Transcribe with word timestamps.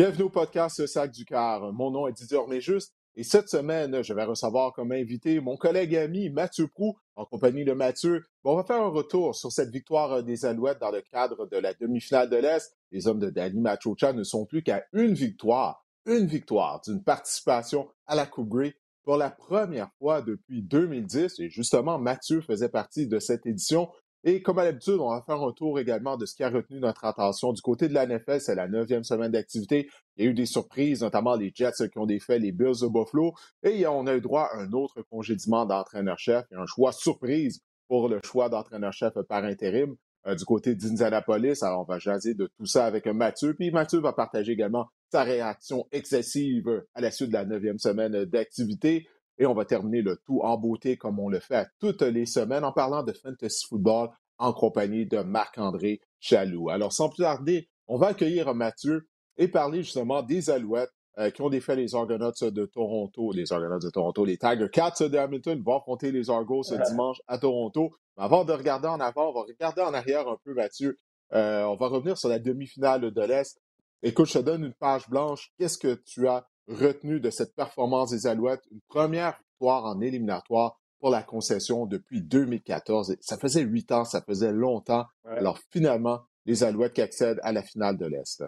Bienvenue 0.00 0.22
au 0.22 0.30
podcast 0.30 0.86
Sac 0.86 1.10
du 1.10 1.26
Car. 1.26 1.74
Mon 1.74 1.90
nom 1.90 2.08
est 2.08 2.14
Didier 2.14 2.38
Orméjuste 2.38 2.94
et 3.16 3.22
cette 3.22 3.50
semaine, 3.50 4.02
je 4.02 4.14
vais 4.14 4.24
recevoir 4.24 4.72
comme 4.72 4.92
invité 4.92 5.38
mon 5.40 5.58
collègue 5.58 5.94
ami 5.94 6.30
Mathieu 6.30 6.68
Prou 6.68 6.96
en 7.16 7.26
compagnie 7.26 7.66
de 7.66 7.74
Mathieu. 7.74 8.24
on 8.44 8.56
va 8.56 8.64
faire 8.64 8.80
un 8.80 8.88
retour 8.88 9.36
sur 9.36 9.52
cette 9.52 9.68
victoire 9.68 10.22
des 10.22 10.46
Alouettes 10.46 10.80
dans 10.80 10.90
le 10.90 11.02
cadre 11.02 11.46
de 11.46 11.58
la 11.58 11.74
demi-finale 11.74 12.30
de 12.30 12.36
l'Est. 12.36 12.74
Les 12.92 13.08
hommes 13.08 13.18
de 13.18 13.28
Danny 13.28 13.60
Machocha 13.60 14.14
ne 14.14 14.24
sont 14.24 14.46
plus 14.46 14.62
qu'à 14.62 14.86
une 14.94 15.12
victoire, 15.12 15.84
une 16.06 16.24
victoire 16.24 16.80
d'une 16.80 17.04
participation 17.04 17.86
à 18.06 18.14
la 18.14 18.24
Coupe 18.24 18.48
Grey 18.48 18.74
pour 19.02 19.18
la 19.18 19.28
première 19.28 19.90
fois 19.98 20.22
depuis 20.22 20.62
2010. 20.62 21.40
Et 21.40 21.50
justement, 21.50 21.98
Mathieu 21.98 22.40
faisait 22.40 22.70
partie 22.70 23.06
de 23.06 23.18
cette 23.18 23.44
édition. 23.44 23.90
Et 24.24 24.42
comme 24.42 24.58
à 24.58 24.64
l'habitude, 24.64 24.98
on 25.00 25.10
va 25.10 25.22
faire 25.22 25.42
un 25.42 25.52
tour 25.52 25.78
également 25.78 26.16
de 26.16 26.26
ce 26.26 26.34
qui 26.34 26.42
a 26.42 26.50
retenu 26.50 26.78
notre 26.78 27.04
attention. 27.04 27.52
Du 27.52 27.62
côté 27.62 27.88
de 27.88 27.94
la 27.94 28.06
NFL, 28.06 28.40
c'est 28.40 28.54
la 28.54 28.68
neuvième 28.68 29.04
semaine 29.04 29.32
d'activité. 29.32 29.88
Il 30.16 30.24
y 30.24 30.28
a 30.28 30.30
eu 30.30 30.34
des 30.34 30.46
surprises, 30.46 31.02
notamment 31.02 31.36
les 31.36 31.52
Jets 31.54 31.88
qui 31.90 31.98
ont 31.98 32.06
défait 32.06 32.38
les 32.38 32.52
Bills 32.52 32.80
de 32.82 32.88
Buffalo. 32.88 33.32
Et 33.62 33.86
on 33.86 34.06
a 34.06 34.14
eu 34.14 34.20
droit 34.20 34.50
à 34.52 34.58
un 34.58 34.72
autre 34.72 35.02
congédiement 35.10 35.64
d'entraîneur-chef 35.64 36.44
et 36.52 36.56
un 36.56 36.66
choix 36.66 36.92
surprise 36.92 37.60
pour 37.88 38.08
le 38.08 38.20
choix 38.22 38.48
d'entraîneur-chef 38.48 39.14
par 39.28 39.44
intérim 39.44 39.96
euh, 40.26 40.34
du 40.34 40.44
côté 40.44 40.74
d'Indianapolis. 40.74 41.62
Alors, 41.62 41.80
on 41.80 41.84
va 41.84 41.98
jaser 41.98 42.34
de 42.34 42.46
tout 42.58 42.66
ça 42.66 42.84
avec 42.84 43.06
Mathieu. 43.06 43.54
Puis 43.54 43.70
Mathieu 43.70 44.00
va 44.00 44.12
partager 44.12 44.52
également 44.52 44.88
sa 45.10 45.22
réaction 45.22 45.86
excessive 45.92 46.84
à 46.94 47.00
la 47.00 47.10
suite 47.10 47.28
de 47.28 47.34
la 47.34 47.46
neuvième 47.46 47.78
semaine 47.78 48.24
d'activité. 48.26 49.08
Et 49.40 49.46
on 49.46 49.54
va 49.54 49.64
terminer 49.64 50.02
le 50.02 50.16
tout 50.26 50.40
en 50.42 50.56
beauté 50.58 50.96
comme 50.96 51.18
on 51.18 51.28
le 51.28 51.40
fait 51.40 51.56
à 51.56 51.66
toutes 51.80 52.02
les 52.02 52.26
semaines 52.26 52.62
en 52.62 52.72
parlant 52.72 53.02
de 53.02 53.12
fantasy 53.12 53.66
football 53.66 54.10
en 54.38 54.52
compagnie 54.52 55.06
de 55.06 55.18
Marc-André 55.18 56.00
Chaloux. 56.20 56.68
Alors, 56.68 56.92
sans 56.92 57.08
plus 57.08 57.22
tarder, 57.22 57.68
on 57.88 57.96
va 57.96 58.08
accueillir 58.08 58.54
Mathieu 58.54 59.08
et 59.38 59.48
parler 59.48 59.82
justement 59.82 60.22
des 60.22 60.50
Alouettes 60.50 60.92
euh, 61.18 61.30
qui 61.30 61.40
ont 61.40 61.48
défait 61.48 61.74
les 61.74 61.94
Argonauts 61.94 62.50
de 62.50 62.66
Toronto, 62.66 63.32
les 63.32 63.50
Argonauts 63.52 63.78
de 63.78 63.90
Toronto, 63.90 64.24
les 64.24 64.36
Tiger 64.36 64.68
Cats 64.70 65.08
de 65.08 65.16
Hamilton 65.16 65.62
vont 65.64 65.78
affronter 65.78 66.12
les 66.12 66.28
Argos 66.28 66.64
ce 66.64 66.74
dimanche 66.90 67.20
à 67.26 67.38
Toronto. 67.38 67.90
Mais 68.18 68.24
avant 68.24 68.44
de 68.44 68.52
regarder 68.52 68.88
en 68.88 69.00
avant, 69.00 69.30
on 69.30 69.32
va 69.32 69.40
regarder 69.40 69.80
en 69.80 69.94
arrière 69.94 70.28
un 70.28 70.36
peu, 70.44 70.52
Mathieu. 70.52 70.98
Euh, 71.32 71.64
on 71.64 71.76
va 71.76 71.88
revenir 71.88 72.18
sur 72.18 72.28
la 72.28 72.38
demi-finale 72.38 73.10
de 73.10 73.22
l'Est. 73.22 73.58
Écoute, 74.02 74.26
je 74.26 74.34
te 74.34 74.38
donne 74.38 74.64
une 74.64 74.74
page 74.74 75.08
blanche. 75.08 75.50
Qu'est-ce 75.58 75.78
que 75.78 75.94
tu 75.94 76.28
as 76.28 76.46
retenu 76.70 77.20
de 77.20 77.30
cette 77.30 77.54
performance 77.54 78.10
des 78.10 78.26
Alouettes, 78.26 78.62
une 78.70 78.80
première 78.88 79.38
victoire 79.50 79.84
en 79.84 80.00
éliminatoire 80.00 80.80
pour 81.00 81.10
la 81.10 81.22
concession 81.22 81.86
depuis 81.86 82.22
2014. 82.22 83.16
Ça 83.20 83.36
faisait 83.36 83.62
huit 83.62 83.90
ans, 83.92 84.04
ça 84.04 84.20
faisait 84.20 84.52
longtemps. 84.52 85.06
Alors 85.24 85.58
finalement, 85.70 86.20
les 86.46 86.62
Alouettes 86.64 86.92
qui 86.94 87.02
accèdent 87.02 87.40
à 87.42 87.52
la 87.52 87.62
finale 87.62 87.96
de 87.96 88.06
l'Est. 88.06 88.44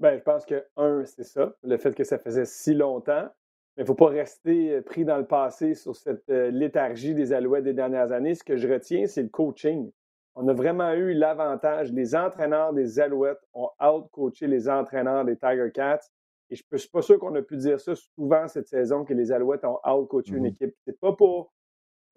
Ben, 0.00 0.18
je 0.18 0.22
pense 0.22 0.44
que, 0.44 0.66
un, 0.76 1.04
c'est 1.04 1.24
ça, 1.24 1.54
le 1.62 1.78
fait 1.78 1.94
que 1.94 2.04
ça 2.04 2.18
faisait 2.18 2.44
si 2.44 2.74
longtemps. 2.74 3.28
Mais 3.76 3.82
il 3.82 3.84
ne 3.84 3.86
faut 3.86 3.94
pas 3.94 4.08
rester 4.08 4.72
euh, 4.72 4.82
pris 4.82 5.04
dans 5.04 5.16
le 5.16 5.26
passé 5.26 5.74
sur 5.74 5.96
cette 5.96 6.28
euh, 6.30 6.50
léthargie 6.50 7.14
des 7.14 7.32
Alouettes 7.32 7.64
des 7.64 7.72
dernières 7.72 8.12
années. 8.12 8.34
Ce 8.34 8.44
que 8.44 8.56
je 8.56 8.68
retiens, 8.68 9.06
c'est 9.06 9.22
le 9.22 9.28
coaching. 9.28 9.90
On 10.36 10.46
a 10.48 10.52
vraiment 10.52 10.92
eu 10.92 11.12
l'avantage. 11.12 11.92
Les 11.92 12.14
entraîneurs 12.14 12.72
des 12.72 13.00
Alouettes 13.00 13.42
ont 13.52 13.70
out-coaché 13.80 14.46
les 14.46 14.68
entraîneurs 14.68 15.24
des 15.24 15.36
Tiger 15.36 15.70
Cats. 15.72 16.00
Et 16.50 16.56
je 16.56 16.62
ne 16.70 16.78
suis 16.78 16.90
pas 16.90 17.02
sûr 17.02 17.18
qu'on 17.18 17.34
a 17.34 17.42
pu 17.42 17.56
dire 17.56 17.80
ça 17.80 17.94
souvent 17.94 18.48
cette 18.48 18.68
saison, 18.68 19.04
que 19.04 19.14
les 19.14 19.32
Alouettes 19.32 19.64
ont 19.64 19.78
out-coaché 19.84 20.34
une 20.34 20.44
mmh 20.44 20.46
équipe. 20.46 20.74
C'est 20.86 20.98
pas 20.98 21.12
pour 21.12 21.52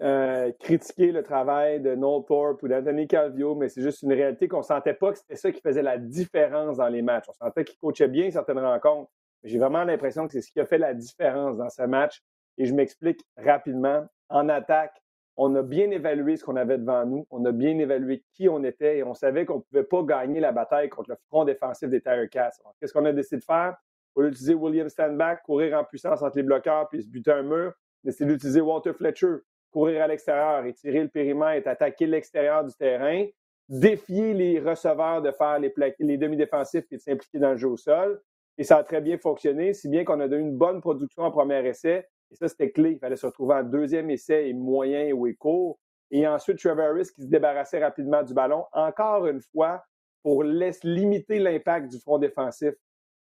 euh, 0.01 0.51
critiquer 0.59 1.11
le 1.11 1.23
travail 1.23 1.81
de 1.81 1.95
Noel 1.95 2.23
Thorpe 2.25 2.61
ou 2.61 2.67
d'Anthony 2.67 3.07
Calvio, 3.07 3.55
mais 3.55 3.69
c'est 3.69 3.81
juste 3.81 4.03
une 4.03 4.13
réalité 4.13 4.47
qu'on 4.47 4.59
ne 4.59 4.63
sentait 4.63 4.93
pas 4.93 5.11
que 5.11 5.17
c'était 5.17 5.35
ça 5.35 5.51
qui 5.51 5.61
faisait 5.61 5.81
la 5.81 5.97
différence 5.97 6.77
dans 6.77 6.89
les 6.89 7.01
matchs. 7.01 7.25
On 7.29 7.33
sentait 7.33 7.63
qu'il 7.63 7.79
coachait 7.79 8.07
bien 8.07 8.29
certaines 8.29 8.59
rencontres. 8.59 9.09
J'ai 9.43 9.57
vraiment 9.57 9.83
l'impression 9.83 10.27
que 10.27 10.33
c'est 10.33 10.41
ce 10.41 10.51
qui 10.51 10.59
a 10.59 10.65
fait 10.65 10.77
la 10.77 10.93
différence 10.93 11.57
dans 11.57 11.69
ce 11.69 11.83
match. 11.83 12.21
Et 12.57 12.65
je 12.65 12.73
m'explique 12.73 13.23
rapidement. 13.37 14.05
En 14.29 14.49
attaque, 14.49 15.01
on 15.35 15.55
a 15.55 15.61
bien 15.61 15.89
évalué 15.91 16.35
ce 16.35 16.43
qu'on 16.43 16.55
avait 16.55 16.77
devant 16.77 17.05
nous. 17.05 17.25
On 17.29 17.45
a 17.45 17.51
bien 17.51 17.77
évalué 17.77 18.23
qui 18.33 18.49
on 18.49 18.63
était 18.63 18.97
et 18.97 19.03
on 19.03 19.13
savait 19.13 19.45
qu'on 19.45 19.57
ne 19.57 19.61
pouvait 19.61 19.83
pas 19.83 20.03
gagner 20.03 20.39
la 20.39 20.51
bataille 20.51 20.89
contre 20.89 21.11
le 21.11 21.17
front 21.27 21.45
défensif 21.45 21.89
des 21.89 22.01
Tiger 22.01 22.27
Cats. 22.29 22.51
Qu'est-ce 22.79 22.91
qu'on 22.91 23.05
a 23.05 23.13
décidé 23.13 23.37
de 23.37 23.43
faire? 23.43 23.77
Au 24.17 24.21
lieu 24.21 24.31
d'utiliser 24.31 24.55
William 24.55 24.89
Standback, 24.89 25.43
courir 25.43 25.77
en 25.77 25.83
puissance 25.83 26.23
entre 26.23 26.37
les 26.37 26.43
bloqueurs 26.43 26.89
puis 26.89 27.03
se 27.03 27.07
buter 27.07 27.29
un 27.29 27.43
mur, 27.43 27.71
c'est 28.09 28.25
d'utiliser 28.25 28.61
Walter 28.61 28.93
Fletcher, 28.93 29.35
courir 29.71 30.01
à 30.01 30.07
l'extérieur, 30.07 30.65
étirer 30.65 31.03
le 31.03 31.07
périmètre, 31.07 31.67
attaquer 31.67 32.07
l'extérieur 32.07 32.65
du 32.65 32.73
terrain, 32.73 33.27
défier 33.69 34.33
les 34.33 34.59
receveurs 34.59 35.21
de 35.21 35.29
faire 35.29 35.59
les, 35.59 36.17
demi-défensifs 36.17 36.85
et 36.91 36.95
de 36.95 37.01
s'impliquer 37.01 37.37
dans 37.37 37.51
le 37.51 37.57
jeu 37.57 37.67
au 37.67 37.77
sol. 37.77 38.19
Et 38.57 38.63
ça 38.63 38.77
a 38.77 38.83
très 38.83 39.01
bien 39.01 39.19
fonctionné, 39.19 39.75
si 39.75 39.87
bien 39.87 40.03
qu'on 40.03 40.19
a 40.19 40.27
donné 40.27 40.41
une 40.41 40.57
bonne 40.57 40.81
production 40.81 41.21
en 41.21 41.29
premier 41.29 41.63
essai. 41.67 42.07
Et 42.31 42.35
ça, 42.35 42.47
c'était 42.47 42.71
clé. 42.71 42.93
Il 42.93 42.99
fallait 42.99 43.17
se 43.17 43.27
retrouver 43.27 43.53
en 43.53 43.63
deuxième 43.63 44.09
essai 44.09 44.49
et 44.49 44.53
moyen 44.53 45.11
ou 45.11 45.31
court. 45.37 45.77
Et 46.09 46.27
ensuite, 46.27 46.57
Trevor 46.57 46.85
Harris 46.85 47.09
qui 47.13 47.21
se 47.21 47.27
débarrassait 47.27 47.83
rapidement 47.83 48.23
du 48.23 48.33
ballon, 48.33 48.65
encore 48.73 49.27
une 49.27 49.41
fois, 49.41 49.83
pour 50.23 50.43
laisser 50.43 50.87
limiter 50.87 51.37
l'impact 51.37 51.91
du 51.91 51.99
front 51.99 52.17
défensif. 52.17 52.73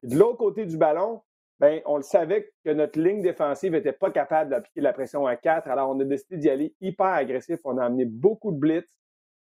De 0.03 0.15
l'autre 0.17 0.37
côté 0.37 0.65
du 0.65 0.77
ballon, 0.77 1.21
ben, 1.59 1.81
on 1.85 1.97
le 1.97 2.03
savait 2.03 2.51
que 2.63 2.69
notre 2.69 2.99
ligne 2.99 3.21
défensive 3.21 3.71
n'était 3.71 3.93
pas 3.93 4.11
capable 4.11 4.51
d'appliquer 4.51 4.81
la 4.81 4.93
pression 4.93 5.25
à 5.25 5.35
4. 5.35 5.67
Alors, 5.67 5.89
on 5.89 5.99
a 5.99 6.03
décidé 6.03 6.37
d'y 6.37 6.49
aller 6.49 6.75
hyper 6.81 7.07
agressif. 7.07 7.59
On 7.63 7.77
a 7.77 7.85
amené 7.85 8.05
beaucoup 8.05 8.51
de 8.51 8.57
blitz 8.57 8.87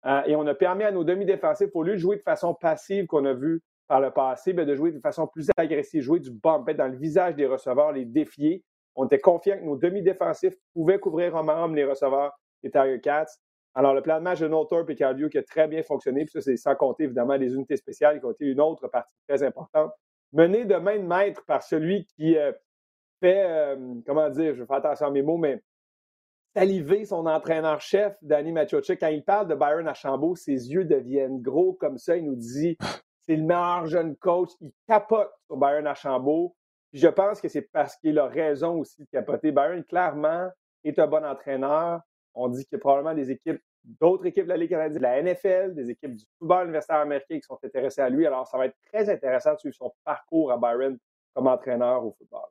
euh, 0.06 0.22
et 0.26 0.36
on 0.36 0.46
a 0.48 0.54
permis 0.54 0.84
à 0.84 0.92
nos 0.92 1.04
demi-défensifs, 1.04 1.70
au 1.74 1.84
lieu 1.84 1.94
de 1.94 2.00
jouer 2.00 2.18
de 2.18 2.22
façon 2.22 2.54
passive 2.54 3.06
qu'on 3.06 3.24
a 3.26 3.34
vu 3.34 3.62
par 3.88 4.02
le 4.02 4.12
passé, 4.12 4.52
ben, 4.52 4.66
de 4.66 4.76
jouer 4.76 4.92
de 4.92 5.00
façon 5.00 5.28
plus 5.28 5.48
agressive, 5.56 6.02
jouer 6.02 6.20
du 6.20 6.32
bump, 6.32 6.70
dans 6.72 6.88
le 6.88 6.98
visage 6.98 7.36
des 7.36 7.46
receveurs, 7.46 7.94
les 7.94 8.06
défier. 8.06 8.64
On 8.96 9.06
était 9.06 9.20
confiant 9.20 9.58
que 9.58 9.64
nos 9.64 9.78
demi-défensifs 9.78 10.56
pouvaient 10.74 11.00
couvrir 11.00 11.36
en 11.36 11.48
homme 11.48 11.76
les 11.76 11.86
receveurs 11.86 12.34
des 12.62 12.72
Tiger 12.72 13.00
Cats. 13.00 13.28
Alors, 13.74 13.94
le 13.94 14.02
plan 14.02 14.18
de 14.18 14.24
match 14.24 14.42
de 14.42 14.92
et 14.92 14.96
Cardio 14.96 15.30
qui 15.30 15.38
a 15.38 15.44
très 15.44 15.70
bien 15.70 15.82
fonctionné, 15.82 16.26
puis 16.26 16.34
ça, 16.34 16.42
c'est 16.42 16.58
sans 16.58 16.76
compter 16.76 17.06
évidemment 17.06 17.36
les 17.36 17.54
unités 17.54 17.78
spéciales 17.78 18.20
qui 18.20 18.26
ont 18.26 18.32
été 18.32 18.46
une 18.46 18.60
autre 18.60 18.90
partie 18.90 19.16
très 19.30 19.44
importante 19.44 19.94
mené 20.34 20.66
de 20.66 20.76
main 20.76 20.98
de 20.98 21.04
maître 21.04 21.44
par 21.46 21.64
celui 21.64 22.06
qui 22.06 22.38
euh, 22.38 22.52
fait, 23.20 23.46
euh, 23.46 23.96
comment 24.06 24.30
dire, 24.30 24.56
je 24.56 24.66
fais 24.66 24.74
attention 24.74 25.08
à 25.08 25.12
mes 25.12 25.22
mots, 25.22 25.38
mais 25.38 25.62
saliver 26.56 27.06
son 27.06 27.26
entraîneur-chef, 27.26 28.18
Danny 28.22 28.52
Machocha. 28.52 28.96
Quand 28.96 29.08
il 29.08 29.24
parle 29.24 29.48
de 29.48 29.56
Byron 29.56 29.88
Archambault, 29.88 30.36
ses 30.36 30.72
yeux 30.72 30.86
deviennent 30.86 31.42
gros 31.42 31.74
comme 31.74 31.98
ça. 31.98 32.18
Il 32.18 32.26
nous 32.26 32.36
dit 32.36 32.78
c'est 33.22 33.36
le 33.36 33.44
meilleur 33.44 33.86
jeune 33.86 34.16
coach. 34.16 34.50
Il 34.60 34.72
capote 34.88 35.32
sur 35.46 35.58
Byron 35.58 35.88
Archambault. 35.88 36.56
je 36.94 37.08
pense 37.08 37.40
que 37.40 37.48
c'est 37.48 37.70
parce 37.72 37.96
qu'il 37.98 38.20
a 38.20 38.28
raison 38.28 38.80
aussi 38.80 39.04
de 39.04 39.08
capoter. 39.12 39.52
Byron, 39.52 39.84
clairement, 39.84 40.50
est 40.84 41.00
un 41.00 41.08
bon 41.08 41.26
entraîneur. 41.26 42.02
On 42.34 42.48
dit 42.48 42.66
qu'il 42.66 42.78
y 42.78 42.78
a 42.78 42.80
probablement 42.80 43.14
des 43.14 43.32
équipes 43.32 43.62
d'autres 43.84 44.26
équipes 44.26 44.44
de 44.44 44.50
la 44.50 44.58
Ligue 44.58 44.70
canadienne, 44.70 44.98
de 44.98 45.04
la 45.04 45.22
NFL, 45.22 45.74
des 45.74 45.90
équipes 45.90 46.16
du 46.16 46.26
football 46.38 46.66
universitaire 46.66 46.98
américain 46.98 47.36
qui 47.36 47.42
sont 47.42 47.60
intéressées 47.64 48.02
à 48.02 48.10
lui. 48.10 48.26
Alors, 48.26 48.48
ça 48.48 48.58
va 48.58 48.66
être 48.68 48.78
très 48.92 49.10
intéressant 49.10 49.54
de 49.54 49.60
suivre 49.60 49.76
son 49.76 49.94
parcours 50.04 50.52
à 50.52 50.58
Byron 50.58 50.98
comme 51.34 51.48
entraîneur 51.48 52.06
au 52.06 52.12
football. 52.12 52.50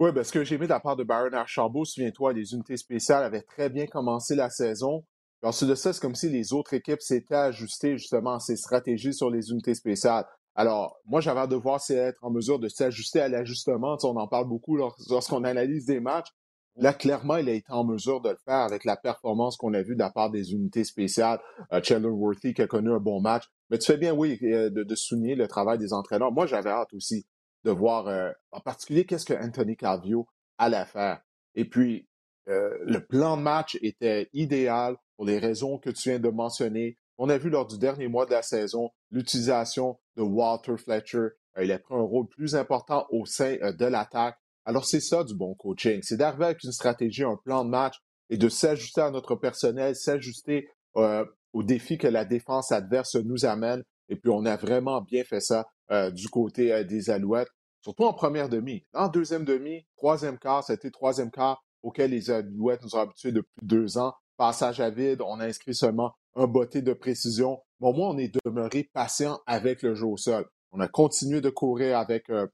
Oui, 0.00 0.12
ben, 0.12 0.24
ce 0.24 0.32
que 0.32 0.42
j'ai 0.44 0.56
aimé 0.56 0.66
de 0.66 0.70
la 0.70 0.80
part 0.80 0.96
de 0.96 1.04
Byron 1.04 1.34
Archambault, 1.34 1.84
souviens-toi, 1.84 2.32
les 2.32 2.52
unités 2.52 2.76
spéciales 2.76 3.22
avaient 3.22 3.42
très 3.42 3.68
bien 3.68 3.86
commencé 3.86 4.34
la 4.34 4.50
saison. 4.50 5.04
Ensuite 5.42 5.68
de 5.68 5.74
ça, 5.74 5.92
c'est 5.92 6.00
comme 6.00 6.14
si 6.14 6.30
les 6.30 6.52
autres 6.52 6.74
équipes 6.74 7.00
s'étaient 7.00 7.34
ajustées 7.34 7.98
justement 7.98 8.34
à 8.34 8.40
ces 8.40 8.56
stratégies 8.56 9.12
sur 9.12 9.30
les 9.30 9.50
unités 9.50 9.74
spéciales. 9.74 10.24
Alors, 10.56 10.96
moi, 11.04 11.20
j'avais 11.20 11.40
hâte 11.40 11.50
de 11.50 11.56
voir 11.56 11.80
être 11.90 12.24
en 12.24 12.30
mesure 12.30 12.58
de 12.58 12.68
s'ajuster 12.68 13.20
à 13.20 13.28
l'ajustement. 13.28 13.96
on 14.02 14.16
en 14.16 14.26
parle 14.26 14.48
beaucoup 14.48 14.76
lorsqu'on 14.76 15.44
analyse 15.44 15.84
des 15.84 16.00
matchs. 16.00 16.30
Là, 16.76 16.92
clairement, 16.92 17.36
il 17.36 17.48
a 17.48 17.52
été 17.52 17.72
en 17.72 17.84
mesure 17.84 18.20
de 18.20 18.30
le 18.30 18.38
faire 18.44 18.60
avec 18.60 18.84
la 18.84 18.96
performance 18.96 19.56
qu'on 19.56 19.74
a 19.74 19.82
vue 19.82 19.94
de 19.94 20.00
la 20.00 20.10
part 20.10 20.30
des 20.30 20.52
unités 20.52 20.84
spéciales. 20.84 21.38
Uh, 21.72 21.78
Chandler 21.82 22.08
Worthy 22.08 22.52
qui 22.52 22.62
a 22.62 22.66
connu 22.66 22.92
un 22.92 22.98
bon 22.98 23.20
match. 23.20 23.44
Mais 23.70 23.78
tu 23.78 23.86
fais 23.86 23.96
bien, 23.96 24.12
oui, 24.12 24.38
de, 24.40 24.68
de 24.68 24.94
souligner 24.94 25.36
le 25.36 25.46
travail 25.46 25.78
des 25.78 25.92
entraîneurs. 25.92 26.32
Moi, 26.32 26.46
j'avais 26.46 26.70
hâte 26.70 26.92
aussi 26.92 27.26
de 27.64 27.70
voir, 27.70 28.08
euh, 28.08 28.30
en 28.52 28.60
particulier, 28.60 29.04
qu'est-ce 29.06 29.24
que 29.24 29.34
Anthony 29.34 29.76
Calvio 29.76 30.26
allait 30.58 30.84
faire. 30.84 31.20
Et 31.54 31.64
puis, 31.64 32.08
euh, 32.48 32.76
le 32.82 33.04
plan 33.04 33.36
de 33.36 33.42
match 33.42 33.78
était 33.80 34.28
idéal 34.32 34.96
pour 35.16 35.24
les 35.24 35.38
raisons 35.38 35.78
que 35.78 35.90
tu 35.90 36.10
viens 36.10 36.18
de 36.18 36.28
mentionner. 36.28 36.98
On 37.16 37.28
a 37.28 37.38
vu 37.38 37.48
lors 37.48 37.66
du 37.66 37.78
dernier 37.78 38.08
mois 38.08 38.26
de 38.26 38.32
la 38.32 38.42
saison 38.42 38.90
l'utilisation 39.10 39.98
de 40.16 40.22
Walter 40.22 40.76
Fletcher. 40.76 41.28
Euh, 41.56 41.64
il 41.64 41.72
a 41.72 41.78
pris 41.78 41.94
un 41.94 42.02
rôle 42.02 42.28
plus 42.28 42.54
important 42.54 43.06
au 43.10 43.24
sein 43.24 43.56
de 43.56 43.86
l'attaque. 43.86 44.38
Alors, 44.64 44.84
c'est 44.84 45.00
ça 45.00 45.24
du 45.24 45.34
bon 45.34 45.54
coaching. 45.54 46.00
C'est 46.02 46.16
d'arriver 46.16 46.46
avec 46.46 46.64
une 46.64 46.72
stratégie, 46.72 47.24
un 47.24 47.36
plan 47.36 47.64
de 47.64 47.70
match 47.70 47.96
et 48.30 48.36
de 48.36 48.48
s'ajuster 48.48 49.02
à 49.02 49.10
notre 49.10 49.36
personnel, 49.36 49.94
s'ajuster 49.94 50.68
aux 50.94 51.62
défis 51.62 51.98
que 51.98 52.06
la 52.06 52.24
défense 52.24 52.72
adverse 52.72 53.16
nous 53.16 53.44
amène. 53.44 53.82
Et 54.08 54.16
puis, 54.16 54.30
on 54.30 54.44
a 54.44 54.56
vraiment 54.56 55.00
bien 55.00 55.24
fait 55.24 55.40
ça 55.40 55.66
euh, 55.90 56.10
du 56.10 56.28
côté 56.28 56.72
euh, 56.72 56.84
des 56.84 57.10
Alouettes, 57.10 57.50
surtout 57.82 58.04
en 58.04 58.14
première 58.14 58.48
demi. 58.48 58.86
En 58.94 59.08
deuxième 59.08 59.44
demi, 59.44 59.86
troisième 59.96 60.38
quart, 60.38 60.64
c'était 60.64 60.90
troisième 60.90 61.30
quart 61.30 61.62
auquel 61.82 62.10
les 62.10 62.30
Alouettes 62.30 62.82
nous 62.82 62.96
ont 62.96 63.00
habitués 63.00 63.32
depuis 63.32 63.60
deux 63.62 63.98
ans. 63.98 64.14
Passage 64.36 64.80
à 64.80 64.90
vide, 64.90 65.20
on 65.20 65.40
a 65.40 65.46
inscrit 65.46 65.74
seulement 65.74 66.14
un 66.34 66.46
botté 66.46 66.82
de 66.82 66.92
précision. 66.92 67.60
Mais 67.80 67.88
au 67.88 67.92
moins, 67.92 68.08
on 68.08 68.18
est 68.18 68.34
demeuré 68.44 68.90
patient 68.92 69.40
avec 69.46 69.82
le 69.82 69.94
jeu 69.94 70.06
au 70.06 70.16
sol. 70.16 70.46
On 70.72 70.80
a 70.80 70.88
continué 70.88 71.40
de 71.40 71.50
courir 71.50 71.98
avec 71.98 72.30
euh, 72.30 72.46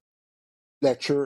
Fletcher 0.83 1.25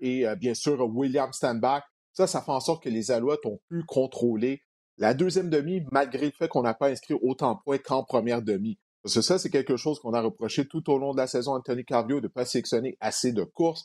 et 0.00 0.24
bien 0.36 0.54
sûr 0.54 0.80
William 0.94 1.32
Standback. 1.32 1.84
Ça, 2.12 2.26
ça 2.26 2.42
fait 2.42 2.52
en 2.52 2.60
sorte 2.60 2.82
que 2.82 2.88
les 2.88 3.10
Alouettes 3.10 3.46
ont 3.46 3.60
pu 3.68 3.84
contrôler 3.84 4.62
la 4.98 5.14
deuxième 5.14 5.48
demi, 5.48 5.82
malgré 5.92 6.26
le 6.26 6.32
fait 6.32 6.48
qu'on 6.48 6.62
n'a 6.62 6.74
pas 6.74 6.88
inscrit 6.88 7.14
autant 7.22 7.54
de 7.54 7.60
points 7.64 7.78
qu'en 7.78 8.02
première 8.02 8.42
demi. 8.42 8.78
Parce 9.02 9.14
que 9.14 9.20
ça, 9.20 9.38
c'est 9.38 9.50
quelque 9.50 9.76
chose 9.76 10.00
qu'on 10.00 10.12
a 10.12 10.20
reproché 10.20 10.66
tout 10.66 10.90
au 10.90 10.98
long 10.98 11.12
de 11.12 11.18
la 11.18 11.28
saison 11.28 11.54
à 11.54 11.58
Anthony 11.58 11.84
Carvio 11.84 12.20
de 12.20 12.26
ne 12.26 12.28
pas 12.28 12.44
sélectionner 12.44 12.96
assez 13.00 13.32
de 13.32 13.44
courses, 13.44 13.84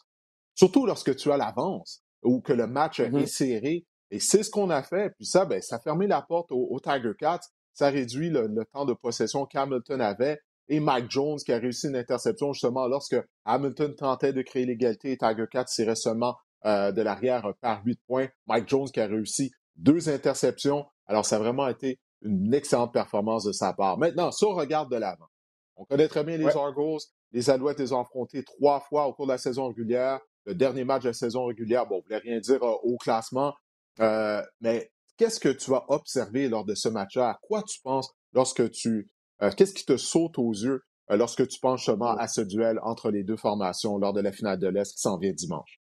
surtout 0.55 0.85
lorsque 0.85 1.15
tu 1.15 1.31
as 1.31 1.37
l'avance 1.37 2.03
ou 2.23 2.41
que 2.41 2.53
le 2.53 2.67
match 2.67 2.99
est 2.99 3.09
mm-hmm. 3.09 3.27
serré. 3.27 3.85
Et 4.09 4.19
c'est 4.19 4.43
ce 4.43 4.49
qu'on 4.49 4.69
a 4.69 4.81
fait. 4.81 5.11
Puis 5.15 5.25
ça, 5.25 5.45
ben, 5.45 5.61
ça 5.61 5.75
a 5.75 5.79
fermé 5.79 6.07
la 6.07 6.21
porte 6.21 6.51
aux, 6.51 6.79
Tiger 6.79 7.13
Cats. 7.17 7.41
Ça 7.73 7.89
réduit 7.89 8.29
le, 8.29 8.65
temps 8.71 8.85
de 8.85 8.93
possession 8.93 9.45
qu'Hamilton 9.45 10.01
avait. 10.01 10.39
Et 10.69 10.79
Mike 10.79 11.11
Jones 11.11 11.37
qui 11.37 11.51
a 11.51 11.57
réussi 11.57 11.87
une 11.87 11.95
interception 11.95 12.53
justement 12.53 12.87
lorsque 12.87 13.17
Hamilton 13.45 13.95
tentait 13.95 14.33
de 14.33 14.41
créer 14.41 14.65
l'égalité 14.65 15.11
et 15.11 15.17
Tiger 15.17 15.45
Cats 15.51 15.65
tirait 15.65 15.95
seulement 15.95 16.37
euh, 16.65 16.91
de 16.91 17.01
l'arrière 17.01 17.53
par 17.61 17.83
huit 17.85 17.99
points. 18.07 18.27
Mike 18.47 18.69
Jones 18.69 18.89
qui 18.89 18.99
a 19.01 19.07
réussi 19.07 19.51
deux 19.75 20.09
interceptions. 20.09 20.85
Alors, 21.07 21.25
ça 21.25 21.35
a 21.35 21.39
vraiment 21.39 21.67
été 21.67 21.99
une 22.21 22.53
excellente 22.53 22.93
performance 22.93 23.43
de 23.43 23.51
sa 23.51 23.73
part. 23.73 23.97
Maintenant, 23.97 24.31
si 24.31 24.45
on 24.45 24.53
regarde 24.53 24.89
de 24.89 24.95
l'avant, 24.95 25.27
on 25.75 25.85
connaît 25.85 26.07
très 26.07 26.23
bien 26.23 26.37
les 26.37 26.55
Argos. 26.55 26.99
Les 27.31 27.49
Alouettes 27.49 27.79
les 27.79 27.91
ont 27.93 27.99
affrontés 27.99 28.43
trois 28.43 28.79
fois 28.79 29.07
au 29.07 29.13
cours 29.13 29.25
de 29.25 29.31
la 29.31 29.37
saison 29.37 29.67
régulière. 29.67 30.19
Le 30.45 30.55
dernier 30.55 30.83
match 30.83 31.03
de 31.03 31.09
la 31.09 31.13
saison 31.13 31.45
régulière, 31.45 31.87
bon, 31.87 31.97
ne 31.97 32.01
voulait 32.03 32.17
rien 32.17 32.39
dire 32.39 32.63
euh, 32.63 32.75
au 32.83 32.97
classement, 32.97 33.53
euh, 33.99 34.41
mais 34.61 34.91
qu'est-ce 35.17 35.39
que 35.39 35.49
tu 35.49 35.73
as 35.73 35.83
observé 35.89 36.49
lors 36.49 36.65
de 36.65 36.75
ce 36.75 36.89
match-là? 36.89 37.29
À 37.29 37.39
quoi 37.41 37.63
tu 37.63 37.79
penses 37.81 38.13
lorsque 38.33 38.69
tu... 38.71 39.09
Euh, 39.41 39.49
qu'est-ce 39.55 39.73
qui 39.73 39.85
te 39.85 39.97
saute 39.97 40.37
aux 40.37 40.51
yeux 40.51 40.83
lorsque 41.09 41.47
tu 41.47 41.59
penses 41.59 41.79
justement 41.79 42.15
à 42.15 42.27
ce 42.27 42.41
duel 42.41 42.79
entre 42.83 43.11
les 43.11 43.23
deux 43.23 43.35
formations 43.35 43.97
lors 43.97 44.13
de 44.13 44.21
la 44.21 44.31
finale 44.31 44.59
de 44.59 44.67
l'Est 44.67 44.93
qui 44.93 45.01
s'en 45.01 45.17
vient 45.17 45.33
dimanche? 45.33 45.81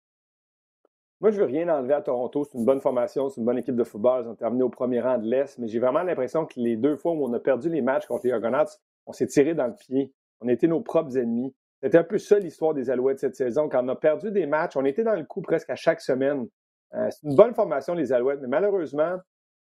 Moi, 1.23 1.31
je 1.31 1.39
veux 1.39 1.45
rien 1.45 1.69
enlever 1.69 1.93
à 1.93 2.01
Toronto. 2.01 2.43
C'est 2.43 2.57
une 2.57 2.65
bonne 2.65 2.81
formation, 2.81 3.29
c'est 3.29 3.39
une 3.39 3.45
bonne 3.45 3.57
équipe 3.57 3.77
de 3.77 3.83
football. 3.85 4.25
Ils 4.25 4.29
ont 4.29 4.35
terminé 4.35 4.63
au 4.63 4.69
premier 4.69 4.99
rang 4.99 5.17
de 5.17 5.25
l'Est, 5.25 5.57
mais 5.57 5.69
j'ai 5.69 5.79
vraiment 5.79 6.03
l'impression 6.03 6.45
que 6.45 6.55
les 6.57 6.75
deux 6.75 6.97
fois 6.97 7.13
où 7.13 7.25
on 7.25 7.31
a 7.31 7.39
perdu 7.39 7.69
les 7.69 7.81
matchs 7.81 8.05
contre 8.07 8.25
les 8.25 8.33
Argonauts, 8.33 8.65
on 9.05 9.13
s'est 9.13 9.27
tiré 9.27 9.53
dans 9.53 9.67
le 9.67 9.73
pied. 9.73 10.13
On 10.41 10.49
était 10.49 10.67
nos 10.67 10.81
propres 10.81 11.17
ennemis. 11.17 11.55
C'était 11.81 11.97
un 11.97 12.03
peu 12.03 12.17
ça 12.17 12.39
l'histoire 12.39 12.73
des 12.73 12.89
Alouettes 12.89 13.19
cette 13.19 13.37
saison. 13.37 13.69
Quand 13.69 13.85
on 13.85 13.87
a 13.87 13.95
perdu 13.95 14.31
des 14.31 14.45
matchs, 14.45 14.75
on 14.75 14.83
était 14.83 15.05
dans 15.05 15.15
le 15.15 15.23
coup 15.23 15.41
presque 15.41 15.69
à 15.69 15.75
chaque 15.75 16.01
semaine. 16.01 16.47
Euh, 16.93 17.09
c'est 17.09 17.25
une 17.25 17.35
bonne 17.35 17.53
formation, 17.53 17.93
les 17.93 18.11
Alouettes, 18.11 18.41
mais 18.41 18.49
malheureusement, 18.49 19.15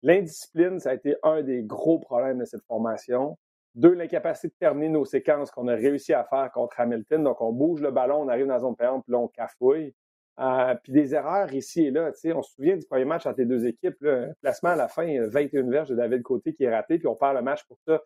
l'indiscipline, 0.03 0.79
ça 0.79 0.91
a 0.91 0.95
été 0.95 1.17
un 1.23 1.43
des 1.43 1.63
gros 1.63 1.99
problèmes 1.99 2.39
de 2.39 2.47
cette 2.47 2.65
formation. 2.65 3.37
Deux, 3.75 3.95
l'incapacité 3.95 4.49
de 4.49 4.55
terminer 4.59 4.89
nos 4.91 5.05
séquences 5.05 5.51
qu'on 5.51 5.67
a 5.69 5.75
réussi 5.75 6.13
à 6.13 6.25
faire 6.25 6.51
contre 6.53 6.79
Hamilton. 6.81 7.25
Donc, 7.25 7.41
on 7.41 7.53
bouge 7.53 7.81
le 7.81 7.91
ballon, 7.91 8.23
on 8.23 8.29
arrive 8.29 8.47
dans 8.47 8.55
la 8.55 8.61
zone 8.61 8.77
payante, 8.77 9.05
puis 9.05 9.13
là, 9.13 9.19
on 9.19 9.29
cafouille. 9.29 9.95
Euh, 10.41 10.75
puis 10.83 10.93
des 10.93 11.15
erreurs 11.15 11.53
ici 11.53 11.87
et 11.87 11.91
là. 11.91 12.11
On 12.35 12.43
se 12.43 12.55
souvient 12.55 12.77
du 12.77 12.87
premier 12.87 13.05
match 13.05 13.27
entre 13.27 13.39
les 13.39 13.47
deux 13.47 13.67
équipes. 13.67 14.01
Là, 14.01 14.29
placement 14.41 14.71
à 14.71 14.77
la 14.77 14.89
fin, 14.89 15.07
21 15.29 15.69
verges 15.71 15.91
de 15.91 15.95
David 15.95 16.23
Côté 16.23 16.55
qui 16.55 16.65
est 16.65 16.75
raté, 16.75 16.99
puis 16.99 17.07
on 17.07 17.15
perd 17.15 17.37
le 17.37 17.43
match 17.43 17.65
pour 17.67 17.79
ça. 17.87 18.01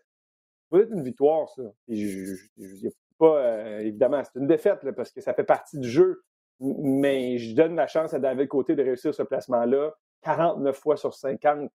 Ça 0.70 0.78
être 0.78 0.90
une 0.90 1.04
victoire, 1.04 1.48
ça. 1.50 1.62
je, 1.88 2.88
pas, 3.18 3.38
euh, 3.38 3.78
évidemment, 3.78 4.22
c'est 4.24 4.38
une 4.38 4.48
défaite 4.48 4.82
là, 4.82 4.92
parce 4.92 5.12
que 5.12 5.20
ça 5.20 5.32
fait 5.34 5.44
partie 5.44 5.78
du 5.78 5.88
jeu. 5.88 6.22
Mais 6.60 7.38
je 7.38 7.54
donne 7.54 7.76
la 7.76 7.86
chance 7.86 8.14
à 8.14 8.18
David 8.18 8.48
Côté 8.48 8.74
de 8.74 8.82
réussir 8.82 9.14
ce 9.14 9.22
placement-là 9.22 9.94
49 10.22 10.76
fois 10.76 10.96
sur 10.96 11.14
50. 11.14 11.70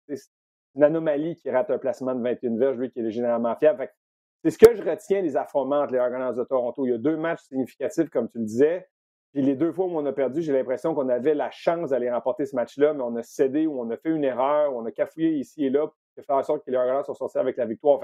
Une 0.75 0.83
anomalie 0.83 1.35
qui 1.35 1.50
rate 1.50 1.69
un 1.69 1.77
placement 1.77 2.15
de 2.15 2.21
21 2.21 2.57
verges, 2.57 2.77
lui 2.77 2.91
qui 2.91 3.00
est 3.00 3.12
généralement 3.12 3.56
fiable. 3.56 3.89
C'est 4.44 4.51
ce 4.51 4.57
que 4.57 4.73
je 4.73 4.81
retiens 4.81 5.21
des 5.21 5.38
affrontements 5.38 5.81
entre 5.81 5.94
les 5.94 6.00
Argonauts 6.00 6.33
de 6.33 6.44
Toronto. 6.44 6.85
Il 6.85 6.91
y 6.91 6.94
a 6.94 6.97
deux 6.97 7.18
matchs 7.18 7.41
significatifs, 7.41 8.09
comme 8.09 8.29
tu 8.29 8.39
le 8.39 8.45
disais. 8.45 8.88
Puis 9.33 9.41
les 9.41 9.56
deux 9.56 9.71
fois 9.71 9.85
où 9.85 9.97
on 9.97 10.06
a 10.06 10.12
perdu, 10.12 10.41
j'ai 10.41 10.51
l'impression 10.51 10.94
qu'on 10.94 11.07
avait 11.09 11.35
la 11.35 11.51
chance 11.51 11.91
d'aller 11.91 12.12
remporter 12.12 12.45
ce 12.45 12.56
match-là, 12.56 12.94
mais 12.94 13.03
on 13.03 13.15
a 13.15 13.23
cédé 13.23 13.65
ou 13.65 13.79
on 13.79 13.89
a 13.89 13.97
fait 13.97 14.09
une 14.09 14.23
erreur, 14.23 14.75
on 14.75 14.85
a 14.85 14.91
cafouillé 14.91 15.31
ici 15.31 15.65
et 15.65 15.69
là 15.69 15.88
pour 15.88 16.25
faire 16.25 16.35
en 16.35 16.44
sorte 16.44 16.65
que 16.65 16.71
les 16.71 16.77
Argonauts 16.77 17.03
sont 17.03 17.13
sortis 17.13 17.38
avec 17.38 17.57
la 17.57 17.65
victoire. 17.65 18.01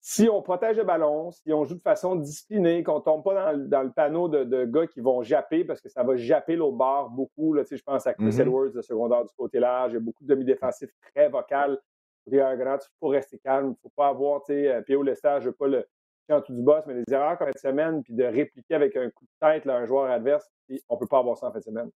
Si 0.00 0.28
on 0.30 0.40
protège 0.40 0.78
le 0.78 0.84
ballon, 0.84 1.30
si 1.30 1.52
on 1.52 1.64
joue 1.64 1.74
de 1.74 1.82
façon 1.82 2.16
disciplinée, 2.16 2.82
qu'on 2.82 2.96
ne 2.96 3.02
tombe 3.02 3.22
pas 3.22 3.54
dans, 3.54 3.82
le 3.82 3.92
panneau 3.92 4.28
de, 4.28 4.64
gars 4.64 4.86
qui 4.86 5.00
vont 5.00 5.22
japper, 5.22 5.64
parce 5.64 5.80
que 5.80 5.90
ça 5.90 6.02
va 6.02 6.16
japper 6.16 6.56
l'autre 6.56 6.76
bord 6.76 7.10
beaucoup. 7.10 7.52
Là, 7.52 7.62
je 7.70 7.82
pense 7.82 8.06
à 8.06 8.14
Chris 8.14 8.24
mm-hmm. 8.24 8.40
Edwards, 8.40 8.70
le 8.74 8.82
secondaire 8.82 9.24
du 9.24 9.34
côté 9.36 9.60
large. 9.60 9.92
Il 9.92 9.94
y 9.94 9.98
a 9.98 10.00
beaucoup 10.00 10.24
de 10.24 10.28
demi-défensifs 10.28 10.90
très 11.14 11.28
vocales. 11.28 11.78
Les 12.26 12.38
il 12.38 12.78
faut 12.98 13.08
rester 13.08 13.38
calme. 13.38 13.66
Il 13.66 13.70
ne 13.70 13.74
faut 13.82 13.92
pas 13.94 14.08
avoir, 14.08 14.42
tu 14.42 14.54
sais, 14.54 14.82
Pierre 14.86 15.02
Lestage, 15.02 15.42
je 15.42 15.48
ne 15.48 15.52
veux 15.52 15.56
pas 15.56 15.68
le, 15.68 15.86
en 16.32 16.40
tout 16.40 16.54
du 16.54 16.62
boss, 16.62 16.84
mais 16.86 16.94
des 16.94 17.12
erreurs 17.12 17.38
comme 17.38 17.48
cette 17.48 17.62
semaine, 17.62 18.02
puis 18.02 18.14
de 18.14 18.24
répliquer 18.24 18.74
avec 18.74 18.96
un 18.96 19.10
coup 19.10 19.24
de 19.24 19.46
tête 19.46 19.64
là, 19.64 19.76
un 19.76 19.86
joueur 19.86 20.10
adverse, 20.10 20.48
on 20.88 20.94
ne 20.94 20.98
peut 20.98 21.06
pas 21.06 21.18
avoir 21.18 21.36
ça 21.36 21.48
en 21.48 21.52
fin 21.52 21.58
de 21.58 21.64
semaine. 21.64 21.90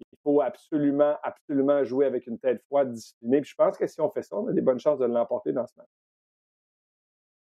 Il 0.00 0.18
faut 0.22 0.40
absolument, 0.40 1.16
absolument 1.22 1.82
jouer 1.84 2.06
avec 2.06 2.26
une 2.26 2.38
tête 2.38 2.62
froide, 2.66 2.92
disciplinée. 2.92 3.40
Puis 3.40 3.50
je 3.50 3.56
pense 3.56 3.76
que 3.76 3.86
si 3.86 4.00
on 4.00 4.10
fait 4.10 4.22
ça, 4.22 4.36
on 4.36 4.46
a 4.48 4.52
des 4.52 4.60
bonnes 4.60 4.78
chances 4.78 4.98
de 4.98 5.06
l'emporter 5.06 5.52
dans 5.52 5.66
ce 5.66 5.74
match. 5.76 5.88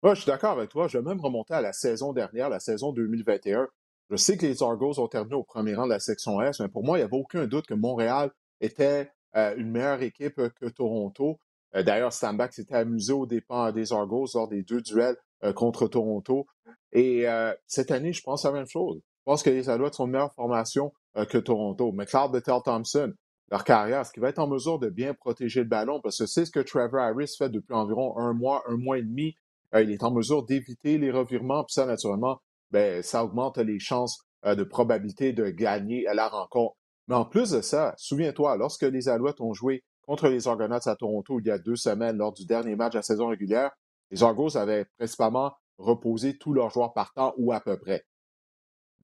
Moi, 0.04 0.12
je 0.12 0.20
suis 0.20 0.30
d'accord 0.30 0.50
avec 0.50 0.68
toi. 0.68 0.86
Je 0.86 0.98
vais 0.98 1.02
même 1.02 1.18
remonter 1.18 1.54
à 1.54 1.62
la 1.62 1.72
saison 1.72 2.12
dernière, 2.12 2.50
la 2.50 2.60
saison 2.60 2.92
2021. 2.92 3.66
Je 4.10 4.16
sais 4.16 4.36
que 4.36 4.44
les 4.44 4.62
Argos 4.62 5.00
ont 5.00 5.08
terminé 5.08 5.34
au 5.34 5.44
premier 5.44 5.74
rang 5.74 5.86
de 5.86 5.92
la 5.92 5.98
section 5.98 6.42
S, 6.42 6.60
mais 6.60 6.68
pour 6.68 6.84
moi, 6.84 6.98
il 6.98 7.00
n'y 7.00 7.04
avait 7.06 7.16
aucun 7.16 7.46
doute 7.46 7.66
que 7.66 7.72
Montréal 7.72 8.30
était 8.60 9.10
euh, 9.34 9.54
une 9.56 9.70
meilleure 9.70 10.02
équipe 10.02 10.36
que 10.60 10.66
Toronto. 10.66 11.38
Euh, 11.74 11.82
d'ailleurs, 11.82 12.12
Stambach 12.12 12.52
s'était 12.52 12.74
amusé 12.74 13.14
au 13.14 13.24
dépens 13.24 13.72
des 13.72 13.94
Argos 13.94 14.26
lors 14.34 14.46
des 14.46 14.62
deux 14.62 14.82
duels 14.82 15.16
euh, 15.42 15.54
contre 15.54 15.88
Toronto. 15.88 16.46
Et 16.92 17.26
euh, 17.26 17.54
cette 17.66 17.90
année, 17.90 18.12
je 18.12 18.22
pense 18.22 18.44
la 18.44 18.52
même 18.52 18.68
chose. 18.68 19.00
Je 19.00 19.22
pense 19.24 19.42
que 19.42 19.48
les 19.48 19.70
Alouettes 19.70 19.94
sont 19.94 20.04
une 20.04 20.12
meilleure 20.12 20.34
formation 20.34 20.92
euh, 21.16 21.24
que 21.24 21.38
Toronto. 21.38 21.92
Mais 21.92 22.04
Claude 22.04 22.30
Bethel 22.30 22.60
Thompson, 22.62 23.14
leur 23.50 23.64
carrière, 23.64 24.00
est-ce 24.00 24.12
qu'il 24.12 24.20
va 24.20 24.28
être 24.28 24.38
en 24.38 24.48
mesure 24.48 24.78
de 24.78 24.90
bien 24.90 25.14
protéger 25.14 25.60
le 25.60 25.68
ballon? 25.68 26.02
Parce 26.02 26.18
que 26.18 26.26
c'est 26.26 26.44
ce 26.44 26.50
que 26.50 26.60
Trevor 26.60 27.00
Harris 27.00 27.36
fait 27.38 27.48
depuis 27.48 27.72
environ 27.72 28.18
un 28.18 28.34
mois, 28.34 28.62
un 28.68 28.76
mois 28.76 28.98
et 28.98 29.02
demi. 29.02 29.34
Il 29.82 29.90
est 29.90 30.04
en 30.04 30.12
mesure 30.12 30.44
d'éviter 30.44 30.98
les 30.98 31.10
revirements, 31.10 31.64
puis 31.64 31.74
ça, 31.74 31.86
naturellement, 31.86 32.38
ben, 32.70 33.02
ça 33.02 33.24
augmente 33.24 33.58
les 33.58 33.78
chances 33.78 34.18
de 34.44 34.62
probabilité 34.62 35.32
de 35.32 35.48
gagner 35.48 36.06
à 36.06 36.14
la 36.14 36.28
rencontre. 36.28 36.76
Mais 37.08 37.14
en 37.14 37.24
plus 37.24 37.50
de 37.50 37.60
ça, 37.60 37.94
souviens-toi, 37.96 38.56
lorsque 38.56 38.82
les 38.82 39.08
Alouettes 39.08 39.40
ont 39.40 39.52
joué 39.52 39.84
contre 40.02 40.28
les 40.28 40.48
Argonauts 40.48 40.88
à 40.88 40.96
Toronto 40.96 41.40
il 41.40 41.46
y 41.46 41.50
a 41.50 41.58
deux 41.58 41.76
semaines 41.76 42.16
lors 42.16 42.32
du 42.32 42.44
dernier 42.46 42.76
match 42.76 42.92
de 42.92 42.98
la 42.98 43.02
saison 43.02 43.28
régulière, 43.28 43.70
les 44.10 44.22
Argos 44.22 44.56
avaient 44.56 44.86
principalement 44.96 45.54
reposé 45.78 46.36
tous 46.36 46.52
leurs 46.52 46.70
joueurs 46.70 46.92
partants 46.92 47.34
ou 47.36 47.52
à 47.52 47.60
peu 47.60 47.78
près. 47.78 48.04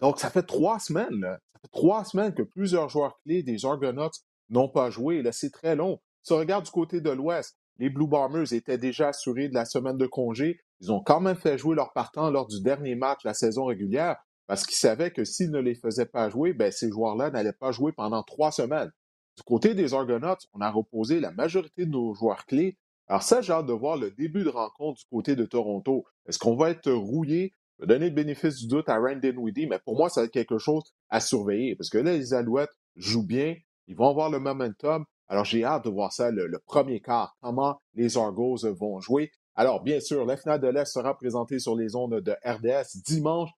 Donc, 0.00 0.18
ça 0.18 0.30
fait 0.30 0.42
trois 0.42 0.78
semaines, 0.78 1.22
ça 1.52 1.58
fait 1.60 1.70
trois 1.72 2.04
semaines 2.04 2.34
que 2.34 2.42
plusieurs 2.42 2.88
joueurs 2.88 3.18
clés 3.22 3.42
des 3.42 3.64
Argonauts 3.64 4.10
n'ont 4.48 4.68
pas 4.68 4.90
joué. 4.90 5.22
Là, 5.22 5.32
c'est 5.32 5.50
très 5.50 5.74
long. 5.74 6.00
Si 6.22 6.32
on 6.32 6.38
regarde 6.38 6.64
du 6.64 6.70
côté 6.70 7.00
de 7.00 7.10
l'Ouest, 7.10 7.58
les 7.80 7.90
Blue 7.90 8.06
Bombers 8.06 8.52
étaient 8.52 8.78
déjà 8.78 9.08
assurés 9.08 9.48
de 9.48 9.54
la 9.54 9.64
semaine 9.64 9.96
de 9.96 10.06
congé. 10.06 10.60
Ils 10.80 10.92
ont 10.92 11.00
quand 11.00 11.20
même 11.20 11.36
fait 11.36 11.58
jouer 11.58 11.74
leurs 11.74 11.92
partants 11.92 12.30
lors 12.30 12.46
du 12.46 12.62
dernier 12.62 12.94
match 12.94 13.24
de 13.24 13.28
la 13.28 13.34
saison 13.34 13.64
régulière 13.64 14.16
parce 14.46 14.64
qu'ils 14.64 14.76
savaient 14.76 15.10
que 15.10 15.24
s'ils 15.24 15.50
ne 15.50 15.60
les 15.60 15.74
faisaient 15.74 16.06
pas 16.06 16.30
jouer, 16.30 16.52
ben, 16.52 16.70
ces 16.70 16.90
joueurs-là 16.90 17.30
n'allaient 17.30 17.52
pas 17.52 17.72
jouer 17.72 17.92
pendant 17.92 18.22
trois 18.22 18.52
semaines. 18.52 18.90
Du 19.36 19.42
côté 19.42 19.74
des 19.74 19.94
Argonauts, 19.94 20.36
on 20.52 20.60
a 20.60 20.70
reposé 20.70 21.18
la 21.18 21.32
majorité 21.32 21.86
de 21.86 21.90
nos 21.90 22.14
joueurs 22.14 22.46
clés 22.46 22.76
alors 23.10 23.24
ça, 23.24 23.40
j'ai 23.40 23.52
hâte 23.52 23.66
de 23.66 23.72
voir 23.72 23.96
le 23.96 24.12
début 24.12 24.44
de 24.44 24.50
rencontre 24.50 25.00
du 25.00 25.04
côté 25.10 25.34
de 25.34 25.44
Toronto. 25.44 26.04
Est-ce 26.28 26.38
qu'on 26.38 26.54
va 26.54 26.70
être 26.70 26.92
rouillé? 26.92 27.52
Je 27.76 27.82
vais 27.82 27.88
donner 27.88 28.08
le 28.08 28.14
bénéfice 28.14 28.54
du 28.54 28.68
doute 28.68 28.88
à 28.88 28.98
Randon 28.98 29.34
Weedy, 29.36 29.66
mais 29.66 29.80
pour 29.80 29.96
moi, 29.96 30.08
ça 30.08 30.20
va 30.20 30.26
être 30.26 30.32
quelque 30.32 30.58
chose 30.58 30.84
à 31.08 31.18
surveiller. 31.18 31.74
Parce 31.74 31.90
que 31.90 31.98
là, 31.98 32.12
les 32.12 32.34
Alouettes 32.34 32.70
jouent 32.94 33.26
bien. 33.26 33.56
Ils 33.88 33.96
vont 33.96 34.08
avoir 34.08 34.30
le 34.30 34.38
momentum. 34.38 35.04
Alors, 35.30 35.44
j'ai 35.44 35.62
hâte 35.62 35.84
de 35.84 35.90
voir 35.90 36.12
ça, 36.12 36.32
le, 36.32 36.58
premier 36.66 37.00
quart, 37.00 37.36
comment 37.40 37.80
les 37.94 38.18
Argos 38.18 38.58
vont 38.72 39.00
jouer? 39.00 39.30
Alors, 39.54 39.80
bien 39.80 40.00
sûr, 40.00 40.26
la 40.26 40.36
finale 40.36 40.60
de 40.60 40.66
l'Est 40.66 40.92
sera 40.92 41.16
présentée 41.16 41.60
sur 41.60 41.76
les 41.76 41.94
ondes 41.94 42.20
de 42.20 42.32
RDS 42.44 43.00
dimanche 43.06 43.50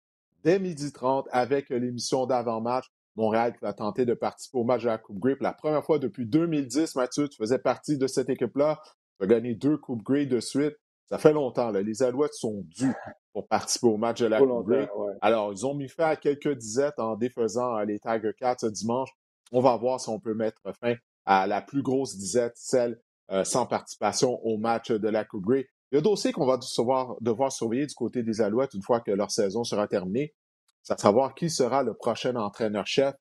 dès 0.45 0.59
12h30 0.59 1.25
avec 1.33 1.71
l'émission 1.71 2.26
d'avant-match. 2.26 2.85
Montréal 3.17 3.52
qui 3.52 3.61
va 3.61 3.73
tenter 3.73 4.05
de 4.05 4.14
participer 4.14 4.59
au 4.59 4.64
match 4.64 4.83
de 4.83 4.88
la 4.88 4.99
Coupe 4.99 5.19
Grey. 5.19 5.37
la 5.41 5.52
première 5.52 5.85
fois 5.85 5.99
depuis 5.99 6.26
2010, 6.26 6.95
Mathieu, 6.97 7.29
tu 7.29 7.37
faisais 7.37 7.59
partie 7.59 7.99
de 7.99 8.07
cette 8.07 8.31
équipe-là. 8.31 8.81
Tu 9.19 9.25
as 9.25 9.26
gagné 9.26 9.55
deux 9.55 9.76
Coupes 9.76 10.02
Grey 10.02 10.26
de 10.26 10.41
suite. 10.41 10.76
Ça 11.09 11.19
fait 11.19 11.33
longtemps. 11.33 11.71
Là. 11.71 11.83
Les 11.83 12.02
Alouettes 12.02 12.35
sont 12.35 12.64
dus 12.76 12.95
pour 13.33 13.49
participer 13.49 13.87
au 13.87 13.99
match 13.99 14.21
de 14.21 14.26
la 14.26 14.41
Coupe 14.41 14.67
Grey. 14.67 14.88
Alors, 15.21 15.52
ils 15.52 15.67
ont 15.67 15.75
mis 15.75 15.88
fin 15.88 16.07
à 16.07 16.17
quelques 16.17 16.55
disettes 16.55 16.99
en 16.99 17.17
défaisant 17.17 17.79
les 17.81 17.99
Tiger 17.99 18.33
Cats 18.38 18.57
ce 18.61 18.67
dimanche. 18.67 19.11
On 19.52 19.61
va 19.61 19.76
voir 19.76 20.00
si 20.00 20.09
on 20.09 20.19
peut 20.19 20.35
mettre 20.35 20.61
fin 20.81 20.95
à 21.25 21.47
la 21.47 21.62
plus 21.62 21.83
grosse 21.83 22.17
disette, 22.17 22.55
celle 22.57 23.00
euh, 23.31 23.45
sans 23.45 23.67
participation 23.67 24.45
au 24.45 24.59
match 24.59 24.91
de 24.91 25.09
la 25.09 25.25
Coupe 25.25 25.45
Grey. 25.45 25.67
Il 25.91 25.97
y 25.97 25.99
a 25.99 26.00
un 26.00 26.02
dossier 26.02 26.33
qu'on 26.33 26.47
va 26.47 26.59
devoir, 26.59 27.17
devoir 27.21 27.52
surveiller 27.52 27.87
du 27.87 27.95
côté 27.95 28.23
des 28.23 28.41
Alouettes 28.41 28.75
une 28.75 28.83
fois 28.83 29.00
que 29.00 29.11
leur 29.11 29.31
saison 29.31 29.62
sera 29.62 29.87
terminée. 29.87 30.35
C'est 30.83 30.95
à 30.95 30.97
savoir 30.99 31.35
qui 31.35 31.50
sera 31.50 31.83
le 31.83 31.95
prochain 31.95 32.35
entraîneur-chef 32.35 33.14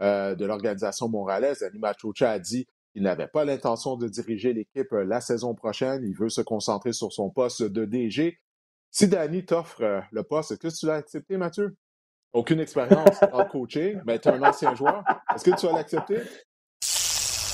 euh, 0.00 0.34
de 0.34 0.44
l'organisation 0.44 1.08
montréalaise. 1.08 1.62
Annie 1.62 1.78
Machocha 1.78 2.30
a 2.30 2.38
dit 2.38 2.66
qu'il 2.92 3.02
n'avait 3.02 3.28
pas 3.28 3.44
l'intention 3.44 3.96
de 3.96 4.08
diriger 4.08 4.52
l'équipe 4.52 4.92
euh, 4.92 5.04
la 5.04 5.20
saison 5.20 5.54
prochaine. 5.54 6.02
Il 6.04 6.16
veut 6.16 6.28
se 6.28 6.40
concentrer 6.40 6.92
sur 6.92 7.12
son 7.12 7.30
poste 7.30 7.62
de 7.62 7.84
DG. 7.84 8.38
Si 8.90 9.06
Danny 9.06 9.44
t'offre 9.44 9.82
euh, 9.82 10.00
le 10.10 10.22
poste, 10.22 10.52
est-ce 10.52 10.60
que 10.60 10.80
tu 10.80 10.86
l'as 10.86 10.94
accepté, 10.94 11.36
Mathieu? 11.36 11.76
Aucune 12.32 12.58
expérience 12.58 13.20
en 13.32 13.44
coaching, 13.50 14.00
mais 14.06 14.18
tu 14.18 14.28
es 14.28 14.32
un 14.32 14.42
ancien 14.42 14.74
joueur. 14.74 15.04
Est-ce 15.32 15.44
que 15.44 15.56
tu 15.58 15.66
vas 15.66 15.72
l'accepter? 15.74 16.22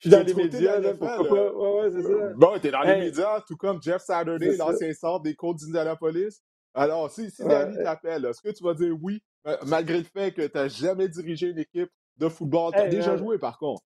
Je 0.00 0.08
suis 0.08 0.10
dans 0.10 0.24
les 0.24 0.34
médias, 0.34 0.78
là, 0.78 0.94
pourquoi? 0.94 1.28
pas? 1.28 1.52
Ouais, 1.52 1.82
ouais, 1.82 1.90
c'est 1.90 2.02
ça. 2.02 2.32
Bon, 2.36 2.58
t'es 2.60 2.70
dans 2.70 2.82
les 2.82 2.98
médias, 3.00 3.40
tout 3.40 3.56
comme 3.56 3.82
Jeff 3.82 4.02
Saturday, 4.02 4.56
l'ancien 4.56 4.92
centre 4.92 5.22
des 5.22 5.34
Côtes 5.34 5.58
d'Indianapolis. 5.58 6.40
Alors, 6.74 7.10
si, 7.10 7.30
si 7.30 7.42
Danny 7.44 7.76
t'appelle, 7.82 8.24
est-ce 8.24 8.40
que 8.40 8.50
tu 8.50 8.62
vas 8.62 8.74
dire 8.74 8.94
oui, 9.02 9.20
euh, 9.46 9.56
malgré 9.66 9.98
le 9.98 10.04
fait 10.04 10.32
que 10.32 10.42
tu 10.46 10.56
n'as 10.56 10.68
jamais 10.68 11.08
dirigé 11.08 11.48
une 11.48 11.58
équipe 11.58 11.90
de 12.16 12.28
football? 12.28 12.72
Tu 12.74 12.80
as 12.80 12.86
déjà 12.86 13.16
joué, 13.16 13.38
par 13.38 13.58
contre. 13.58 13.82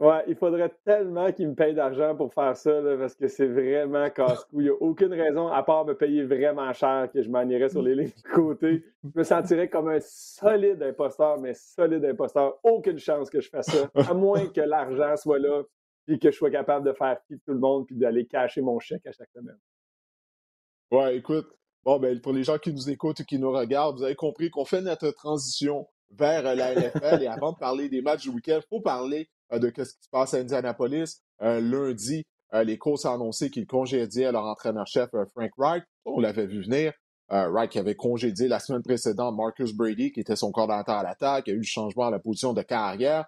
Ouais, 0.00 0.24
il 0.28 0.34
faudrait 0.34 0.74
tellement 0.82 1.30
qu'il 1.30 1.48
me 1.48 1.54
paye 1.54 1.74
d'argent 1.74 2.16
pour 2.16 2.32
faire 2.32 2.56
ça, 2.56 2.80
parce 2.98 3.14
que 3.14 3.28
c'est 3.28 3.46
vraiment 3.46 4.08
casse-cou. 4.08 4.62
Il 4.62 4.64
n'y 4.64 4.70
a 4.70 4.74
aucune 4.80 5.12
raison, 5.12 5.48
à 5.48 5.62
part 5.62 5.84
me 5.84 5.94
payer 5.94 6.24
vraiment 6.24 6.72
cher, 6.72 7.10
que 7.12 7.20
je 7.22 7.28
m'en 7.28 7.46
irais 7.46 7.68
sur 7.68 7.82
les 7.82 7.94
lignes 7.94 8.06
de 8.08 8.30
côté. 8.34 8.82
Je 9.04 9.18
me 9.18 9.22
sentirais 9.22 9.68
comme 9.68 9.88
un 9.88 9.98
solide 10.00 10.82
imposteur, 10.82 11.38
mais 11.38 11.52
solide 11.52 12.02
imposteur. 12.06 12.58
Aucune 12.62 12.98
chance 12.98 13.28
que 13.28 13.42
je 13.42 13.50
fasse 13.50 13.66
ça, 13.66 13.90
à 13.94 14.14
moins 14.14 14.46
que 14.46 14.62
l'argent 14.62 15.14
soit 15.16 15.38
là, 15.38 15.64
puis 16.06 16.18
que 16.18 16.30
je 16.30 16.36
sois 16.36 16.50
capable 16.50 16.86
de 16.86 16.94
faire 16.94 17.20
quitter 17.26 17.42
tout 17.44 17.52
le 17.52 17.60
monde, 17.60 17.84
puis 17.86 17.96
d'aller 17.96 18.26
cacher 18.26 18.62
mon 18.62 18.78
chèque 18.78 19.06
à 19.06 19.12
chaque 19.12 19.30
semaine. 19.34 19.58
Ouais, 20.90 21.18
écoute, 21.18 21.46
bon, 21.84 21.98
ben, 21.98 22.18
pour 22.22 22.32
les 22.32 22.42
gens 22.42 22.56
qui 22.56 22.72
nous 22.72 22.88
écoutent 22.88 23.20
et 23.20 23.24
qui 23.24 23.38
nous 23.38 23.52
regardent, 23.52 23.98
vous 23.98 24.04
avez 24.04 24.16
compris 24.16 24.48
qu'on 24.48 24.64
fait 24.64 24.80
notre 24.80 25.10
transition 25.10 25.86
vers 26.10 26.42
la 26.42 26.74
NFL. 26.74 27.22
et 27.22 27.26
avant 27.26 27.52
de 27.52 27.58
parler 27.58 27.90
des 27.90 28.00
matchs 28.00 28.22
du 28.22 28.30
week-end, 28.30 28.60
il 28.64 28.68
faut 28.68 28.80
parler 28.80 29.28
euh, 29.52 29.58
de 29.58 29.68
ce 29.68 29.94
qui 29.94 30.02
se 30.02 30.08
passe 30.10 30.34
à 30.34 30.38
Indianapolis. 30.38 31.22
Euh, 31.42 31.60
lundi, 31.60 32.24
euh, 32.54 32.64
les 32.64 32.78
Colts 32.78 33.04
ont 33.04 33.14
annoncé 33.14 33.50
qu'ils 33.50 33.66
congédiaient 33.66 34.32
leur 34.32 34.44
entraîneur-chef 34.44 35.10
Frank 35.32 35.50
Wright. 35.56 35.84
On 36.04 36.20
l'avait 36.20 36.46
vu 36.46 36.62
venir. 36.62 36.92
Wright 37.32 37.70
qui 37.70 37.78
avait 37.78 37.94
congédié 37.94 38.48
la 38.48 38.58
semaine 38.58 38.82
précédente 38.82 39.36
Marcus 39.36 39.72
Brady, 39.72 40.10
qui 40.10 40.18
était 40.18 40.34
son 40.34 40.50
coordinateur 40.50 40.96
à 40.96 41.04
l'attaque. 41.04 41.48
A 41.48 41.52
eu 41.52 41.58
le 41.58 41.62
changement 41.62 42.08
à 42.08 42.10
la 42.10 42.18
position 42.18 42.52
de 42.54 42.62
carrière. 42.62 43.26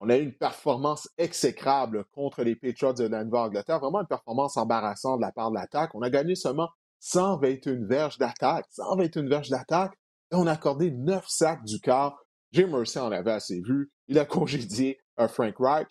On 0.00 0.10
a 0.10 0.16
eu 0.16 0.22
une 0.22 0.34
performance 0.34 1.08
exécrable 1.18 2.04
contre 2.12 2.42
les 2.42 2.56
Patriots 2.56 2.94
de 2.94 3.06
la 3.06 3.22
Nouvelle-Angleterre. 3.22 3.78
Vraiment 3.78 4.00
une 4.00 4.08
performance 4.08 4.56
embarrassante 4.56 5.18
de 5.18 5.22
la 5.22 5.30
part 5.30 5.50
de 5.50 5.54
l'attaque. 5.54 5.94
On 5.94 6.02
a 6.02 6.10
gagné 6.10 6.34
seulement 6.34 6.68
121 6.98 7.86
verges 7.86 8.18
d'attaque. 8.18 8.66
121 8.70 9.28
verges 9.28 9.50
d'attaque. 9.50 9.92
Et 10.32 10.34
on 10.34 10.48
a 10.48 10.52
accordé 10.52 10.90
9 10.90 11.24
sacs 11.28 11.64
du 11.64 11.78
quart. 11.80 12.18
Jim 12.52 12.68
Mercy 12.68 12.98
en 12.98 13.12
avait 13.12 13.32
assez 13.32 13.60
vu. 13.60 13.90
Il 14.08 14.18
a 14.18 14.24
congédié 14.24 14.98
Frank 15.26 15.58
Wright. 15.58 15.88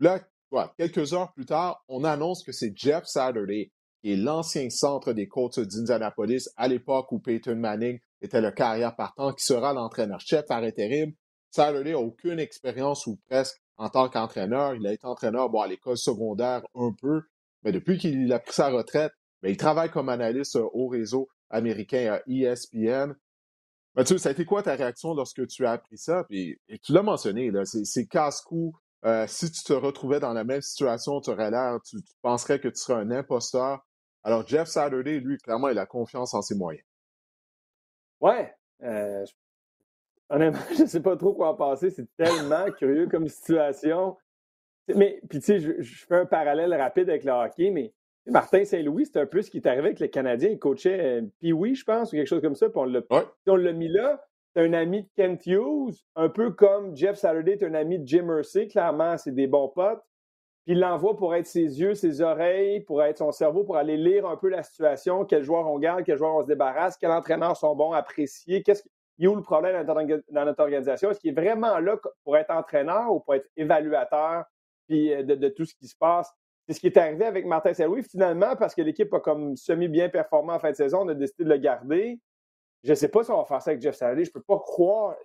Là, 0.00 0.20
quelques 0.76 1.14
heures 1.14 1.32
plus 1.32 1.46
tard, 1.46 1.82
on 1.88 2.04
annonce 2.04 2.44
que 2.44 2.52
c'est 2.52 2.76
Jeff 2.76 3.04
Saturday, 3.06 3.72
qui 4.02 4.12
est 4.12 4.16
l'ancien 4.16 4.68
centre 4.68 5.12
des 5.12 5.26
Colts 5.26 5.58
d'Indianapolis 5.58 6.48
à 6.56 6.68
l'époque 6.68 7.10
où 7.12 7.18
Peyton 7.18 7.56
Manning 7.56 7.98
était 8.20 8.40
le 8.40 8.50
carrière 8.50 8.94
partant, 8.94 9.32
qui 9.32 9.44
sera 9.44 9.72
l'entraîneur-chef 9.72 10.44
par 10.46 10.62
intérim. 10.62 11.12
Saturday 11.50 11.92
n'a 11.92 11.98
aucune 11.98 12.38
expérience 12.38 13.06
ou 13.06 13.18
presque 13.28 13.56
en 13.78 13.88
tant 13.88 14.08
qu'entraîneur. 14.08 14.74
Il 14.74 14.86
a 14.86 14.92
été 14.92 15.06
entraîneur 15.06 15.48
à 15.58 15.66
l'école 15.66 15.96
secondaire 15.96 16.62
un 16.74 16.92
peu, 17.00 17.22
mais 17.62 17.72
depuis 17.72 17.98
qu'il 17.98 18.30
a 18.32 18.38
pris 18.38 18.52
sa 18.52 18.68
retraite, 18.68 19.12
mais 19.42 19.52
il 19.52 19.56
travaille 19.56 19.90
comme 19.90 20.08
analyste 20.08 20.56
au 20.56 20.88
réseau 20.88 21.28
américain 21.50 22.14
à 22.14 22.22
ESPN. 22.30 23.14
Mathieu, 23.96 24.18
ça 24.18 24.28
a 24.28 24.32
été 24.32 24.44
quoi 24.44 24.62
ta 24.62 24.74
réaction 24.74 25.14
lorsque 25.14 25.46
tu 25.46 25.64
as 25.64 25.72
appris 25.72 25.96
ça? 25.96 26.24
Puis, 26.24 26.60
et 26.68 26.78
tu 26.78 26.92
l'as 26.92 27.02
mentionné, 27.02 27.50
c'est 27.64 28.06
casse-cou. 28.06 28.74
Euh, 29.06 29.26
si 29.26 29.50
tu 29.50 29.62
te 29.62 29.72
retrouvais 29.72 30.20
dans 30.20 30.34
la 30.34 30.44
même 30.44 30.60
situation, 30.60 31.20
tu 31.22 31.30
aurais 31.30 31.50
l'air, 31.50 31.78
tu, 31.82 31.96
penserais 32.20 32.60
que 32.60 32.68
tu 32.68 32.76
serais 32.76 33.00
un 33.00 33.10
imposteur. 33.10 33.86
Alors, 34.22 34.46
Jeff 34.46 34.68
Saturday, 34.68 35.20
lui, 35.20 35.38
clairement, 35.38 35.68
il 35.68 35.78
a 35.78 35.86
confiance 35.86 36.34
en 36.34 36.42
ses 36.42 36.54
moyens. 36.56 36.84
Ouais. 38.20 38.54
Euh, 38.82 39.24
honnêtement, 40.28 40.60
je 40.76 40.82
ne 40.82 40.86
sais 40.86 41.00
pas 41.00 41.16
trop 41.16 41.32
quoi 41.32 41.50
en 41.50 41.54
penser. 41.54 41.88
C'est 41.90 42.08
tellement 42.16 42.70
curieux 42.72 43.08
comme 43.08 43.28
situation. 43.28 44.18
Mais, 44.94 45.20
puis, 45.30 45.38
tu 45.38 45.46
sais, 45.46 45.58
je, 45.58 45.80
je, 45.80 46.04
fais 46.04 46.16
un 46.16 46.26
parallèle 46.26 46.74
rapide 46.74 47.08
avec 47.08 47.24
le 47.24 47.32
hockey, 47.32 47.70
mais 47.70 47.94
Martin 48.26 48.64
Saint-Louis, 48.64 49.06
c'est 49.06 49.20
un 49.20 49.26
peu 49.26 49.42
ce 49.42 49.50
qui 49.50 49.58
est 49.58 49.66
arrivé 49.66 49.86
avec 49.86 50.00
les 50.00 50.10
Canadiens. 50.10 50.50
Il 50.50 50.58
coachait 50.58 51.20
euh, 51.20 51.22
Pee-Wee, 51.40 51.74
je 51.74 51.84
pense, 51.84 52.12
ou 52.12 52.16
quelque 52.16 52.26
chose 52.26 52.42
comme 52.42 52.54
ça. 52.56 52.68
Puis 52.68 52.80
on 53.46 53.56
l'a 53.56 53.72
mis 53.72 53.88
là. 53.88 54.22
C'est 54.54 54.62
un 54.62 54.72
ami 54.72 55.02
de 55.02 55.08
Kent 55.16 55.46
Hughes, 55.46 55.96
un 56.14 56.30
peu 56.30 56.50
comme 56.50 56.96
Jeff 56.96 57.18
Saturday 57.18 57.52
est 57.52 57.62
un 57.62 57.74
ami 57.74 57.98
de 57.98 58.08
Jim 58.08 58.22
Mercy. 58.22 58.68
Clairement, 58.68 59.18
c'est 59.18 59.32
des 59.32 59.46
bons 59.46 59.68
potes. 59.68 60.02
Puis 60.64 60.74
il 60.74 60.80
l'envoie 60.80 61.14
pour 61.14 61.34
être 61.34 61.46
ses 61.46 61.78
yeux, 61.78 61.94
ses 61.94 62.22
oreilles, 62.22 62.80
pour 62.80 63.02
être 63.02 63.18
son 63.18 63.32
cerveau, 63.32 63.64
pour 63.64 63.76
aller 63.76 63.98
lire 63.98 64.26
un 64.26 64.36
peu 64.36 64.48
la 64.48 64.62
situation, 64.62 65.24
quels 65.26 65.44
joueurs 65.44 65.70
on 65.70 65.78
garde, 65.78 66.04
quels 66.04 66.16
joueurs 66.16 66.34
on 66.34 66.42
se 66.42 66.46
débarrasse, 66.46 66.96
quels 66.96 67.10
entraîneurs 67.10 67.56
sont 67.56 67.76
bons, 67.76 67.92
appréciés, 67.92 68.62
qu'est-ce 68.62 68.82
il 69.18 69.24
y 69.24 69.26
a 69.26 69.30
où 69.30 69.36
le 69.36 69.42
problème 69.42 69.82
dans 69.84 70.44
notre 70.44 70.62
organisation? 70.62 71.10
Est-ce 71.10 71.20
qu'il 71.20 71.30
est 71.30 71.40
vraiment 71.40 71.78
là 71.78 71.96
pour 72.24 72.36
être 72.36 72.50
entraîneur 72.50 73.12
ou 73.14 73.20
pour 73.20 73.34
être 73.34 73.48
évaluateur 73.56 74.44
puis 74.88 75.12
euh, 75.12 75.22
de 75.22 75.48
tout 75.48 75.64
ce 75.64 75.74
qui 75.74 75.86
se 75.86 75.96
passe? 75.96 76.30
C'est 76.66 76.74
ce 76.74 76.80
qui 76.80 76.88
est 76.88 76.96
arrivé 76.96 77.24
avec 77.24 77.46
Martin 77.46 77.72
Saint-Louis. 77.72 78.02
Finalement, 78.02 78.56
parce 78.56 78.74
que 78.74 78.82
l'équipe 78.82 79.12
a 79.14 79.20
comme 79.20 79.56
semi-bien 79.56 80.08
performé 80.08 80.52
en 80.52 80.58
fin 80.58 80.70
de 80.70 80.76
saison, 80.76 81.02
on 81.02 81.08
a 81.08 81.14
décidé 81.14 81.44
de 81.44 81.48
le 81.48 81.58
garder. 81.58 82.20
Je 82.82 82.90
ne 82.90 82.94
sais 82.94 83.08
pas 83.08 83.22
si 83.22 83.30
on 83.30 83.38
va 83.38 83.44
faire 83.44 83.62
ça 83.62 83.70
avec 83.70 83.82
Jeff 83.82 83.94
Saturday. 83.94 84.24
Je 84.24 84.30
ne 84.30 84.34
peux 84.34 84.42
pas 84.42 84.58
croire. 84.58 85.16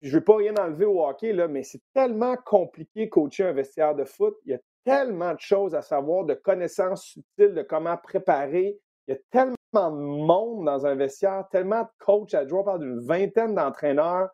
Je 0.00 0.08
ne 0.08 0.14
veux 0.14 0.24
pas 0.24 0.36
rien 0.36 0.54
enlever 0.56 0.84
au 0.84 1.04
hockey, 1.04 1.32
mais 1.48 1.62
c'est 1.62 1.82
tellement 1.92 2.36
compliqué 2.36 3.08
coacher 3.08 3.44
un 3.44 3.52
vestiaire 3.52 3.94
de 3.94 4.04
foot. 4.04 4.36
Il 4.44 4.52
y 4.52 4.54
a 4.54 4.58
tellement 4.84 5.34
de 5.34 5.40
choses 5.40 5.74
à 5.74 5.82
savoir, 5.82 6.24
de 6.24 6.34
connaissances 6.34 7.04
subtiles 7.04 7.54
de 7.54 7.62
comment 7.62 7.96
préparer. 7.96 8.78
Il 9.06 9.14
y 9.14 9.16
a 9.16 9.20
tellement 9.30 9.56
de 9.74 9.96
monde 9.96 10.64
dans 10.64 10.86
un 10.86 10.94
vestiaire, 10.94 11.44
tellement 11.50 11.82
de 11.82 11.88
coachs 11.98 12.34
à 12.34 12.46
jouer. 12.46 12.60
On 12.60 12.64
parle 12.64 12.80
d'une 12.80 13.00
vingtaine 13.00 13.54
d'entraîneurs, 13.54 14.30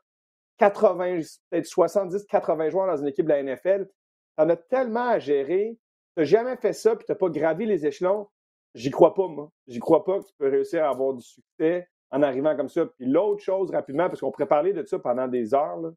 80, 0.59 1.21
peut-être 1.51 1.67
70, 1.67 2.25
80 2.27 2.71
joueurs 2.71 2.87
dans 2.87 2.97
une 2.97 3.09
équipe 3.09 3.27
de 3.27 3.31
la 3.31 3.43
NFL. 3.43 3.89
T'en 4.37 4.49
as 4.49 4.57
tellement 4.57 5.09
à 5.09 5.19
gérer. 5.19 5.79
Tu 6.17 6.21
n'as 6.21 6.25
jamais 6.25 6.57
fait 6.57 6.73
ça, 6.73 6.97
puis 6.97 7.05
tu 7.07 7.13
n'as 7.13 7.17
pas 7.17 7.29
gravi 7.29 7.67
les 7.67 7.87
échelons. 7.87 8.29
J'y 8.75 8.91
crois 8.91 9.15
pas, 9.15 9.29
moi. 9.29 9.51
J'y 9.67 9.79
crois 9.79 10.05
pas 10.05 10.19
que 10.21 10.27
tu 10.27 10.33
peux 10.39 10.49
réussir 10.49 10.85
à 10.85 10.91
avoir 10.91 11.15
du 11.15 11.23
succès 11.23 11.89
en 12.11 12.23
arrivant 12.23 12.57
comme 12.57 12.69
ça. 12.69 12.87
Puis 12.87 13.07
l'autre 13.07 13.43
chose, 13.43 13.71
rapidement, 13.71 14.09
parce 14.09 14.21
qu'on 14.21 14.31
pourrait 14.31 14.47
parler 14.47 14.73
de 14.73 14.85
ça 14.85 14.99
pendant 14.99 15.29
des 15.29 15.55
heures, 15.55 15.93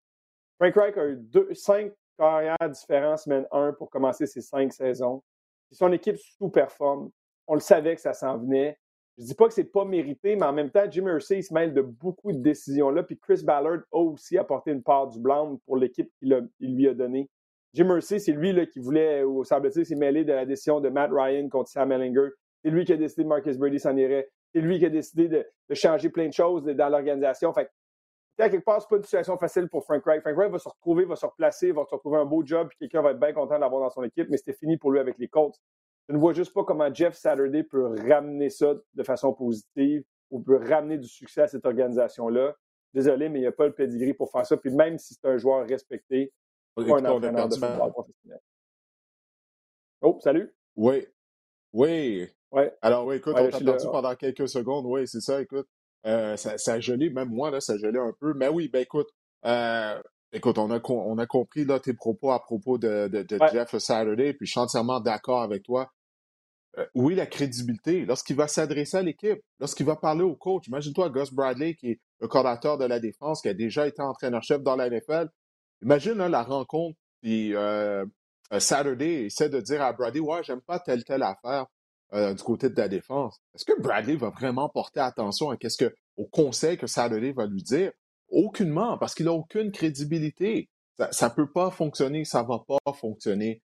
Frank 0.59 0.73
Reich 0.75 0.97
a 0.97 1.07
eu 1.07 1.17
deux, 1.17 1.53
cinq 1.53 1.93
carrières 2.17 2.57
différentes 2.69 3.19
semaine 3.19 3.45
1 3.51 3.73
pour 3.73 3.89
commencer 3.89 4.25
ses 4.25 4.41
cinq 4.41 4.73
saisons. 4.73 5.23
Son 5.71 5.91
équipe 5.91 6.17
sous-performe. 6.17 7.11
On 7.47 7.53
le 7.53 7.59
savait 7.59 7.95
que 7.95 8.01
ça 8.01 8.13
s'en 8.13 8.37
venait. 8.37 8.77
Je 9.17 9.25
dis 9.25 9.35
pas 9.35 9.47
que 9.47 9.53
c'est 9.53 9.63
pas 9.63 9.85
mérité, 9.85 10.35
mais 10.35 10.45
en 10.45 10.53
même 10.53 10.69
temps, 10.69 10.89
Jim 10.89 11.07
Irsay 11.07 11.41
se 11.41 11.53
mêle 11.53 11.73
de 11.73 11.81
beaucoup 11.81 12.31
de 12.31 12.39
décisions-là. 12.39 13.03
Puis 13.03 13.17
Chris 13.17 13.41
Ballard 13.43 13.79
a 13.91 13.97
aussi 13.99 14.37
apporté 14.37 14.71
une 14.71 14.83
part 14.83 15.07
du 15.07 15.19
blanc 15.19 15.59
pour 15.65 15.77
l'équipe 15.77 16.11
qu'il 16.19 16.49
lui 16.59 16.87
a 16.87 16.93
donnée. 16.93 17.29
Jim 17.73 17.93
Irsay, 17.93 18.19
c'est 18.19 18.31
lui 18.31 18.53
là, 18.53 18.65
qui 18.65 18.79
voulait, 18.79 19.23
ou 19.23 19.43
semble-t-il, 19.43 19.85
s'est 19.85 19.95
mêlé 19.95 20.23
de 20.23 20.33
la 20.33 20.45
décision 20.45 20.79
de 20.79 20.89
Matt 20.89 21.11
Ryan 21.13 21.49
contre 21.49 21.69
Sam 21.69 21.91
Ellinger. 21.91 22.29
C'est 22.63 22.71
lui 22.71 22.85
qui 22.85 22.93
a 22.93 22.97
décidé 22.97 23.23
que 23.23 23.27
Marcus 23.27 23.57
Brady 23.57 23.79
s'en 23.79 23.95
irait. 23.95 24.29
C'est 24.53 24.61
lui 24.61 24.79
qui 24.79 24.85
a 24.85 24.89
décidé 24.89 25.27
de, 25.27 25.45
changer 25.73 26.09
plein 26.09 26.27
de 26.27 26.33
choses 26.33 26.65
dans 26.65 26.89
l'organisation. 26.89 27.53
Fait 27.53 27.69
à 28.39 28.49
quelque 28.49 28.65
part, 28.65 28.81
c'est 28.81 28.89
pas 28.89 28.97
une 28.97 29.03
situation 29.03 29.37
facile 29.37 29.67
pour 29.67 29.83
Frank 29.83 30.03
Wright. 30.05 30.21
Frank 30.21 30.35
Wright 30.35 30.51
va 30.51 30.59
se 30.59 30.69
retrouver, 30.69 31.05
va 31.05 31.15
se 31.15 31.25
replacer, 31.25 31.71
va 31.71 31.83
se 31.85 31.95
retrouver 31.95 32.17
un 32.17 32.25
beau 32.25 32.45
job, 32.45 32.67
puis 32.69 32.77
quelqu'un 32.79 33.01
va 33.01 33.11
être 33.11 33.19
bien 33.19 33.33
content 33.33 33.57
d'avoir 33.57 33.81
dans 33.81 33.89
son 33.89 34.03
équipe, 34.03 34.27
mais 34.29 34.37
c'était 34.37 34.53
fini 34.53 34.77
pour 34.77 34.91
lui 34.91 34.99
avec 34.99 35.17
les 35.17 35.27
Colts. 35.27 35.59
Je 36.07 36.13
ne 36.13 36.19
vois 36.19 36.33
juste 36.33 36.53
pas 36.53 36.63
comment 36.63 36.93
Jeff 36.93 37.15
Saturday 37.15 37.63
peut 37.63 37.95
ramener 38.07 38.49
ça 38.49 38.75
de 38.93 39.03
façon 39.03 39.33
positive 39.33 40.03
ou 40.29 40.39
peut 40.39 40.57
ramener 40.57 40.97
du 40.97 41.07
succès 41.07 41.41
à 41.41 41.47
cette 41.47 41.65
organisation-là. 41.65 42.55
Désolé, 42.93 43.27
mais 43.27 43.39
il 43.39 43.41
n'y 43.41 43.47
a 43.47 43.51
pas 43.51 43.65
le 43.65 43.73
pedigree 43.73 44.13
pour 44.13 44.31
faire 44.31 44.45
ça. 44.45 44.55
Puis 44.55 44.71
même 44.71 44.97
si 44.97 45.15
c'est 45.15 45.27
un 45.27 45.37
joueur 45.37 45.67
respecté, 45.67 46.31
pas 46.85 46.99
un 46.99 47.05
entraîneur 47.05 47.49
de 47.49 47.55
football 47.55 47.91
professionnel. 47.91 48.39
Oh, 50.01 50.19
salut. 50.21 50.53
Oui. 50.75 51.05
Oui. 51.73 52.27
Ouais. 52.51 52.73
Alors, 52.81 53.05
oui, 53.05 53.17
écoute, 53.17 53.35
on 53.37 53.49
t'a 53.49 53.59
perdu 53.59 53.85
pendant 53.91 54.15
quelques 54.15 54.47
secondes. 54.47 54.85
Oui, 54.85 55.07
c'est 55.07 55.21
ça, 55.21 55.41
écoute. 55.41 55.67
Euh, 56.05 56.37
ça, 56.37 56.57
ça, 56.57 56.73
a 56.73 56.79
gelé, 56.79 57.09
même 57.09 57.29
moi, 57.29 57.51
là, 57.51 57.59
ça 57.59 57.73
a 57.73 57.77
gelé 57.77 57.99
un 57.99 58.13
peu. 58.19 58.33
Mais 58.33 58.47
oui, 58.47 58.69
ben 58.69 58.81
écoute, 58.81 59.09
euh, 59.45 60.01
écoute, 60.31 60.57
on 60.57 60.71
a, 60.71 60.79
on 60.89 61.17
a 61.17 61.25
compris 61.25 61.65
là, 61.65 61.79
tes 61.79 61.93
propos 61.93 62.31
à 62.31 62.41
propos 62.41 62.77
de, 62.77 63.07
de, 63.07 63.23
de 63.23 63.39
Jeff 63.51 63.77
Saturday, 63.77 64.33
puis 64.33 64.45
je 64.45 64.51
suis 64.51 64.59
entièrement 64.59 64.99
d'accord 64.99 65.41
avec 65.41 65.63
toi. 65.63 65.91
Euh, 66.77 66.85
oui, 66.93 67.15
la 67.15 67.25
crédibilité, 67.25 68.05
lorsqu'il 68.05 68.35
va 68.35 68.47
s'adresser 68.47 68.97
à 68.97 69.01
l'équipe, 69.01 69.41
lorsqu'il 69.59 69.85
va 69.85 69.95
parler 69.95 70.23
au 70.23 70.35
coach, 70.35 70.67
imagine-toi 70.67 71.09
Gus 71.09 71.33
Bradley, 71.33 71.75
qui 71.75 71.91
est 71.91 72.01
le 72.21 72.27
coordinateur 72.27 72.77
de 72.77 72.85
la 72.85 72.99
défense, 72.99 73.41
qui 73.41 73.49
a 73.49 73.53
déjà 73.53 73.87
été 73.87 74.01
entraîneur-chef 74.01 74.61
dans 74.61 74.75
la 74.75 74.89
NFL. 74.89 75.29
Imagine 75.81 76.13
la 76.13 76.43
rencontre, 76.43 76.97
puis 77.21 77.55
euh, 77.55 78.05
euh, 78.53 78.59
Saturday 78.59 79.25
essaie 79.25 79.49
de 79.49 79.59
dire 79.59 79.81
à 79.81 79.93
Bradley, 79.93 80.19
ouais, 80.19 80.43
j'aime 80.43 80.61
pas 80.61 80.79
telle, 80.79 81.03
telle 81.03 81.23
affaire 81.23 81.65
du 82.13 82.41
côté 82.41 82.69
de 82.69 82.77
la 82.77 82.87
défense. 82.87 83.37
Est-ce 83.53 83.65
que 83.65 83.81
Bradley 83.81 84.15
va 84.15 84.29
vraiment 84.29 84.69
porter 84.69 85.01
attention 85.01 85.49
à 85.49 85.57
qu'est-ce 85.57 85.77
que, 85.77 85.93
au 86.15 86.25
conseil 86.25 86.77
que 86.77 86.87
Saturday 86.87 87.33
va 87.33 87.47
lui 87.47 87.61
dire? 87.61 87.91
Aucunement, 88.29 88.97
parce 88.97 89.13
qu'il 89.13 89.25
n'a 89.25 89.33
aucune 89.33 89.73
crédibilité. 89.73 90.69
Ça 91.11 91.27
ne 91.27 91.33
peut 91.33 91.51
pas 91.51 91.69
fonctionner, 91.69 92.23
ça 92.23 92.43
ne 92.43 92.47
va 92.47 92.59
pas 92.65 92.93
fonctionner. 92.93 93.61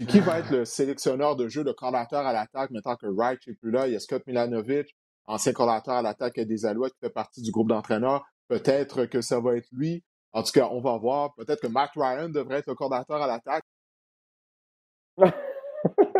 Puis 0.00 0.06
qui 0.06 0.20
va 0.20 0.38
être 0.38 0.50
le 0.50 0.64
sélectionneur 0.64 1.36
de 1.36 1.48
jeu, 1.48 1.62
le 1.62 1.74
coordinateur 1.74 2.26
à 2.26 2.32
l'attaque, 2.32 2.70
maintenant 2.70 2.96
que 2.96 3.06
Wright 3.06 3.38
n'est 3.46 3.54
plus 3.54 3.70
là? 3.70 3.86
Il 3.86 3.92
y 3.92 3.96
a 3.96 4.00
Scott 4.00 4.26
Milanovic, 4.26 4.96
ancien 5.26 5.52
coordinateur 5.52 5.94
à 5.94 6.02
l'attaque 6.02 6.40
des 6.40 6.64
Alouettes, 6.64 6.94
qui 6.94 7.00
fait 7.00 7.10
partie 7.10 7.42
du 7.42 7.50
groupe 7.50 7.68
d'entraîneurs. 7.68 8.24
Peut-être 8.48 9.04
que 9.04 9.20
ça 9.20 9.40
va 9.40 9.56
être 9.56 9.68
lui. 9.72 10.02
En 10.32 10.42
tout 10.42 10.52
cas, 10.52 10.68
on 10.70 10.80
va 10.80 10.96
voir. 10.96 11.34
Peut-être 11.34 11.60
que 11.60 11.66
Matt 11.66 11.90
Ryan 11.96 12.28
devrait 12.28 12.58
être 12.58 12.68
le 12.68 12.74
coordinateur 12.74 13.20
à 13.22 13.26
l'attaque. 13.26 13.64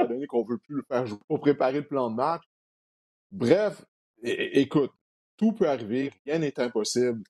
donné 0.09 0.27
qu'on 0.27 0.45
veut 0.45 0.59
plus 0.59 0.77
le 0.77 0.85
faire 0.89 1.07
jouer 1.07 1.19
pour 1.29 1.41
préparer 1.41 1.79
le 1.79 1.87
plan 1.87 2.11
de 2.11 2.17
match. 2.17 2.43
Bref, 3.31 3.85
écoute, 4.23 4.93
tout 5.37 5.53
peut 5.53 5.69
arriver, 5.69 6.13
rien 6.27 6.39
n'est 6.39 6.59
impossible. 6.61 7.23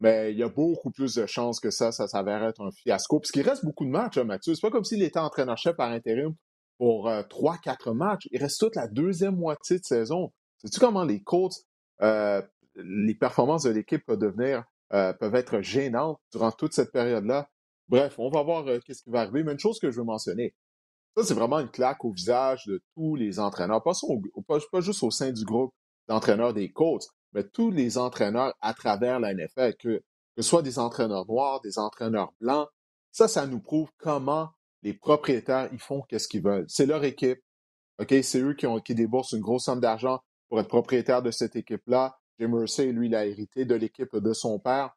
Mais 0.00 0.32
il 0.32 0.38
y 0.38 0.44
a 0.44 0.48
beaucoup 0.48 0.92
plus 0.92 1.14
de 1.16 1.26
chances 1.26 1.58
que 1.58 1.70
ça, 1.70 1.90
ça 1.90 2.06
s'avère 2.06 2.44
être 2.44 2.60
un 2.62 2.70
fiasco. 2.70 3.18
Puisqu'il 3.18 3.42
reste 3.42 3.64
beaucoup 3.64 3.84
de 3.84 3.90
matchs, 3.90 4.18
hein, 4.18 4.24
Mathieu. 4.24 4.54
C'est 4.54 4.60
pas 4.60 4.70
comme 4.70 4.84
s'il 4.84 5.02
était 5.02 5.18
entraîneur-chef 5.18 5.74
par 5.74 5.90
intérim 5.90 6.34
pour 6.76 7.08
euh, 7.08 7.24
trois, 7.24 7.58
quatre 7.58 7.92
matchs. 7.92 8.28
Il 8.30 8.40
reste 8.40 8.60
toute 8.60 8.76
la 8.76 8.86
deuxième 8.86 9.34
moitié 9.34 9.78
de 9.78 9.84
saison. 9.84 10.32
Sais-tu 10.58 10.78
comment 10.78 11.04
les 11.04 11.20
Colts, 11.22 11.64
euh, 12.02 12.40
les 12.76 13.14
performances 13.16 13.64
de 13.64 13.70
l'équipe 13.70 14.04
peuvent 14.06 14.18
devenir, 14.18 14.62
euh, 14.92 15.12
peuvent 15.12 15.34
être 15.34 15.60
gênantes 15.60 16.20
durant 16.32 16.52
toute 16.52 16.72
cette 16.72 16.92
période-là? 16.92 17.48
Bref, 17.88 18.18
on 18.18 18.30
va 18.30 18.42
voir 18.42 18.64
qu'est-ce 18.84 19.02
qui 19.02 19.10
va 19.10 19.20
arriver. 19.20 19.44
Mais 19.44 19.52
une 19.52 19.58
chose 19.58 19.78
que 19.78 19.90
je 19.90 19.98
veux 19.98 20.04
mentionner, 20.04 20.54
ça, 21.16 21.24
c'est 21.24 21.34
vraiment 21.34 21.58
une 21.58 21.70
claque 21.70 22.04
au 22.04 22.12
visage 22.12 22.64
de 22.66 22.80
tous 22.94 23.16
les 23.16 23.40
entraîneurs, 23.40 23.82
pas, 23.82 24.80
juste 24.80 25.02
au 25.02 25.10
sein 25.10 25.32
du 25.32 25.44
groupe 25.44 25.74
d'entraîneurs 26.06 26.54
des 26.54 26.70
Colts, 26.70 27.08
mais 27.32 27.44
tous 27.44 27.70
les 27.70 27.98
entraîneurs 27.98 28.54
à 28.60 28.72
travers 28.72 29.18
la 29.18 29.34
NFL, 29.34 29.74
que, 29.78 30.02
ce 30.36 30.42
soit 30.42 30.62
des 30.62 30.78
entraîneurs 30.78 31.26
noirs, 31.26 31.60
des 31.62 31.78
entraîneurs 31.78 32.32
blancs, 32.40 32.68
ça, 33.10 33.26
ça 33.26 33.46
nous 33.46 33.60
prouve 33.60 33.90
comment 33.98 34.50
les 34.82 34.94
propriétaires, 34.94 35.68
ils 35.72 35.80
font 35.80 36.02
qu'est-ce 36.02 36.28
qu'ils 36.28 36.42
veulent. 36.42 36.66
C'est 36.68 36.86
leur 36.86 37.02
équipe. 37.02 37.40
OK? 37.98 38.14
C'est 38.22 38.40
eux 38.40 38.54
qui, 38.54 38.66
ont, 38.68 38.78
qui 38.78 38.94
déboursent 38.94 39.32
une 39.32 39.40
grosse 39.40 39.64
somme 39.64 39.80
d'argent 39.80 40.20
pour 40.48 40.60
être 40.60 40.68
propriétaire 40.68 41.22
de 41.22 41.32
cette 41.32 41.56
équipe-là. 41.56 42.16
Jim 42.38 42.48
Mercer, 42.48 42.92
lui, 42.92 43.06
il 43.08 43.14
a 43.14 43.26
hérité 43.26 43.64
de 43.64 43.74
l'équipe 43.74 44.16
de 44.16 44.32
son 44.32 44.58
père. 44.58 44.96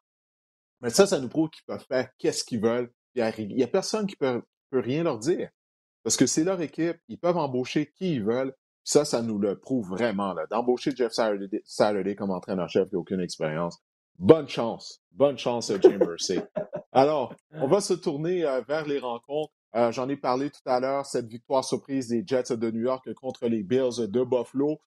Mais 0.80 0.90
ça, 0.90 1.06
ça 1.06 1.20
nous 1.20 1.28
prouve 1.28 1.50
qu'ils 1.50 1.64
peuvent 1.64 1.84
faire 1.88 2.10
qu'est-ce 2.18 2.44
qu'ils 2.44 2.60
veulent. 2.60 2.92
Il 3.14 3.48
n'y 3.48 3.62
a, 3.62 3.68
personne 3.68 4.06
qui 4.06 4.16
peut, 4.16 4.42
peut 4.70 4.80
rien 4.80 5.04
leur 5.04 5.18
dire. 5.18 5.50
Parce 6.02 6.16
que 6.16 6.26
c'est 6.26 6.44
leur 6.44 6.60
équipe, 6.60 6.96
ils 7.08 7.18
peuvent 7.18 7.36
embaucher 7.36 7.92
qui 7.96 8.14
ils 8.14 8.24
veulent, 8.24 8.54
ça, 8.84 9.04
ça 9.04 9.22
nous 9.22 9.38
le 9.38 9.58
prouve 9.58 9.88
vraiment. 9.88 10.34
D'embaucher 10.50 10.92
Jeff 10.96 11.12
Saturday, 11.12 12.16
comme 12.16 12.30
entraîneur-chef 12.30 12.88
qui 12.88 12.94
n'a 12.94 13.00
aucune 13.00 13.20
expérience. 13.20 13.78
Bonne 14.18 14.48
chance. 14.48 15.00
Bonne 15.12 15.38
chance, 15.38 15.72
Jim 15.80 15.98
Mercy. 16.00 16.40
Alors, 16.90 17.34
on 17.52 17.68
va 17.68 17.80
se 17.80 17.94
tourner 17.94 18.44
euh, 18.44 18.60
vers 18.62 18.86
les 18.86 18.98
rencontres. 18.98 19.52
Euh, 19.74 19.90
j'en 19.92 20.08
ai 20.08 20.16
parlé 20.16 20.50
tout 20.50 20.60
à 20.66 20.80
l'heure, 20.80 21.06
cette 21.06 21.26
victoire 21.26 21.64
surprise 21.64 22.08
des 22.08 22.22
Jets 22.26 22.56
de 22.56 22.70
New 22.70 22.82
York 22.82 23.10
contre 23.14 23.46
les 23.46 23.62
Bills 23.62 24.06
de 24.08 24.24
Buffalo. 24.24 24.80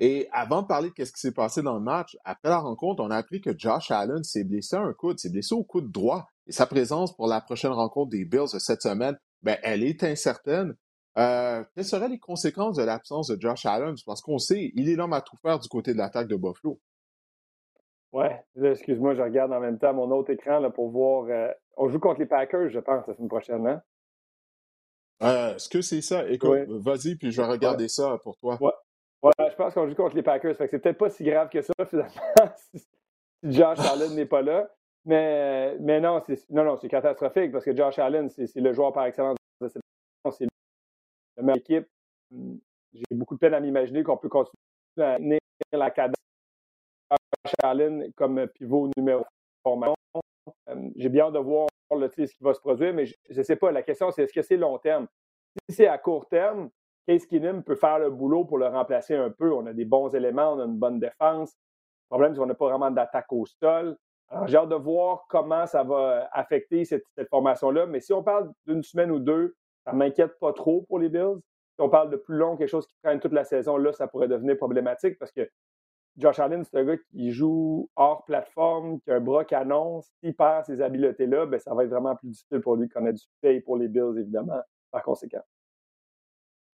Et 0.00 0.28
avant 0.30 0.62
de 0.62 0.66
parler 0.68 0.90
de 0.96 1.04
ce 1.04 1.12
qui 1.12 1.20
s'est 1.20 1.32
passé 1.32 1.60
dans 1.60 1.74
le 1.74 1.80
match, 1.80 2.16
après 2.24 2.48
la 2.48 2.58
rencontre, 2.58 3.02
on 3.02 3.10
a 3.10 3.16
appris 3.16 3.40
que 3.40 3.56
Josh 3.56 3.90
Allen 3.90 4.22
s'est 4.22 4.44
blessé 4.44 4.76
à 4.76 4.80
un 4.80 4.92
coude, 4.92 5.18
s'est 5.18 5.30
blessé 5.30 5.54
au 5.54 5.64
coude 5.64 5.90
droit. 5.90 6.28
Et 6.46 6.52
sa 6.52 6.66
présence 6.66 7.14
pour 7.16 7.26
la 7.26 7.40
prochaine 7.40 7.72
rencontre 7.72 8.10
des 8.10 8.24
Bills 8.24 8.52
de 8.52 8.58
cette 8.58 8.82
semaine, 8.82 9.18
ben, 9.42 9.58
elle 9.62 9.82
est 9.82 10.04
incertaine. 10.04 10.76
Euh, 11.18 11.64
quelles 11.74 11.84
seraient 11.84 12.08
les 12.08 12.20
conséquences 12.20 12.76
de 12.76 12.84
l'absence 12.84 13.28
de 13.28 13.40
Josh 13.40 13.66
Allen? 13.66 13.96
Parce 14.06 14.22
qu'on 14.22 14.38
sait, 14.38 14.70
il 14.74 14.88
est 14.88 14.94
l'homme 14.94 15.12
à 15.12 15.20
tout 15.20 15.36
faire 15.42 15.58
du 15.58 15.68
côté 15.68 15.92
de 15.92 15.98
l'attaque 15.98 16.28
de 16.28 16.36
Buffalo. 16.36 16.80
Ouais, 18.12 18.40
excuse-moi, 18.62 19.14
je 19.16 19.22
regarde 19.22 19.52
en 19.52 19.60
même 19.60 19.78
temps 19.78 19.92
mon 19.92 20.10
autre 20.12 20.30
écran 20.30 20.60
là, 20.60 20.70
pour 20.70 20.90
voir. 20.90 21.26
Euh, 21.28 21.52
on 21.76 21.88
joue 21.88 21.98
contre 21.98 22.20
les 22.20 22.26
Packers, 22.26 22.70
je 22.70 22.78
pense, 22.78 23.06
la 23.06 23.14
semaine 23.14 23.28
prochaine, 23.28 23.66
hein? 23.66 23.82
Euh, 25.22 25.56
Est-ce 25.56 25.68
que 25.68 25.82
c'est 25.82 26.00
ça? 26.00 26.26
Écoute, 26.28 26.68
vas-y, 26.68 27.16
puis 27.16 27.32
je 27.32 27.42
vais 27.42 27.48
regarder 27.48 27.88
ça 27.88 28.16
pour 28.22 28.36
toi. 28.38 28.56
Ouais. 28.60 28.70
Ouais 29.22 29.50
je 29.50 29.56
pense 29.56 29.74
qu'on 29.74 29.86
joue 29.88 29.94
contre 29.94 30.16
les 30.16 30.22
Packers. 30.22 30.56
Fait 30.56 30.64
que 30.64 30.70
c'est 30.70 30.78
peut-être 30.78 30.98
pas 30.98 31.10
si 31.10 31.24
grave 31.24 31.48
que 31.48 31.60
ça, 31.62 31.72
finalement, 31.86 32.54
si 32.56 32.86
Josh 33.42 33.78
Allen 33.80 34.14
n'est 34.14 34.26
pas 34.26 34.42
là. 34.42 34.70
Mais, 35.04 35.76
mais 35.78 36.00
non, 36.00 36.22
c'est 36.26 36.48
non, 36.50 36.64
non, 36.64 36.76
catastrophique 36.76 37.52
parce 37.52 37.64
que 37.64 37.74
Josh 37.74 37.98
Allen, 37.98 38.28
c'est 38.28 38.54
le 38.56 38.72
joueur 38.72 38.92
par 38.92 39.06
excellence 39.06 39.36
de 39.60 39.68
cette 39.68 39.82
c'est 40.32 40.46
équipe. 41.56 41.88
J'ai 42.92 43.04
beaucoup 43.12 43.34
de 43.34 43.38
peine 43.38 43.54
à 43.54 43.60
m'imaginer 43.60 44.02
qu'on 44.02 44.16
peut 44.16 44.28
continuer 44.28 44.58
à 44.98 45.16
tenir 45.16 45.38
la 45.72 45.90
cadence 45.90 46.16
Allen 47.62 48.12
comme 48.14 48.46
pivot 48.48 48.90
numéro 48.96 49.24
formation. 49.62 49.94
Hum, 50.66 50.92
j'ai 50.96 51.08
bien 51.08 51.26
hâte 51.26 51.34
de 51.34 51.38
voir 51.38 51.68
le, 51.90 52.08
ce 52.08 52.22
qui 52.22 52.44
va 52.44 52.54
se 52.54 52.60
produire, 52.60 52.92
mais 52.92 53.06
je 53.06 53.14
ne 53.30 53.42
sais 53.42 53.56
pas. 53.56 53.70
La 53.70 53.82
question, 53.82 54.10
c'est 54.10 54.24
est-ce 54.24 54.32
que 54.32 54.42
c'est 54.42 54.56
long 54.56 54.78
terme? 54.78 55.06
Si 55.68 55.76
c'est 55.76 55.86
à 55.86 55.98
court 55.98 56.26
terme, 56.28 56.70
Case 57.08 57.24
Keenum 57.24 57.62
peut 57.62 57.74
faire 57.74 57.98
le 57.98 58.10
boulot 58.10 58.44
pour 58.44 58.58
le 58.58 58.66
remplacer 58.66 59.16
un 59.16 59.30
peu. 59.30 59.50
On 59.54 59.64
a 59.64 59.72
des 59.72 59.86
bons 59.86 60.14
éléments, 60.14 60.52
on 60.52 60.60
a 60.60 60.64
une 60.66 60.76
bonne 60.76 61.00
défense. 61.00 61.56
Le 62.10 62.14
problème, 62.14 62.34
c'est 62.34 62.40
qu'on 62.40 62.46
n'a 62.46 62.54
pas 62.54 62.68
vraiment 62.68 62.90
d'attaque 62.90 63.32
au 63.32 63.46
sol. 63.46 63.96
Alors, 64.28 64.46
j'ai 64.46 64.58
hâte 64.58 64.68
de 64.68 64.74
voir 64.74 65.24
comment 65.30 65.66
ça 65.66 65.84
va 65.84 66.28
affecter 66.32 66.84
cette 66.84 67.02
formation-là. 67.30 67.86
Mais 67.86 68.00
si 68.00 68.12
on 68.12 68.22
parle 68.22 68.52
d'une 68.66 68.82
semaine 68.82 69.10
ou 69.10 69.20
deux, 69.20 69.56
ça 69.86 69.92
ne 69.92 69.96
m'inquiète 69.96 70.38
pas 70.38 70.52
trop 70.52 70.82
pour 70.82 70.98
les 70.98 71.08
Bills. 71.08 71.38
Si 71.76 71.80
on 71.80 71.88
parle 71.88 72.10
de 72.10 72.16
plus 72.16 72.36
long, 72.36 72.58
quelque 72.58 72.68
chose 72.68 72.86
qui 72.86 72.94
traîne 73.02 73.20
toute 73.20 73.32
la 73.32 73.44
saison, 73.44 73.78
là, 73.78 73.92
ça 73.92 74.06
pourrait 74.06 74.28
devenir 74.28 74.58
problématique 74.58 75.18
parce 75.18 75.32
que 75.32 75.48
Josh 76.18 76.38
Allen, 76.40 76.62
c'est 76.64 76.76
un 76.76 76.84
gars 76.84 76.98
qui 77.10 77.30
joue 77.30 77.88
hors 77.96 78.26
plateforme, 78.26 79.00
qui 79.00 79.10
a 79.10 79.14
un 79.14 79.20
bras 79.20 79.46
canon. 79.46 80.02
S'il 80.02 80.36
perd 80.36 80.66
ces 80.66 80.82
habiletés-là, 80.82 81.46
ben, 81.46 81.58
ça 81.58 81.72
va 81.72 81.84
être 81.84 81.90
vraiment 81.90 82.16
plus 82.16 82.28
difficile 82.28 82.60
pour 82.60 82.76
lui 82.76 82.86
de 82.86 82.92
connaître 82.92 83.14
du 83.14 83.22
succès 83.22 83.62
pour 83.62 83.78
les 83.78 83.88
Bills, 83.88 84.18
évidemment, 84.18 84.60
par 84.90 85.02
conséquent. 85.02 85.42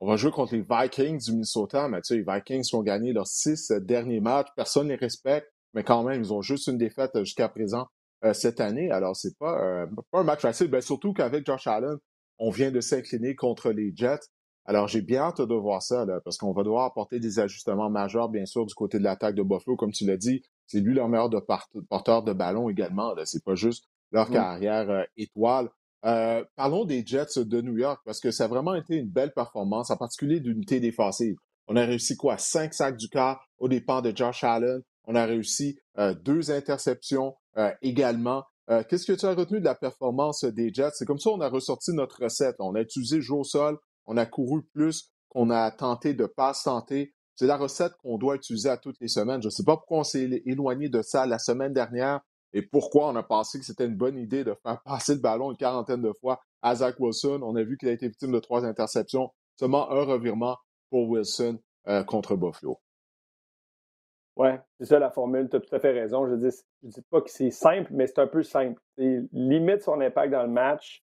On 0.03 0.05
va 0.05 0.17
jouer 0.17 0.31
contre 0.31 0.53
les 0.53 0.65
Vikings 0.69 1.17
du 1.17 1.31
Minnesota. 1.31 1.87
Mais 1.87 2.01
tu 2.01 2.07
sais, 2.07 2.15
les 2.17 2.25
Vikings 2.27 2.75
ont 2.75 2.83
gagné 2.83 3.13
leurs 3.13 3.27
six 3.27 3.71
derniers 3.71 4.19
matchs. 4.19 4.49
Personne 4.53 4.87
ne 4.87 4.89
les 4.89 4.95
respecte, 4.97 5.49
mais 5.73 5.85
quand 5.85 6.03
même, 6.03 6.19
ils 6.19 6.33
ont 6.33 6.41
juste 6.41 6.67
une 6.67 6.77
défaite 6.77 7.11
jusqu'à 7.19 7.47
présent 7.47 7.87
euh, 8.25 8.33
cette 8.33 8.59
année. 8.59 8.91
Alors, 8.91 9.15
c'est 9.15 9.37
pas, 9.37 9.63
euh, 9.63 9.85
pas 10.11 10.19
un 10.19 10.23
match 10.25 10.41
facile. 10.41 10.67
Ben, 10.67 10.81
surtout 10.81 11.13
qu'avec 11.13 11.45
Josh 11.45 11.67
Allen, 11.67 11.95
on 12.37 12.49
vient 12.49 12.69
de 12.69 12.81
s'incliner 12.81 13.33
contre 13.33 13.71
les 13.71 13.93
Jets. 13.95 14.27
Alors, 14.65 14.89
j'ai 14.89 15.01
bien 15.01 15.21
hâte 15.21 15.39
de 15.39 15.55
voir 15.55 15.81
ça, 15.81 16.03
là, 16.03 16.19
parce 16.19 16.37
qu'on 16.37 16.51
va 16.51 16.63
devoir 16.63 16.83
apporter 16.83 17.21
des 17.21 17.39
ajustements 17.39 17.89
majeurs, 17.89 18.27
bien 18.27 18.45
sûr, 18.45 18.65
du 18.65 18.73
côté 18.73 18.99
de 18.99 19.05
l'attaque 19.05 19.35
de 19.35 19.43
Buffalo. 19.43 19.77
Comme 19.77 19.93
tu 19.93 20.05
l'as 20.05 20.17
dit, 20.17 20.43
c'est 20.67 20.81
lui 20.81 20.93
leur 20.93 21.07
meilleur 21.07 21.29
de 21.29 21.39
porteur 21.89 22.23
de 22.23 22.33
ballon 22.33 22.67
également. 22.67 23.13
C'est 23.23 23.45
pas 23.45 23.55
juste 23.55 23.85
leur 24.11 24.29
carrière 24.29 24.89
euh, 24.89 25.03
étoile. 25.15 25.69
Euh, 26.05 26.43
parlons 26.55 26.85
des 26.85 27.05
Jets 27.05 27.37
de 27.37 27.61
New 27.61 27.77
York, 27.77 28.01
parce 28.05 28.19
que 28.19 28.31
ça 28.31 28.45
a 28.45 28.47
vraiment 28.47 28.75
été 28.75 28.95
une 28.95 29.09
belle 29.09 29.31
performance, 29.31 29.89
en 29.89 29.97
particulier 29.97 30.39
d'unité 30.39 30.79
défensive. 30.79 31.35
On 31.67 31.75
a 31.75 31.85
réussi 31.85 32.17
quoi? 32.17 32.37
Cinq 32.37 32.73
sacs 32.73 32.97
du 32.97 33.07
quart 33.07 33.47
au 33.57 33.69
départ 33.69 34.01
de 34.01 34.15
Josh 34.15 34.43
Allen. 34.43 34.81
On 35.05 35.15
a 35.15 35.25
réussi 35.25 35.79
euh, 35.97 36.13
deux 36.13 36.51
interceptions 36.51 37.35
euh, 37.57 37.71
également. 37.81 38.43
Qu'est-ce 38.89 39.05
que 39.05 39.11
tu 39.11 39.25
as 39.25 39.35
retenu 39.35 39.59
de 39.59 39.65
la 39.65 39.75
performance 39.75 40.45
des 40.45 40.73
Jets? 40.73 40.91
C'est 40.93 41.05
comme 41.05 41.19
ça 41.19 41.31
on 41.31 41.41
a 41.41 41.49
ressorti 41.49 41.91
notre 41.91 42.23
recette. 42.23 42.55
On 42.59 42.75
a 42.75 42.81
utilisé 42.81 43.19
jeu 43.19 43.33
au 43.33 43.43
sol, 43.43 43.77
on 44.05 44.15
a 44.15 44.25
couru 44.25 44.63
plus 44.73 45.11
qu'on 45.27 45.49
a 45.49 45.69
tenté 45.69 46.13
de 46.13 46.25
pas 46.25 46.53
tenter. 46.53 47.13
C'est 47.35 47.45
la 47.45 47.57
recette 47.57 47.91
qu'on 48.01 48.17
doit 48.17 48.35
utiliser 48.35 48.69
à 48.69 48.77
toutes 48.77 48.95
les 49.01 49.09
semaines. 49.09 49.41
Je 49.41 49.47
ne 49.47 49.51
sais 49.51 49.65
pas 49.65 49.75
pourquoi 49.75 49.99
on 49.99 50.03
s'est 50.03 50.41
éloigné 50.45 50.87
de 50.87 51.01
ça 51.01 51.25
la 51.25 51.39
semaine 51.39 51.73
dernière 51.73 52.21
et 52.53 52.61
pourquoi 52.61 53.09
on 53.09 53.15
a 53.15 53.23
pensé 53.23 53.59
que 53.59 53.65
c'était 53.65 53.85
une 53.85 53.95
bonne 53.95 54.17
idée 54.17 54.43
de 54.43 54.55
faire 54.63 54.81
passer 54.83 55.15
le 55.15 55.21
ballon 55.21 55.51
une 55.51 55.57
quarantaine 55.57 56.01
de 56.01 56.13
fois 56.13 56.41
à 56.61 56.75
Zach 56.75 56.99
Wilson? 56.99 57.39
On 57.43 57.55
a 57.55 57.63
vu 57.63 57.77
qu'il 57.77 57.89
a 57.89 57.91
été 57.91 58.07
victime 58.07 58.31
de 58.31 58.39
trois 58.39 58.65
interceptions, 58.65 59.31
seulement 59.59 59.89
un 59.91 60.03
revirement 60.03 60.57
pour 60.89 61.09
Wilson 61.09 61.59
contre 62.07 62.35
Buffalo. 62.35 62.79
Oui, 64.35 64.49
c'est 64.79 64.85
ça 64.85 64.99
la 64.99 65.11
formule, 65.11 65.47
tu 65.49 65.57
as 65.57 65.59
tout 65.59 65.75
à 65.75 65.79
fait 65.79 65.91
raison. 65.91 66.27
Je 66.27 66.33
ne 66.33 66.49
dis, 66.49 66.55
dis 66.81 67.01
pas 67.09 67.21
que 67.21 67.29
c'est 67.29 67.51
simple, 67.51 67.91
mais 67.93 68.07
c'est 68.07 68.19
un 68.19 68.27
peu 68.27 68.41
simple. 68.41 68.81
limite 68.97 69.81
son 69.81 70.01
impact 70.01 70.31
dans 70.31 70.43
le 70.43 70.49
match, 70.49 71.03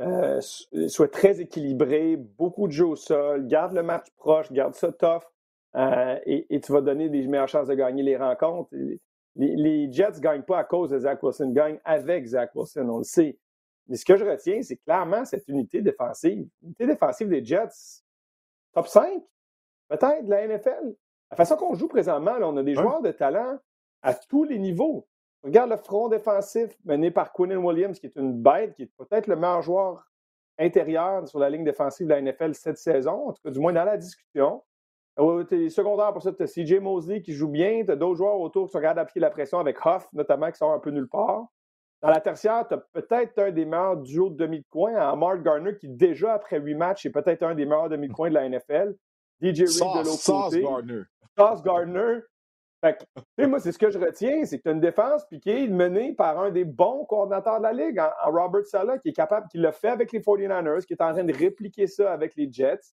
euh, 0.00 0.40
soit 0.40 1.10
très 1.10 1.40
équilibré, 1.40 2.16
beaucoup 2.16 2.68
de 2.68 2.72
jeux 2.72 2.86
au 2.86 2.96
sol, 2.96 3.48
garde 3.48 3.72
le 3.72 3.82
match 3.82 4.06
proche, 4.16 4.52
garde 4.52 4.74
ça 4.74 4.92
tough, 4.92 5.24
euh, 5.74 6.18
et, 6.24 6.60
tu 6.60 6.72
vas 6.72 6.80
donner 6.80 7.08
des 7.08 7.26
meilleures 7.26 7.48
chances 7.48 7.66
de 7.66 7.74
gagner 7.74 8.04
les 8.04 8.16
rencontres. 8.16 8.70
Les, 9.38 9.90
Jets 9.92 10.12
ne 10.16 10.20
gagnent 10.20 10.42
pas 10.42 10.58
à 10.58 10.64
cause 10.64 10.90
de 10.90 10.98
Zach 10.98 11.22
Wilson, 11.22 11.52
gagnent 11.52 11.80
avec 11.84 12.26
Zach 12.26 12.50
Wilson, 12.54 12.88
on 12.88 12.98
le 12.98 13.04
sait. 13.04 13.38
Mais 13.86 13.96
ce 13.96 14.04
que 14.04 14.16
je 14.16 14.24
retiens, 14.24 14.60
c'est 14.62 14.76
clairement 14.76 15.24
cette 15.24 15.46
unité 15.48 15.80
défensive. 15.80 16.46
L'unité 16.60 16.86
défensive 16.86 17.28
des 17.28 17.44
Jets, 17.44 18.02
top 18.72 18.88
5, 18.88 19.22
peut-être, 19.88 20.24
de 20.24 20.30
la 20.30 20.46
NFL. 20.46 20.94
La 21.30 21.36
façon 21.36 21.56
qu'on 21.56 21.74
joue 21.74 21.88
présentement, 21.88 22.36
on 22.42 22.56
a 22.56 22.62
des 22.62 22.74
joueurs 22.74 23.00
de 23.00 23.12
talent 23.12 23.58
à 24.02 24.14
tous 24.14 24.44
les 24.44 24.58
niveaux. 24.58 25.06
Regarde 25.42 25.70
le 25.70 25.76
front 25.76 26.08
défensif 26.08 26.76
mené 26.84 27.10
par 27.10 27.32
Quinnen 27.32 27.58
Williams, 27.58 27.98
qui 27.98 28.06
est 28.06 28.16
une 28.16 28.42
bête, 28.42 28.74
qui 28.74 28.82
est 28.82 28.92
peut-être 28.98 29.28
le 29.28 29.36
meilleur 29.36 29.62
joueur 29.62 30.04
intérieur 30.58 31.26
sur 31.28 31.38
la 31.38 31.48
ligne 31.48 31.64
défensive 31.64 32.08
de 32.08 32.12
la 32.12 32.20
NFL 32.20 32.54
cette 32.54 32.78
saison, 32.78 33.28
en 33.28 33.32
tout 33.32 33.42
cas, 33.42 33.50
du 33.50 33.60
moins 33.60 33.72
dans 33.72 33.84
la 33.84 33.96
discussion. 33.96 34.62
Euh, 35.20 35.44
tu 35.44 35.66
es 35.66 35.68
secondaire 35.68 36.12
pour 36.12 36.22
ça, 36.22 36.32
tu 36.32 36.42
as 36.42 36.46
CJ 36.46 36.80
Mosley 36.80 37.22
qui 37.22 37.32
joue 37.32 37.48
bien, 37.48 37.84
tu 37.84 37.90
as 37.90 37.96
d'autres 37.96 38.16
joueurs 38.16 38.38
autour 38.38 38.66
qui 38.66 38.72
sont 38.72 38.80
capables 38.80 39.00
d'appliquer 39.00 39.20
la 39.20 39.30
pression 39.30 39.58
avec 39.58 39.84
Hoff, 39.84 40.08
notamment, 40.12 40.50
qui 40.50 40.58
sort 40.58 40.72
un 40.72 40.78
peu 40.78 40.90
nulle 40.90 41.08
part. 41.08 41.46
Dans 42.00 42.10
la 42.10 42.20
tertiaire, 42.20 42.64
tu 42.68 42.74
as 42.74 42.78
peut-être 42.78 43.38
un 43.40 43.50
des 43.50 43.64
meilleurs 43.64 43.96
duos 43.96 44.30
de 44.30 44.36
demi 44.36 44.60
de 44.60 44.66
coin, 44.70 44.94
à 44.94 45.16
Mark 45.16 45.42
Garner, 45.42 45.76
qui 45.76 45.88
déjà 45.88 46.34
après 46.34 46.60
huit 46.60 46.76
matchs 46.76 47.06
est 47.06 47.10
peut-être 47.10 47.42
un 47.42 47.54
des 47.54 47.64
meilleurs 47.64 47.88
demi 47.88 48.06
de 48.08 48.12
coin 48.12 48.28
de 48.28 48.34
la 48.34 48.48
NFL. 48.48 48.94
DJ 49.40 49.62
Reed 49.62 49.78
de 49.78 50.04
l'autre 50.04 50.24
côté. 50.24 50.62
Gardner. 50.62 51.02
Sauce 51.36 51.62
Gardner. 51.62 52.20
Fait 52.80 52.96
que, 53.36 53.46
moi, 53.46 53.58
c'est 53.58 53.72
ce 53.72 53.78
que 53.78 53.90
je 53.90 53.98
retiens, 53.98 54.44
c'est 54.44 54.58
que 54.58 54.62
tu 54.62 54.68
as 54.68 54.72
une 54.72 54.80
défense 54.80 55.26
piquée 55.26 55.66
menée 55.66 56.14
par 56.14 56.38
un 56.38 56.50
des 56.50 56.64
bons 56.64 57.04
coordinateurs 57.06 57.58
de 57.58 57.64
la 57.64 57.72
Ligue, 57.72 57.98
en, 57.98 58.30
Robert 58.30 58.66
Sala, 58.66 58.98
qui 58.98 59.08
est 59.08 59.12
capable, 59.12 59.48
qui 59.48 59.58
l'a 59.58 59.72
fait 59.72 59.88
avec 59.88 60.12
les 60.12 60.20
49ers, 60.20 60.84
qui 60.84 60.92
est 60.92 61.02
en 61.02 61.12
train 61.12 61.24
de 61.24 61.34
répliquer 61.34 61.88
ça 61.88 62.12
avec 62.12 62.36
les 62.36 62.50
Jets. 62.52 62.94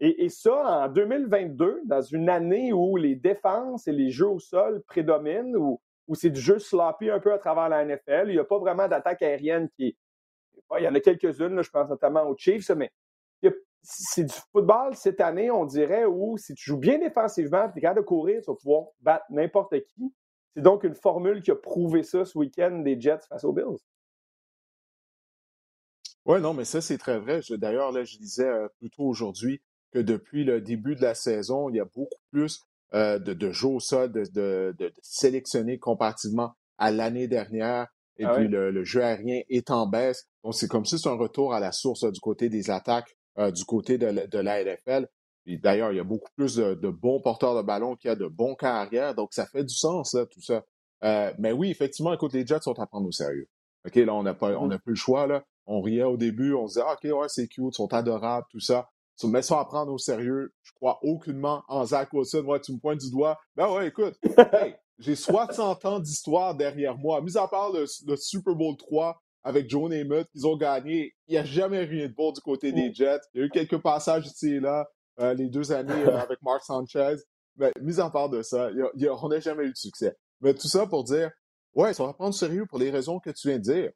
Et, 0.00 0.28
ça, 0.28 0.84
en 0.84 0.88
2022, 0.88 1.82
dans 1.84 2.02
une 2.02 2.28
année 2.28 2.72
où 2.72 2.96
les 2.96 3.14
défenses 3.14 3.86
et 3.86 3.92
les 3.92 4.10
jeux 4.10 4.28
au 4.28 4.38
sol 4.38 4.82
prédominent, 4.82 5.56
où, 5.56 5.80
c'est 6.14 6.30
du 6.30 6.40
jeu 6.40 6.58
sloppy 6.58 7.10
un 7.10 7.20
peu 7.20 7.32
à 7.32 7.38
travers 7.38 7.68
la 7.68 7.84
NFL, 7.84 8.24
il 8.26 8.32
n'y 8.32 8.38
a 8.38 8.44
pas 8.44 8.58
vraiment 8.58 8.88
d'attaque 8.88 9.22
aérienne 9.22 9.68
qui 9.70 9.88
est. 9.88 9.96
Il 10.78 10.82
y 10.82 10.88
en 10.88 10.94
a 10.94 11.00
quelques-unes, 11.00 11.62
je 11.62 11.70
pense 11.70 11.88
notamment 11.88 12.24
aux 12.24 12.36
Chiefs, 12.36 12.70
mais 12.70 12.90
c'est 13.84 14.24
du 14.24 14.34
football 14.52 14.96
cette 14.96 15.20
année, 15.20 15.50
on 15.50 15.66
dirait, 15.66 16.06
où 16.06 16.36
si 16.38 16.54
tu 16.54 16.64
joues 16.64 16.78
bien 16.78 16.98
défensivement, 16.98 17.70
tu 17.70 17.78
es 17.78 17.80
capable 17.82 18.00
de 18.00 18.06
courir, 18.06 18.40
tu 18.40 18.50
vas 18.50 18.56
pouvoir 18.56 18.86
battre 19.00 19.26
n'importe 19.30 19.74
qui. 19.84 20.12
C'est 20.54 20.62
donc 20.62 20.84
une 20.84 20.94
formule 20.94 21.42
qui 21.42 21.50
a 21.50 21.56
prouvé 21.56 22.02
ça 22.02 22.24
ce 22.24 22.38
week-end 22.38 22.78
des 22.78 22.98
Jets 23.00 23.26
face 23.28 23.44
aux 23.44 23.52
Bills. 23.52 23.78
Oui, 26.24 26.40
non, 26.40 26.54
mais 26.54 26.64
ça, 26.64 26.80
c'est 26.80 26.96
très 26.96 27.18
vrai. 27.18 27.40
D'ailleurs, 27.50 27.92
là, 27.92 28.04
je 28.04 28.16
disais 28.16 28.48
euh, 28.48 28.68
plutôt 28.78 29.02
aujourd'hui 29.02 29.60
que 29.94 30.00
depuis 30.00 30.44
le 30.44 30.60
début 30.60 30.96
de 30.96 31.02
la 31.02 31.14
saison, 31.14 31.68
il 31.68 31.76
y 31.76 31.80
a 31.80 31.84
beaucoup 31.84 32.18
plus 32.32 32.60
euh, 32.94 33.20
de, 33.20 33.32
de 33.32 33.52
jeux 33.52 33.68
au 33.68 33.80
sol, 33.80 34.10
de, 34.12 34.24
de, 34.76 34.92
sélectionnés 35.00 35.78
comparativement 35.78 36.52
à 36.78 36.90
l'année 36.90 37.28
dernière. 37.28 37.86
Et 38.18 38.24
ah 38.24 38.34
puis, 38.34 38.48
le, 38.48 38.84
jeu 38.84 39.02
aérien 39.02 39.42
est 39.48 39.70
en 39.70 39.86
baisse. 39.86 40.28
Donc, 40.42 40.54
c'est 40.54 40.68
comme 40.68 40.84
si 40.84 40.98
c'est 40.98 41.08
un 41.08 41.16
retour 41.16 41.54
à 41.54 41.60
la 41.60 41.72
source 41.72 42.04
du 42.04 42.20
côté 42.20 42.48
des 42.48 42.70
attaques 42.70 43.16
euh, 43.38 43.52
du 43.52 43.64
côté 43.64 43.96
de, 43.96 44.26
de 44.26 44.38
la 44.38 44.64
NFL. 44.64 45.08
D'ailleurs, 45.46 45.92
il 45.92 45.96
y 45.96 46.00
a 46.00 46.04
beaucoup 46.04 46.30
plus 46.36 46.56
de, 46.56 46.90
bons 46.90 47.20
porteurs 47.20 47.54
de 47.54 47.62
ballon 47.62 47.96
qu'il 47.96 48.08
y 48.08 48.12
a 48.12 48.16
de 48.16 48.26
bons 48.26 48.54
carrières, 48.54 49.14
donc 49.14 49.34
ça 49.34 49.46
fait 49.46 49.64
du 49.64 49.74
sens, 49.74 50.14
là, 50.14 50.24
tout 50.26 50.40
ça. 50.40 50.64
Euh, 51.04 51.32
mais 51.38 51.52
oui, 51.52 51.70
effectivement, 51.70 52.14
écoute, 52.14 52.32
les 52.32 52.46
Jets 52.46 52.62
sont 52.62 52.78
à 52.80 52.86
prendre 52.86 53.06
au 53.06 53.12
sérieux. 53.12 53.48
OK, 53.86 53.94
là, 53.96 54.14
on 54.14 54.22
n'a 54.22 54.32
pas, 54.32 54.56
on 54.58 54.68
mm-hmm. 54.68 54.78
plus 54.78 54.92
le 54.92 54.96
choix, 54.96 55.26
là. 55.26 55.44
On 55.66 55.82
riait 55.82 56.04
au 56.04 56.16
début, 56.16 56.54
on 56.54 56.66
se 56.66 56.74
disait, 56.74 56.86
ah, 56.86 56.94
OK, 56.94 57.20
ouais, 57.20 57.28
c'est 57.28 57.46
cute, 57.46 57.64
ils 57.72 57.74
sont 57.74 57.92
adorables, 57.92 58.46
tout 58.50 58.60
ça. 58.60 58.88
Mais 59.22 59.42
ça 59.42 59.60
à 59.60 59.64
prendre 59.64 59.92
au 59.92 59.98
sérieux, 59.98 60.52
je 60.62 60.72
crois 60.72 60.98
aucunement 61.02 61.62
en 61.68 61.84
Zach 61.86 62.12
Wilson. 62.12 62.42
Moi, 62.42 62.60
tu 62.60 62.72
me 62.72 62.78
pointes 62.78 63.00
du 63.00 63.10
doigt. 63.10 63.38
Ben 63.56 63.72
ouais, 63.72 63.88
écoute, 63.88 64.18
j'ai 64.98 65.14
60 65.14 65.84
ans 65.84 66.00
d'histoire 66.00 66.54
derrière 66.54 66.98
moi. 66.98 67.20
Mis 67.20 67.36
à 67.36 67.46
part 67.46 67.72
le, 67.72 67.86
le 68.06 68.16
Super 68.16 68.54
Bowl 68.54 68.76
3, 68.76 69.20
avec 69.44 69.68
Joe 69.68 69.90
Namath, 69.90 70.28
ils 70.34 70.46
ont 70.46 70.56
gagné. 70.56 71.14
Il 71.28 71.32
n'y 71.32 71.38
a 71.38 71.44
jamais 71.44 71.84
rien 71.84 72.08
de 72.08 72.14
bon 72.14 72.32
du 72.32 72.40
côté 72.40 72.72
des. 72.72 72.92
Jets. 72.92 73.20
Il 73.34 73.40
y 73.40 73.42
a 73.42 73.46
eu 73.46 73.50
quelques 73.50 73.78
passages 73.78 74.26
ici 74.26 74.54
et 74.54 74.60
là, 74.60 74.88
euh, 75.20 75.34
les 75.34 75.48
deux 75.48 75.70
années 75.70 75.92
euh, 75.92 76.18
avec 76.18 76.40
Mark 76.42 76.62
Sanchez. 76.64 77.16
Mais 77.56 77.72
mis 77.80 78.00
en 78.00 78.10
part 78.10 78.30
de 78.30 78.42
ça, 78.42 78.70
on 79.22 79.28
n'a 79.28 79.40
jamais 79.40 79.64
eu 79.64 79.70
de 79.70 79.76
succès. 79.76 80.16
Mais 80.40 80.54
tout 80.54 80.66
ça 80.66 80.86
pour 80.86 81.04
dire, 81.04 81.30
ouais, 81.74 81.92
ça 81.94 82.04
va 82.04 82.14
prendre 82.14 82.34
sérieux 82.34 82.66
pour 82.66 82.78
les 82.78 82.90
raisons 82.90 83.20
que 83.20 83.30
tu 83.30 83.48
viens 83.48 83.58
de 83.58 83.62
dire. 83.62 83.90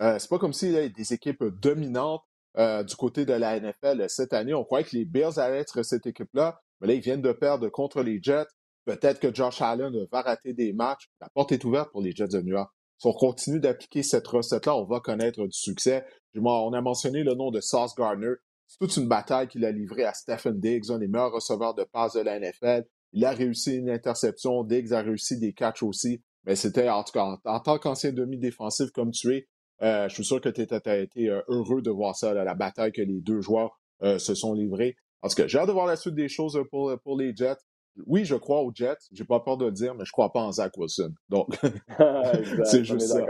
Euh, 0.00 0.18
c'est 0.18 0.30
pas 0.30 0.38
comme 0.38 0.52
s'il 0.52 0.72
y 0.72 0.76
avait 0.76 0.88
des 0.88 1.12
équipes 1.12 1.44
dominantes 1.44 2.22
euh, 2.58 2.82
du 2.82 2.96
côté 2.96 3.24
de 3.24 3.32
la 3.32 3.58
NFL 3.58 4.04
cette 4.08 4.32
année. 4.32 4.54
On 4.54 4.64
croyait 4.64 4.84
que 4.84 4.96
les 4.96 5.04
Bills 5.04 5.38
allaient 5.38 5.60
être 5.60 5.82
cette 5.82 6.06
équipe-là, 6.06 6.60
mais 6.80 6.88
là, 6.88 6.94
ils 6.94 7.00
viennent 7.00 7.22
de 7.22 7.32
perdre 7.32 7.68
contre 7.68 8.02
les 8.02 8.20
Jets. 8.22 8.46
Peut-être 8.84 9.20
que 9.20 9.32
Josh 9.32 9.62
Allen 9.62 9.94
va 10.10 10.22
rater 10.22 10.52
des 10.52 10.72
matchs. 10.72 11.08
La 11.20 11.28
porte 11.34 11.52
est 11.52 11.64
ouverte 11.64 11.90
pour 11.92 12.02
les 12.02 12.12
Jets 12.12 12.28
de 12.28 12.40
New 12.40 12.54
York. 12.54 12.70
Si 12.98 13.06
on 13.06 13.12
continue 13.12 13.60
d'appliquer 13.60 14.02
cette 14.02 14.26
recette-là, 14.26 14.76
on 14.76 14.84
va 14.84 15.00
connaître 15.00 15.42
du 15.42 15.52
succès. 15.52 16.04
On 16.36 16.72
a 16.72 16.80
mentionné 16.80 17.22
le 17.22 17.34
nom 17.34 17.50
de 17.50 17.60
Sauce 17.60 17.94
Gardner. 17.96 18.34
C'est 18.66 18.78
toute 18.78 18.96
une 18.96 19.08
bataille 19.08 19.48
qu'il 19.48 19.64
a 19.64 19.72
livrée 19.72 20.04
à 20.04 20.14
Stephen 20.14 20.58
Diggs, 20.60 20.90
un 20.90 20.98
des 20.98 21.08
meilleurs 21.08 21.32
receveurs 21.32 21.74
de 21.74 21.84
passe 21.84 22.14
de 22.14 22.20
la 22.20 22.38
NFL. 22.38 22.84
Il 23.12 23.24
a 23.24 23.32
réussi 23.32 23.76
une 23.76 23.90
interception. 23.90 24.64
Diggs 24.64 24.92
a 24.92 25.02
réussi 25.02 25.38
des 25.38 25.52
catchs 25.52 25.82
aussi. 25.82 26.22
Mais 26.44 26.56
c'était, 26.56 26.88
en 26.88 27.04
tout 27.04 27.12
cas, 27.12 27.36
en, 27.44 27.60
tant 27.60 27.78
qu'ancien 27.78 28.12
demi-défensif 28.12 28.90
comme 28.92 29.10
tu 29.10 29.34
es, 29.34 29.48
euh, 29.82 30.08
je 30.08 30.14
suis 30.14 30.24
sûr 30.24 30.40
que 30.40 30.48
tu 30.48 30.62
as 30.62 30.96
été 30.98 31.28
euh, 31.28 31.42
heureux 31.48 31.82
de 31.82 31.90
voir 31.90 32.16
ça, 32.16 32.32
la 32.32 32.54
bataille 32.54 32.92
que 32.92 33.02
les 33.02 33.20
deux 33.20 33.40
joueurs 33.40 33.80
euh, 34.02 34.18
se 34.18 34.34
sont 34.34 34.54
livrés. 34.54 34.96
Tout 35.22 35.34
cas, 35.36 35.46
j'ai 35.46 35.58
hâte 35.58 35.68
de 35.68 35.72
voir 35.72 35.86
la 35.86 35.96
suite 35.96 36.14
des 36.14 36.28
choses 36.28 36.60
pour, 36.70 36.98
pour 37.00 37.16
les 37.16 37.34
Jets 37.34 37.58
oui, 38.06 38.24
je 38.24 38.34
crois 38.34 38.62
aux 38.62 38.72
Jets. 38.74 38.96
J'ai 39.12 39.24
pas 39.24 39.40
peur 39.40 39.56
de 39.56 39.66
le 39.66 39.72
dire, 39.72 39.94
mais 39.94 40.04
je 40.04 40.12
crois 40.12 40.32
pas 40.32 40.40
en 40.40 40.52
Zach 40.52 40.76
Wilson. 40.76 41.14
Donc, 41.28 41.58
c'est 42.64 42.84
juste 42.84 43.00
ça. 43.00 43.26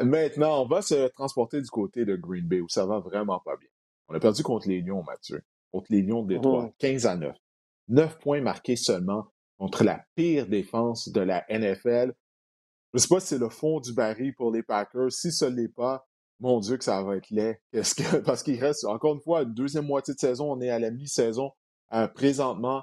Maintenant, 0.00 0.62
on 0.62 0.66
va 0.66 0.82
se 0.82 1.08
transporter 1.08 1.60
du 1.60 1.68
côté 1.68 2.04
de 2.04 2.16
Green 2.16 2.46
Bay 2.46 2.60
où 2.60 2.68
ça 2.68 2.86
va 2.86 3.00
vraiment 3.00 3.40
pas 3.40 3.56
bien. 3.56 3.68
On 4.08 4.14
a 4.14 4.20
perdu 4.20 4.42
contre 4.42 4.68
les 4.68 4.80
Lions, 4.80 5.02
Mathieu. 5.02 5.42
Contre 5.72 5.86
les 5.90 6.02
Lions 6.02 6.22
de 6.22 6.34
Détroit, 6.34 6.70
15 6.78 7.06
à 7.06 7.16
9. 7.16 7.36
9 7.88 8.18
points 8.18 8.40
marqués 8.40 8.76
seulement 8.76 9.26
contre 9.58 9.84
la 9.84 10.04
pire 10.14 10.46
défense 10.46 11.08
de 11.08 11.20
la 11.20 11.44
NFL. 11.48 12.12
Je 12.92 12.98
sais 12.98 13.08
pas 13.08 13.20
si 13.20 13.28
c'est 13.28 13.38
le 13.38 13.48
fond 13.48 13.80
du 13.80 13.92
baril 13.92 14.34
pour 14.34 14.50
les 14.50 14.62
Packers. 14.62 15.12
Si 15.12 15.30
ce 15.32 15.44
n'est 15.44 15.68
pas, 15.68 16.06
mon 16.40 16.58
Dieu, 16.58 16.76
que 16.76 16.84
ça 16.84 17.02
va 17.02 17.16
être 17.16 17.30
laid. 17.30 17.60
Que... 17.72 18.18
Parce 18.18 18.42
qu'il 18.42 18.58
reste, 18.60 18.84
encore 18.84 19.14
une 19.14 19.20
fois, 19.20 19.42
une 19.42 19.54
deuxième 19.54 19.86
moitié 19.86 20.14
de 20.14 20.18
saison. 20.18 20.52
On 20.52 20.60
est 20.60 20.70
à 20.70 20.78
la 20.78 20.90
mi-saison. 20.90 21.52
Euh, 21.92 22.08
présentement, 22.08 22.82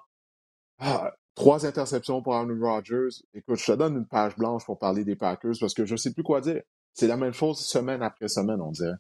ah, 0.80 1.14
trois 1.36 1.66
interceptions 1.66 2.22
pour 2.22 2.36
Aaron 2.36 2.58
Rodgers. 2.60 3.24
Écoute, 3.34 3.58
je 3.58 3.66
te 3.72 3.78
donne 3.78 3.98
une 3.98 4.08
page 4.08 4.36
blanche 4.36 4.66
pour 4.66 4.78
parler 4.78 5.04
des 5.04 5.16
Packers 5.16 5.54
parce 5.60 5.74
que 5.74 5.86
je 5.86 5.94
ne 5.94 5.98
sais 5.98 6.14
plus 6.14 6.24
quoi 6.24 6.42
dire. 6.42 6.62
C'est 6.94 7.08
la 7.08 7.18
même 7.18 7.34
chose 7.34 7.60
semaine 7.60 8.02
après 8.02 8.28
semaine, 8.28 8.62
on 8.62 8.72
dirait. 8.72 8.96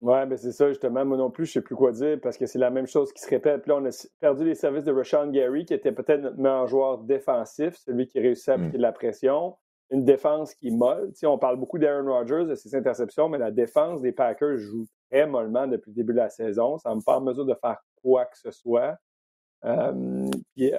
Ouais, 0.00 0.26
ben 0.26 0.36
c'est 0.36 0.52
ça, 0.52 0.68
justement. 0.68 1.04
Moi 1.04 1.16
non 1.16 1.30
plus, 1.30 1.46
je 1.46 1.50
ne 1.50 1.52
sais 1.54 1.60
plus 1.62 1.74
quoi 1.74 1.90
dire 1.90 2.18
parce 2.22 2.36
que 2.36 2.46
c'est 2.46 2.58
la 2.58 2.70
même 2.70 2.86
chose 2.86 3.12
qui 3.12 3.20
se 3.20 3.28
répète. 3.28 3.62
Puis 3.62 3.70
là, 3.70 3.78
on 3.78 3.84
a 3.84 4.06
perdu 4.20 4.44
les 4.44 4.54
services 4.54 4.84
de 4.84 4.92
Rashawn 4.92 5.32
Gary, 5.32 5.64
qui 5.64 5.74
était 5.74 5.90
peut-être 5.90 6.20
notre 6.20 6.38
meilleur 6.38 6.68
joueur 6.68 6.98
défensif, 6.98 7.76
celui 7.78 8.06
qui 8.06 8.20
réussit 8.20 8.48
à 8.50 8.56
hmm. 8.56 8.60
appliquer 8.60 8.76
de 8.78 8.82
la 8.82 8.92
pression. 8.92 9.56
Une 9.90 10.04
défense 10.04 10.54
qui 10.54 10.68
est 10.68 10.70
molle. 10.70 11.12
On 11.24 11.38
parle 11.38 11.56
beaucoup 11.56 11.78
d'Aaron 11.78 12.12
Rodgers, 12.12 12.44
de 12.44 12.54
ses 12.54 12.74
interceptions, 12.74 13.28
mais 13.28 13.38
la 13.38 13.50
défense 13.50 14.02
des 14.02 14.12
Packers 14.12 14.58
joue 14.58 14.86
très 15.10 15.26
mollement 15.26 15.66
depuis 15.66 15.90
le 15.90 15.94
début 15.94 16.12
de 16.12 16.18
la 16.18 16.28
saison. 16.28 16.78
Ça 16.78 16.94
me 16.94 17.00
pas 17.00 17.16
en 17.16 17.22
mesure 17.22 17.46
de 17.46 17.54
faire 17.54 17.78
quoi 18.02 18.26
que 18.26 18.36
ce 18.36 18.50
soit. 18.50 18.98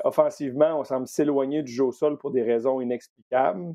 Offensivement, 0.04 0.80
on 0.80 0.84
semble 0.84 1.08
s'éloigner 1.08 1.64
du 1.64 1.72
jeu 1.72 1.86
au 1.86 1.92
sol 1.92 2.18
pour 2.18 2.32
des 2.32 2.44
raisons 2.44 2.82
inexplicables. 2.82 3.74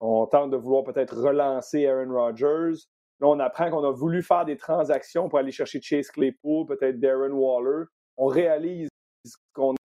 On 0.00 0.26
tente 0.26 0.50
de 0.50 0.56
vouloir 0.56 0.82
peut-être 0.82 1.16
relancer 1.16 1.86
Aaron 1.86 2.12
Rodgers. 2.12 2.82
Là, 3.20 3.28
on 3.28 3.38
apprend 3.38 3.70
qu'on 3.70 3.84
a 3.84 3.92
voulu 3.92 4.20
faire 4.20 4.44
des 4.44 4.56
transactions 4.56 5.28
pour 5.28 5.38
aller 5.38 5.52
chercher 5.52 5.80
Chase 5.80 6.10
Claypool, 6.10 6.66
peut-être 6.66 6.98
Darren 6.98 7.30
Waller. 7.30 7.84
On 8.16 8.26
réalise 8.26 8.88
qu'on 9.54 9.76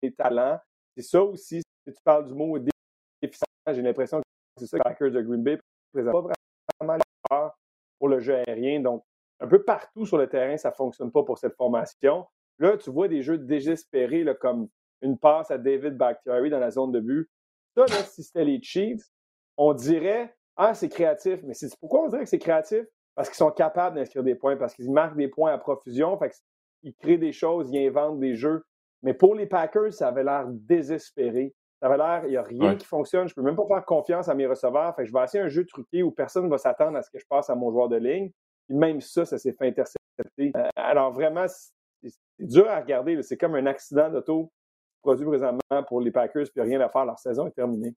est 0.00 0.16
talent. 0.16 0.58
C'est 0.96 1.02
ça 1.02 1.22
aussi, 1.22 1.60
si 1.60 1.92
tu 1.92 2.02
parles 2.02 2.26
du 2.26 2.32
mot 2.32 2.58
déficient, 2.58 3.44
j'ai 3.68 3.82
l'impression 3.82 4.22
c'est 4.56 4.66
ça 4.66 4.78
que 4.78 4.82
les 4.82 4.90
Packers 4.90 5.10
de 5.10 5.22
Green 5.22 5.42
Bay 5.42 5.58
présentent 5.92 6.28
pas 6.28 6.34
vraiment 6.80 7.52
pour 7.98 8.08
le 8.08 8.20
jeu 8.20 8.34
aérien. 8.34 8.80
Donc, 8.80 9.04
un 9.40 9.46
peu 9.46 9.62
partout 9.62 10.06
sur 10.06 10.18
le 10.18 10.28
terrain, 10.28 10.56
ça 10.56 10.70
ne 10.70 10.74
fonctionne 10.74 11.10
pas 11.10 11.22
pour 11.22 11.38
cette 11.38 11.54
formation. 11.56 12.26
Là, 12.58 12.76
tu 12.76 12.90
vois 12.90 13.08
des 13.08 13.22
jeux 13.22 13.38
désespérés 13.38 14.24
comme 14.40 14.68
une 15.02 15.18
passe 15.18 15.50
à 15.50 15.58
David 15.58 15.96
Bakhtiari 15.96 16.50
dans 16.50 16.58
la 16.58 16.70
zone 16.70 16.92
de 16.92 17.00
but. 17.00 17.28
Ça, 17.76 17.86
si 17.86 18.22
c'était 18.22 18.44
les 18.44 18.62
Chiefs, 18.62 19.04
on 19.58 19.74
dirait 19.74 20.34
Ah, 20.56 20.74
c'est 20.74 20.88
créatif. 20.88 21.40
Mais 21.42 21.54
pourquoi 21.78 22.04
on 22.04 22.08
dirait 22.08 22.24
que 22.24 22.30
c'est 22.30 22.38
créatif? 22.38 22.84
Parce 23.14 23.28
qu'ils 23.28 23.36
sont 23.36 23.50
capables 23.50 23.96
d'inscrire 23.96 24.22
des 24.22 24.34
points, 24.34 24.56
parce 24.56 24.74
qu'ils 24.74 24.90
marquent 24.90 25.16
des 25.16 25.28
points 25.28 25.52
à 25.52 25.58
profusion, 25.58 26.18
fait 26.18 26.32
ils 26.82 26.94
créent 26.94 27.18
des 27.18 27.32
choses, 27.32 27.70
ils 27.72 27.86
inventent 27.86 28.20
des 28.20 28.34
jeux. 28.36 28.64
Mais 29.02 29.14
pour 29.14 29.34
les 29.34 29.46
Packers, 29.46 29.92
ça 29.92 30.08
avait 30.08 30.24
l'air 30.24 30.46
désespéré. 30.48 31.54
Ça 31.80 31.88
avait 31.88 31.98
l'air, 31.98 32.22
il 32.24 32.30
n'y 32.30 32.36
a 32.36 32.42
rien 32.42 32.74
qui 32.74 32.86
fonctionne. 32.86 33.28
Je 33.28 33.32
ne 33.32 33.34
peux 33.34 33.42
même 33.42 33.56
pas 33.56 33.66
faire 33.66 33.84
confiance 33.84 34.28
à 34.28 34.34
mes 34.34 34.46
receveurs. 34.46 34.94
Fait 34.96 35.02
que 35.02 35.08
je 35.08 35.12
vais 35.12 35.22
essayer 35.22 35.44
un 35.44 35.48
jeu 35.48 35.66
truqué 35.66 36.02
où 36.02 36.10
personne 36.10 36.44
ne 36.44 36.50
va 36.50 36.58
s'attendre 36.58 36.96
à 36.96 37.02
ce 37.02 37.10
que 37.10 37.18
je 37.18 37.26
passe 37.28 37.50
à 37.50 37.54
mon 37.54 37.70
joueur 37.70 37.88
de 37.88 37.96
ligne. 37.96 38.30
Et 38.70 38.74
même 38.74 39.00
ça, 39.00 39.26
ça 39.26 39.36
s'est 39.36 39.52
fait 39.52 39.68
intercepter. 39.68 40.52
Euh, 40.56 40.68
alors 40.74 41.12
vraiment, 41.12 41.46
c'est 41.48 42.14
dur 42.38 42.68
à 42.68 42.80
regarder. 42.80 43.20
C'est 43.22 43.36
comme 43.36 43.54
un 43.56 43.66
accident 43.66 44.10
d'auto 44.10 44.50
produit 45.02 45.26
présentement 45.26 45.82
pour 45.86 46.00
les 46.00 46.10
Packers, 46.10 46.46
puis 46.52 46.62
rien 46.62 46.80
à 46.80 46.88
faire. 46.88 47.04
Leur 47.04 47.18
saison 47.18 47.46
est 47.46 47.52
terminée. 47.52 47.94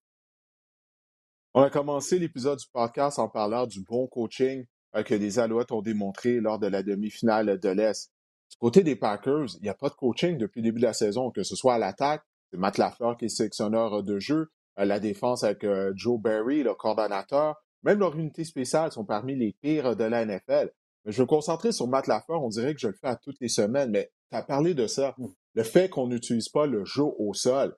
On 1.53 1.63
a 1.63 1.69
commencé 1.69 2.19
l'épisode 2.19 2.59
du 2.59 2.67
podcast 2.71 3.17
en 3.17 3.27
parlant 3.27 3.65
du 3.65 3.81
bon 3.81 4.07
coaching 4.07 4.65
euh, 4.95 5.03
que 5.03 5.15
les 5.15 5.39
Alouettes 5.39 5.71
ont 5.71 5.81
démontré 5.81 6.39
lors 6.39 6.59
de 6.59 6.67
la 6.67 6.83
demi-finale 6.83 7.59
de 7.59 7.69
l'Est. 7.69 8.11
Du 8.51 8.57
côté 8.57 8.83
des 8.83 8.95
Packers, 8.95 9.55
il 9.55 9.63
n'y 9.63 9.69
a 9.69 9.73
pas 9.73 9.89
de 9.89 9.95
coaching 9.95 10.37
depuis 10.37 10.61
le 10.61 10.65
début 10.65 10.79
de 10.79 10.85
la 10.85 10.93
saison, 10.93 11.31
que 11.31 11.43
ce 11.43 11.55
soit 11.55 11.75
à 11.75 11.77
l'attaque, 11.77 12.23
c'est 12.51 12.57
Matt 12.57 12.77
Lafleur 12.77 13.17
qui 13.17 13.25
est 13.25 13.29
sélectionneur 13.29 14.03
de 14.03 14.19
jeu, 14.19 14.51
à 14.75 14.85
la 14.85 14.99
défense 14.99 15.43
avec 15.43 15.63
euh, 15.63 15.91
Joe 15.95 16.19
Barry, 16.19 16.63
le 16.63 16.73
coordonnateur, 16.73 17.55
même 17.83 17.99
leurs 17.99 18.17
unités 18.17 18.43
spéciales 18.43 18.91
sont 18.91 19.05
parmi 19.05 19.35
les 19.35 19.55
pires 19.61 19.95
de 19.95 20.03
la 20.03 20.25
NFL. 20.25 20.71
Mais 21.05 21.11
je 21.11 21.17
veux 21.17 21.23
me 21.23 21.29
concentrer 21.29 21.71
sur 21.71 21.87
Matt 21.87 22.07
Lafleur, 22.07 22.43
on 22.43 22.49
dirait 22.49 22.73
que 22.73 22.79
je 22.79 22.87
le 22.87 22.93
fais 22.93 23.07
à 23.07 23.15
toutes 23.15 23.39
les 23.39 23.49
semaines, 23.49 23.91
mais 23.91 24.11
tu 24.31 24.37
as 24.37 24.43
parlé 24.43 24.73
de 24.73 24.87
ça. 24.87 25.15
Mm. 25.17 25.27
Le 25.55 25.63
fait 25.63 25.89
qu'on 25.89 26.07
n'utilise 26.07 26.49
pas 26.49 26.65
le 26.65 26.85
jeu 26.85 27.03
au 27.03 27.33
sol. 27.33 27.75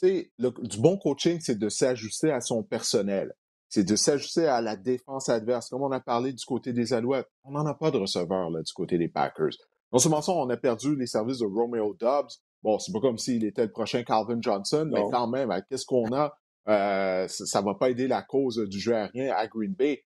Tu 0.00 0.08
sais, 0.08 0.32
du 0.38 0.80
bon 0.80 0.96
coaching, 0.96 1.38
c'est 1.40 1.58
de 1.58 1.68
s'ajuster 1.68 2.30
à 2.30 2.40
son 2.40 2.62
personnel. 2.62 3.34
C'est 3.68 3.84
de 3.84 3.96
s'ajuster 3.96 4.46
à 4.46 4.60
la 4.60 4.76
défense 4.76 5.28
adverse. 5.28 5.68
Comme 5.68 5.82
on 5.82 5.92
a 5.92 6.00
parlé 6.00 6.32
du 6.32 6.44
côté 6.44 6.72
des 6.72 6.92
Alouettes, 6.92 7.28
on 7.44 7.52
n'en 7.52 7.64
a 7.64 7.74
pas 7.74 7.90
de 7.90 7.98
receveur 7.98 8.50
là, 8.50 8.62
du 8.62 8.72
côté 8.72 8.98
des 8.98 9.08
Packers. 9.08 9.56
Non 9.92 9.98
seulement 9.98 10.22
ça, 10.22 10.32
on 10.32 10.48
a 10.50 10.56
perdu 10.56 10.96
les 10.96 11.06
services 11.06 11.38
de 11.38 11.46
Romeo 11.46 11.94
Dobbs. 11.94 12.42
Bon, 12.62 12.78
c'est 12.78 12.92
pas 12.92 13.00
comme 13.00 13.18
s'il 13.18 13.44
était 13.44 13.64
le 13.64 13.72
prochain 13.72 14.04
Calvin 14.04 14.40
Johnson, 14.40 14.88
mais 14.92 15.02
quand 15.10 15.26
même, 15.26 15.52
qu'est-ce 15.68 15.86
qu'on 15.86 16.12
a? 16.12 16.36
Euh, 16.68 17.26
ça 17.28 17.60
ne 17.60 17.66
va 17.66 17.74
pas 17.74 17.90
aider 17.90 18.06
la 18.06 18.22
cause 18.22 18.58
du 18.68 18.78
jeu 18.78 18.94
aérien 18.94 19.34
à 19.34 19.46
Green 19.48 19.72
Bay. 19.72 20.04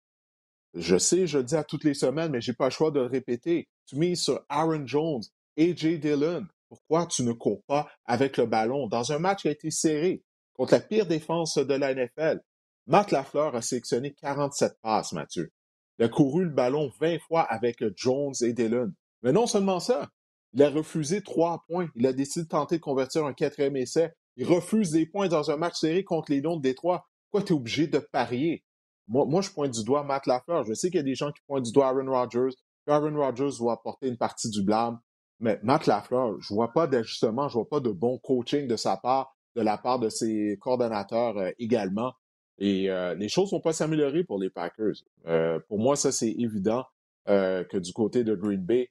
Je 0.75 0.97
sais, 0.97 1.27
je 1.27 1.39
le 1.39 1.43
dis 1.43 1.55
à 1.55 1.63
toutes 1.63 1.83
les 1.83 1.93
semaines, 1.93 2.31
mais 2.31 2.41
j'ai 2.41 2.53
pas 2.53 2.65
le 2.65 2.71
choix 2.71 2.91
de 2.91 2.99
le 2.99 3.07
répéter. 3.07 3.67
Tu 3.87 3.95
mises 3.95 4.21
sur 4.21 4.43
Aaron 4.49 4.85
Jones, 4.85 5.21
AJ 5.57 5.99
Dillon. 5.99 6.45
Pourquoi 6.69 7.05
tu 7.05 7.23
ne 7.23 7.33
cours 7.33 7.63
pas 7.65 7.87
avec 8.05 8.37
le 8.37 8.45
ballon 8.45 8.87
dans 8.87 9.11
un 9.11 9.19
match 9.19 9.43
qui 9.43 9.47
a 9.47 9.51
été 9.51 9.69
serré 9.69 10.23
contre 10.53 10.73
la 10.73 10.79
pire 10.79 11.05
défense 11.05 11.57
de 11.57 11.73
la 11.73 11.93
NFL? 11.93 12.41
Matt 12.87 13.11
Lafleur 13.11 13.55
a 13.55 13.61
sélectionné 13.61 14.13
47 14.13 14.79
passes, 14.81 15.13
Mathieu. 15.13 15.51
Il 15.99 16.05
a 16.05 16.09
couru 16.09 16.45
le 16.45 16.49
ballon 16.49 16.91
20 16.99 17.19
fois 17.19 17.41
avec 17.41 17.83
Jones 17.95 18.33
et 18.41 18.53
Dillon. 18.53 18.91
Mais 19.21 19.31
non 19.31 19.47
seulement 19.47 19.79
ça, 19.79 20.09
il 20.53 20.63
a 20.63 20.69
refusé 20.69 21.21
trois 21.21 21.63
points. 21.67 21.89
Il 21.95 22.05
a 22.05 22.13
décidé 22.13 22.43
de 22.43 22.49
tenter 22.49 22.77
de 22.77 22.81
convertir 22.81 23.25
un 23.25 23.33
quatrième 23.33 23.75
essai. 23.75 24.13
Il 24.37 24.47
refuse 24.47 24.91
des 24.91 25.05
points 25.05 25.27
dans 25.27 25.51
un 25.51 25.57
match 25.57 25.79
serré 25.79 26.03
contre 26.03 26.31
les 26.31 26.41
Lions 26.41 26.57
de 26.57 26.61
Détroit. 26.61 27.07
Pourquoi 27.29 27.45
tu 27.45 27.53
es 27.53 27.55
obligé 27.55 27.87
de 27.87 27.99
parier? 27.99 28.63
Moi, 29.07 29.25
moi, 29.25 29.41
je 29.41 29.49
pointe 29.49 29.71
du 29.71 29.83
doigt 29.83 30.03
Matt 30.03 30.27
Lafleur. 30.27 30.63
Je 30.63 30.73
sais 30.73 30.89
qu'il 30.89 30.97
y 30.97 30.99
a 30.99 31.03
des 31.03 31.15
gens 31.15 31.31
qui 31.31 31.41
pointent 31.47 31.65
du 31.65 31.71
doigt 31.71 31.87
Aaron 31.87 32.09
Rodgers. 32.09 32.55
Aaron 32.87 33.15
Rodgers 33.15 33.57
doit 33.57 33.73
apporter 33.73 34.07
une 34.07 34.17
partie 34.17 34.49
du 34.49 34.63
blâme. 34.63 34.99
Mais 35.39 35.59
Matt 35.63 35.87
Lafleur, 35.87 36.39
je 36.39 36.53
vois 36.53 36.71
pas 36.71 36.87
d'ajustement, 36.87 37.49
je 37.49 37.55
vois 37.55 37.67
pas 37.67 37.79
de 37.79 37.89
bon 37.89 38.17
coaching 38.19 38.67
de 38.67 38.75
sa 38.75 38.97
part, 38.97 39.35
de 39.55 39.61
la 39.61 39.77
part 39.77 39.99
de 39.99 40.09
ses 40.09 40.57
coordonnateurs 40.61 41.37
euh, 41.37 41.51
également. 41.59 42.13
Et 42.59 42.89
euh, 42.89 43.15
les 43.15 43.29
choses 43.29 43.51
vont 43.51 43.59
pas 43.59 43.73
s'améliorer 43.73 44.23
pour 44.23 44.39
les 44.39 44.49
Packers. 44.49 44.93
Euh, 45.25 45.59
pour 45.67 45.79
moi, 45.79 45.95
ça, 45.95 46.11
c'est 46.11 46.31
évident 46.31 46.85
que 47.25 47.77
du 47.77 47.93
côté 47.93 48.25
de 48.25 48.35
Green 48.35 48.61
Bay, 48.61 48.89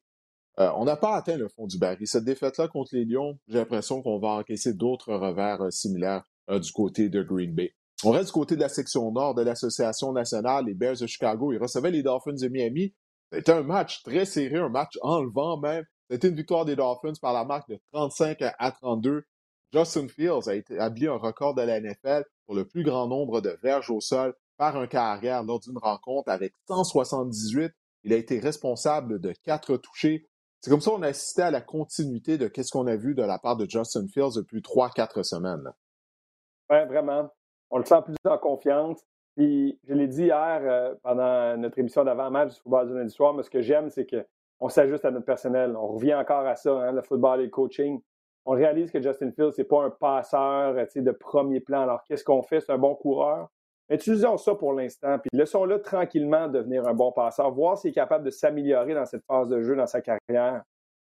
euh, 0.61 0.71
on 0.77 0.85
n'a 0.85 0.97
pas 0.97 1.17
atteint 1.17 1.37
le 1.37 1.49
fond 1.49 1.67
du 1.67 1.79
baril. 1.79 2.07
Cette 2.07 2.25
défaite-là 2.25 2.69
contre 2.69 2.91
les 2.95 3.05
Lions, 3.05 3.38
j'ai 3.49 3.59
l'impression 3.59 4.03
qu'on 4.03 4.19
va 4.19 4.29
encaisser 4.29 4.75
d'autres 4.75 5.15
revers 5.15 5.62
euh, 5.62 5.71
similaires 5.71 6.25
euh, 6.51 6.59
du 6.59 6.71
côté 6.73 7.09
de 7.09 7.23
Green 7.23 7.55
Bay. 7.55 7.75
On 8.05 8.11
reste 8.11 8.27
du 8.27 8.33
côté 8.33 8.57
de 8.57 8.61
la 8.61 8.69
section 8.69 9.11
nord 9.12 9.35
de 9.35 9.43
l'Association 9.43 10.12
nationale. 10.12 10.67
Les 10.67 10.75
Bears 10.75 10.99
de 10.99 11.07
Chicago, 11.07 11.53
ils 11.53 11.59
recevaient 11.59 11.91
les 11.91 12.03
Dolphins 12.03 12.35
de 12.35 12.49
Miami. 12.49 12.95
C'était 13.33 13.53
un 13.53 13.62
match 13.62 14.03
très 14.03 14.27
serré, 14.27 14.59
un 14.59 14.69
match 14.69 14.99
enlevant 15.01 15.59
même. 15.59 15.85
C'était 16.11 16.29
une 16.29 16.37
victoire 16.37 16.67
des 16.67 16.77
Dolphins 16.77 17.15
par 17.23 17.33
la 17.33 17.45
marque 17.45 17.71
de 17.71 17.79
35 17.93 18.38
à 18.59 18.73
32. 18.73 19.23
Justin 19.73 20.09
Fields 20.09 20.49
a 20.49 20.55
établi 20.55 21.07
un 21.07 21.17
record 21.17 21.55
de 21.55 21.62
la 21.62 21.81
NFL 21.81 22.25
pour 22.45 22.55
le 22.55 22.67
plus 22.67 22.83
grand 22.83 23.09
nombre 23.09 23.41
de 23.41 23.57
verges 23.62 23.91
au 23.91 24.01
sol 24.01 24.35
par 24.59 24.77
un 24.77 24.87
carrière 24.87 25.43
lors 25.45 25.61
d'une 25.61 25.79
rencontre 25.79 26.31
avec 26.31 26.53
178. 26.69 27.73
Il 28.05 28.12
a 28.12 28.17
été 28.17 28.38
responsable 28.38 29.21
de 29.21 29.33
quatre 29.45 29.79
touchés 29.79 30.29
c'est 30.62 30.70
comme 30.70 30.81
ça 30.81 30.92
qu'on 30.92 31.03
a 31.03 31.09
assisté 31.09 31.42
à 31.42 31.51
la 31.51 31.61
continuité 31.61 32.38
de 32.38 32.48
ce 32.55 32.70
qu'on 32.70 32.87
a 32.87 32.94
vu 32.94 33.16
de 33.16 33.22
la 33.22 33.40
part 33.40 33.57
de 33.57 33.68
Justin 33.68 34.07
Fields 34.07 34.37
depuis 34.37 34.62
trois, 34.62 34.90
quatre 34.90 35.25
semaines. 35.25 35.68
Oui, 36.70 36.85
vraiment. 36.87 37.29
On 37.70 37.79
le 37.79 37.85
sent 37.85 38.01
plus 38.05 38.14
en 38.25 38.38
confiance. 38.38 39.05
Puis, 39.37 39.81
je 39.88 39.94
l'ai 39.94 40.07
dit 40.07 40.25
hier 40.25 40.61
euh, 40.62 40.94
pendant 41.03 41.57
notre 41.57 41.81
émission 41.81 42.05
d'avant-match 42.05 42.55
du 42.55 42.61
football 42.61 42.87
du 42.87 42.94
lundi 42.94 43.12
soir, 43.12 43.35
mais 43.35 43.42
ce 43.42 43.51
que 43.51 43.61
j'aime, 43.61 43.90
c'est 43.90 44.07
qu'on 44.07 44.68
s'ajuste 44.68 45.05
à 45.05 45.11
notre 45.11 45.27
personnel. 45.27 45.75
On 45.77 45.88
revient 45.88 46.14
encore 46.14 46.46
à 46.46 46.55
ça, 46.55 46.72
hein, 46.72 46.92
le 46.92 47.03
football 47.03 47.40
et 47.40 47.44
le 47.44 47.51
coaching. 47.51 48.01
On 48.44 48.53
réalise 48.53 48.92
que 48.92 49.03
Justin 49.03 49.33
Fields, 49.33 49.53
c'est 49.57 49.64
pas 49.64 49.83
un 49.83 49.90
passeur 49.90 50.75
de 50.75 51.11
premier 51.11 51.59
plan. 51.59 51.83
Alors, 51.83 52.05
qu'est-ce 52.05 52.22
qu'on 52.22 52.42
fait? 52.42 52.61
C'est 52.61 52.72
un 52.72 52.79
bon 52.79 52.94
coureur. 52.94 53.48
Utilisons 53.92 54.38
ça 54.38 54.55
pour 54.55 54.72
l'instant, 54.72 55.18
puis 55.18 55.28
laissons-le 55.33 55.83
tranquillement 55.83 56.48
devenir 56.48 56.87
un 56.87 56.94
bon 56.94 57.12
passeur, 57.12 57.50
voir 57.52 57.76
s'il 57.76 57.90
est 57.90 57.94
capable 57.94 58.24
de 58.24 58.31
s'améliorer 58.31 58.94
dans 58.94 59.05
cette 59.05 59.24
phase 59.24 59.48
de 59.48 59.61
jeu 59.61 59.76
dans 59.76 59.87
sa 59.87 60.00
carrière. 60.00 60.62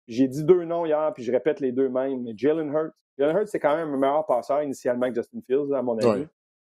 J'ai 0.08 0.28
dit 0.28 0.44
deux 0.44 0.64
noms 0.64 0.84
hier, 0.84 1.10
puis 1.14 1.24
je 1.24 1.32
répète 1.32 1.60
les 1.60 1.72
deux 1.72 1.88
mêmes, 1.88 2.22
mais 2.22 2.32
Jalen 2.36 2.70
Hurts. 2.70 2.92
Jalen 3.18 3.36
Hurts, 3.36 3.48
c'est 3.48 3.60
quand 3.60 3.76
même 3.76 3.94
un 3.94 3.96
meilleur 3.96 4.26
passeur 4.26 4.62
initialement 4.62 5.08
que 5.08 5.14
Justin 5.14 5.40
Fields, 5.46 5.72
à 5.74 5.82
mon 5.82 5.98
avis. 5.98 6.26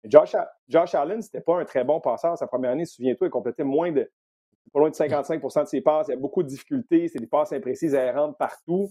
Josh, 0.04 0.34
Josh 0.68 0.94
Allen, 0.94 1.22
c'était 1.22 1.40
pas 1.40 1.60
un 1.60 1.64
très 1.64 1.84
bon 1.84 2.00
passeur 2.00 2.36
sa 2.36 2.46
première 2.46 2.72
année. 2.72 2.84
Souviens-toi, 2.84 3.28
il 3.28 3.30
complétait 3.30 3.64
moins 3.64 3.92
de, 3.92 4.10
pas 4.72 4.80
loin 4.80 4.90
de 4.90 4.94
55% 4.94 5.62
de 5.62 5.68
ses 5.68 5.80
passes. 5.80 6.08
Il 6.08 6.12
y 6.12 6.14
a 6.14 6.20
beaucoup 6.20 6.42
de 6.42 6.48
difficultés. 6.48 7.08
C'est 7.08 7.18
des 7.18 7.26
passes 7.26 7.52
imprécises, 7.52 7.94
errantes 7.94 8.36
partout. 8.36 8.90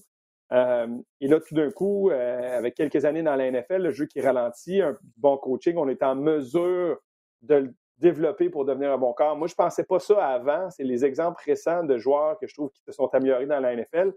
Euh, 0.53 0.87
et 1.21 1.27
là, 1.27 1.39
tout 1.39 1.55
d'un 1.55 1.71
coup, 1.71 2.09
euh, 2.09 2.57
avec 2.57 2.75
quelques 2.75 3.05
années 3.05 3.23
dans 3.23 3.35
la 3.35 3.49
NFL, 3.49 3.83
le 3.83 3.91
jeu 3.91 4.05
qui 4.05 4.19
ralentit, 4.19 4.81
un 4.81 4.97
bon 5.17 5.37
coaching, 5.37 5.75
on 5.77 5.87
est 5.87 6.03
en 6.03 6.15
mesure 6.15 6.99
de 7.41 7.55
le 7.55 7.73
développer 7.97 8.49
pour 8.49 8.65
devenir 8.65 8.91
un 8.91 8.97
bon 8.97 9.13
corps. 9.13 9.37
Moi, 9.37 9.47
je 9.47 9.53
ne 9.53 9.63
pensais 9.63 9.83
pas 9.83 9.99
ça 9.99 10.25
avant. 10.27 10.69
C'est 10.71 10.83
les 10.83 11.05
exemples 11.05 11.41
récents 11.45 11.83
de 11.83 11.97
joueurs 11.97 12.37
que 12.39 12.47
je 12.47 12.53
trouve 12.53 12.69
qui 12.71 12.81
se 12.83 12.91
sont 12.91 13.07
améliorés 13.13 13.45
dans 13.45 13.59
la 13.59 13.75
NFL. 13.75 14.11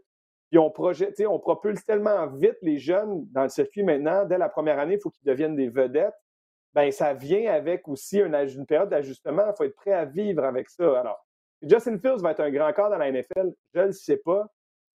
Puis 0.51 0.59
on, 0.59 0.71
projette, 0.71 1.23
on 1.29 1.39
propulse 1.39 1.85
tellement 1.85 2.27
vite 2.27 2.57
les 2.63 2.79
jeunes 2.79 3.27
dans 3.31 3.43
le 3.43 3.49
circuit 3.49 3.83
maintenant. 3.83 4.25
Dès 4.25 4.39
la 4.39 4.49
première 4.49 4.79
année, 4.79 4.95
il 4.95 5.01
faut 5.01 5.11
qu'ils 5.11 5.27
deviennent 5.27 5.57
des 5.57 5.69
vedettes. 5.69 6.15
Ben, 6.73 6.91
ça 6.91 7.15
vient 7.15 7.53
avec 7.53 7.87
aussi 7.87 8.19
une, 8.19 8.35
une 8.35 8.67
période 8.67 8.89
d'ajustement. 8.89 9.45
Il 9.49 9.57
faut 9.57 9.65
être 9.65 9.77
prêt 9.77 9.93
à 9.93 10.05
vivre 10.05 10.45
avec 10.45 10.69
ça. 10.69 10.99
Alors, 10.99 11.25
Justin 11.63 11.99
Fields 11.99 12.21
va 12.21 12.33
être 12.33 12.41
un 12.41 12.51
grand 12.51 12.73
corps 12.73 12.91
dans 12.91 12.99
la 12.99 13.13
NFL. 13.13 13.53
Je 13.75 13.81
ne 13.81 13.87
le 13.87 13.93
sais 13.93 14.17
pas. 14.17 14.47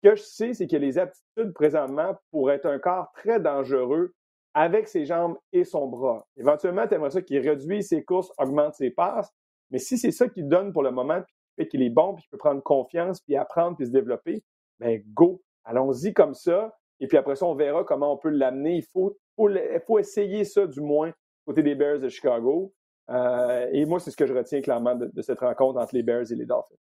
Que 0.08 0.16
je 0.16 0.24
sais, 0.24 0.54
c'est 0.54 0.74
a 0.74 0.78
les 0.78 0.98
aptitudes 0.98 1.52
présentement 1.52 2.16
pour 2.32 2.50
être 2.50 2.66
un 2.66 2.80
corps 2.80 3.12
très 3.12 3.42
dangereux 3.42 4.14
avec 4.54 4.88
ses 4.88 5.04
jambes 5.04 5.36
et 5.52 5.66
son 5.66 5.86
bras. 5.88 6.26
Éventuellement, 6.38 6.88
tu 6.88 6.94
aimerais 6.94 7.10
ça 7.10 7.22
qu'il 7.22 7.38
réduise 7.40 7.90
ses 7.90 8.06
courses, 8.06 8.32
augmente 8.38 8.76
ses 8.76 8.90
passes. 8.90 9.30
Mais 9.70 9.80
si 9.80 9.98
c'est 9.98 10.12
ça 10.12 10.30
qu'il 10.30 10.48
donne 10.48 10.72
pour 10.72 10.82
le 10.82 10.92
moment, 10.92 11.22
puis 11.58 11.68
qu'il 11.68 11.84
est 11.84 11.90
bon, 11.90 12.14
puis 12.14 12.24
qu'il 12.24 12.30
peut 12.30 12.38
prendre 12.38 12.64
confiance, 12.64 13.20
puis 13.20 13.36
apprendre, 13.36 13.76
puis 13.76 13.86
se 13.86 13.92
développer, 13.92 14.46
ben 14.80 15.04
go, 15.14 15.42
allons-y 15.66 16.14
comme 16.14 16.36
ça. 16.36 16.74
Et 17.02 17.08
puis 17.08 17.18
après 17.18 17.36
ça, 17.36 17.46
on 17.46 17.56
verra 17.56 17.84
comment 17.84 18.14
on 18.14 18.18
peut 18.18 18.30
l'amener. 18.30 18.78
Il 18.78 18.86
faut, 18.94 19.18
faut, 19.36 20.00
essayer 20.00 20.46
ça, 20.46 20.68
du 20.68 20.80
moins, 20.80 21.12
côté 21.46 21.64
des 21.64 21.76
Bears 21.76 22.00
de 22.00 22.08
Chicago. 22.08 22.74
Euh, 23.10 23.68
et 23.74 23.86
moi, 23.86 24.00
c'est 24.00 24.12
ce 24.12 24.16
que 24.16 24.26
je 24.26 24.34
retiens 24.34 24.62
clairement 24.62 24.96
de, 24.96 25.22
cette 25.22 25.42
rencontre 25.42 25.82
entre 25.82 25.94
les 25.96 26.04
Bears 26.04 26.32
et 26.32 26.36
les 26.36 26.46
Dolphins. 26.46 26.78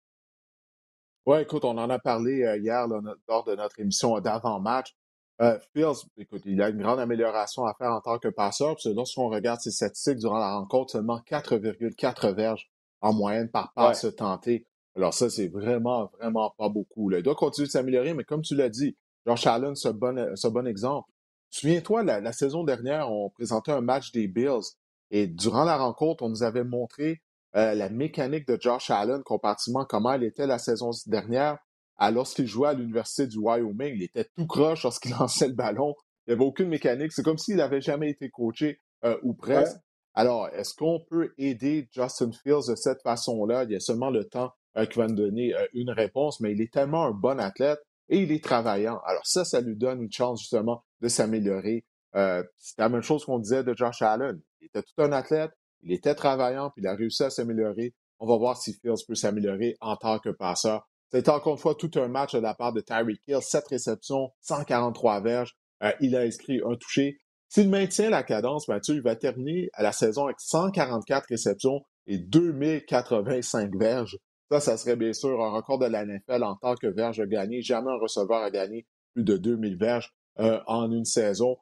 Oui, 1.27 1.39
écoute, 1.41 1.65
on 1.65 1.79
en 1.79 1.89
a 1.89 1.99
parlé 1.99 2.43
euh, 2.43 2.59
hier 2.59 2.87
lors 2.87 3.45
de 3.45 3.55
notre 3.55 3.81
émission 3.81 4.21
d'avant-match. 4.21 4.95
Euh, 5.41 5.59
Fields, 5.73 6.07
écoute, 6.19 6.43
il 6.45 6.61
a 6.61 6.69
une 6.69 6.83
grande 6.83 7.01
amélioration 7.01 7.65
à 7.65 7.73
faire 7.75 7.93
en 7.93 8.01
tant 8.03 8.19
que 8.19 8.29
passeur. 8.29 8.75
Parce 8.75 8.85
que 8.85 8.91
lorsqu'on 8.91 9.31
regarde 9.31 9.61
ses 9.61 9.71
statistiques 9.71 10.19
durant 10.19 10.39
la 10.39 10.55
rencontre, 10.55 10.93
seulement 10.93 11.19
4,4 11.19 12.35
verges 12.35 12.71
en 13.01 13.15
moyenne 13.15 13.49
par 13.49 13.73
passe 13.73 14.07
tentée. 14.17 14.67
Alors 14.97 15.15
ça, 15.15 15.31
c'est 15.31 15.49
vraiment, 15.49 16.11
vraiment 16.21 16.55
pas 16.59 16.69
beaucoup. 16.69 17.11
Il 17.11 17.23
doit 17.23 17.35
continuer 17.35 17.67
de 17.67 17.73
s'améliorer, 17.73 18.13
mais 18.13 18.25
comme 18.25 18.43
tu 18.43 18.55
l'as 18.55 18.69
dit, 18.69 18.97
Josh 19.27 19.47
Allen, 19.47 19.75
ce 19.75 19.89
bon, 19.89 20.37
ce 20.37 20.47
bon 20.49 20.67
exemple. 20.67 21.11
Souviens-toi, 21.49 22.03
la, 22.03 22.33
saison 22.33 22.65
dernière, 22.65 23.11
on 23.11 23.31
présentait 23.31 23.73
un 23.73 23.81
match 23.81 24.13
des 24.13 24.29
Bills 24.29 24.75
et 25.11 25.27
durant 25.27 25.65
la 25.65 25.79
rencontre, 25.79 26.23
on 26.23 26.29
nous 26.29 26.43
avait 26.43 26.65
montré 26.65 27.23
euh, 27.57 27.75
la 27.75 27.89
mécanique 27.89 28.47
de 28.49 28.59
Josh 28.61 28.91
Allen 28.91 29.23
comparativement 29.23 29.85
comment 29.85 30.13
elle 30.13 30.25
était 30.25 30.47
la 30.47 30.59
saison 30.59 30.91
dernière. 31.07 31.59
lorsqu'il 32.01 32.47
jouait 32.47 32.69
à 32.69 32.73
l'Université 32.73 33.27
du 33.27 33.39
Wyoming, 33.39 33.95
il 33.95 34.03
était 34.03 34.29
tout 34.37 34.47
croche 34.47 34.83
lorsqu'il 34.83 35.13
lançait 35.19 35.49
le 35.49 35.55
ballon. 35.55 35.95
Il 36.27 36.31
n'y 36.31 36.35
avait 36.35 36.49
aucune 36.49 36.69
mécanique. 36.69 37.13
C'est 37.13 37.23
comme 37.23 37.39
s'il 37.39 37.57
n'avait 37.57 37.81
jamais 37.81 38.11
été 38.11 38.31
coaché 38.31 38.81
euh, 39.05 39.19
ou 39.23 39.35
presque. 39.35 39.77
Alors, 40.15 40.49
est-ce 40.49 40.75
qu'on 40.75 41.01
peut 41.11 41.35
aider 41.39 41.89
Justin 41.93 42.31
Fields 42.33 42.69
de 42.69 42.77
cette 42.77 43.03
façon-là? 43.03 43.65
Il 43.65 43.73
y 43.73 43.77
a 43.77 43.81
seulement 43.81 44.11
le 44.11 44.25
temps 44.25 44.53
euh, 44.77 44.87
qui 44.87 44.99
va 44.99 45.07
nous 45.07 45.17
donner 45.17 45.55
euh, 45.55 45.67
une 45.75 45.91
réponse, 45.91 46.41
mais 46.41 46.53
il 46.53 46.63
est 46.63 46.73
tellement 46.73 47.05
un 47.05 47.11
bon 47.11 47.39
athlète 47.41 47.81
et 48.09 48.19
il 48.19 48.33
est 48.33 48.43
travaillant. 48.43 49.01
Alors 49.05 49.27
ça, 49.27 49.45
ça 49.45 49.61
lui 49.61 49.77
donne 49.77 50.03
une 50.03 50.13
chance 50.13 50.41
justement 50.41 50.85
de 51.01 51.09
s'améliorer. 51.09 51.85
c'est 52.13 52.79
la 52.79 52.89
même 52.89 53.03
chose 53.03 53.25
qu'on 53.25 53.39
disait 53.39 53.65
de 53.65 53.75
Josh 53.75 54.03
Allen. 54.03 54.41
Il 54.61 54.67
était 54.67 54.83
tout 54.83 55.03
un 55.03 55.13
athlète, 55.13 55.51
il 55.83 55.93
était 55.93 56.15
travaillant, 56.15 56.71
puis 56.71 56.83
il 56.83 56.89
a 56.89 56.95
réussi 56.95 57.23
à 57.23 57.31
s'améliorer. 57.31 57.95
On 58.19 58.27
va 58.27 58.37
voir 58.37 58.57
si 58.57 58.73
Fields 58.75 59.05
peut 59.07 59.15
s'améliorer 59.15 59.77
en 59.81 59.97
tant 59.97 60.19
que 60.19 60.31
passeur. 60.31 60.89
C'était 61.11 61.31
encore 61.31 61.55
une 61.55 61.59
fois 61.59 61.75
tout 61.75 61.91
un 61.97 62.09
match 62.09 62.33
de 62.35 62.41
la 62.41 62.55
part 62.55 62.73
de 62.73 62.81
Tyreek 62.81 63.21
Hill, 63.27 63.41
7 63.41 63.69
réceptions, 63.69 64.31
143 64.41 65.21
verges. 65.21 65.55
Euh, 65.83 65.93
il 66.01 66.17
a 66.17 66.21
inscrit 66.21 66.61
un 66.65 66.77
touché. 66.77 67.19
S'il 67.49 67.69
maintient 67.69 68.11
la 68.11 68.23
cadence, 68.23 68.67
Mathieu, 68.67 68.95
il 68.95 69.03
va 69.03 69.15
terminer 69.15 69.69
à 69.75 69.83
la 69.83 69.93
saison 69.93 70.25
avec 70.25 70.41
144 70.41 71.27
réceptions 71.29 71.83
et 72.07 72.19
2085 72.19 73.77
verges. 73.77 74.19
Ça, 74.51 74.61
ça 74.61 74.77
serait 74.77 74.97
bien 74.97 75.13
sûr 75.13 75.41
un 75.43 75.51
record 75.51 75.79
de 75.79 75.87
la 75.87 76.05
NFL 76.05 76.43
en 76.43 76.57
tant 76.57 76.75
que 76.75 76.87
verge 76.87 77.23
gagné. 77.27 77.63
Jamais 77.63 77.91
un 77.91 77.99
receveur 77.99 78.43
a 78.43 78.51
gagné 78.51 78.87
plus 79.15 79.25
de 79.25 79.37
2000 79.37 79.77
verges 79.77 80.13
euh, 80.41 80.61
en 80.67 80.91
une 80.91 81.05
saison. 81.05 81.57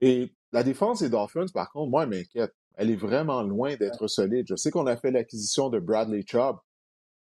Et 0.00 0.32
la 0.52 0.62
défense 0.62 1.00
des 1.00 1.08
Dolphins, 1.08 1.46
par 1.52 1.70
contre, 1.72 1.90
moi, 1.90 2.04
elle 2.04 2.10
m'inquiète. 2.10 2.52
Elle 2.74 2.90
est 2.90 2.96
vraiment 2.96 3.42
loin 3.42 3.76
d'être 3.76 4.06
solide. 4.08 4.46
Je 4.48 4.56
sais 4.56 4.70
qu'on 4.70 4.86
a 4.86 4.96
fait 4.96 5.10
l'acquisition 5.10 5.68
de 5.68 5.78
Bradley 5.78 6.24
Chubb. 6.26 6.56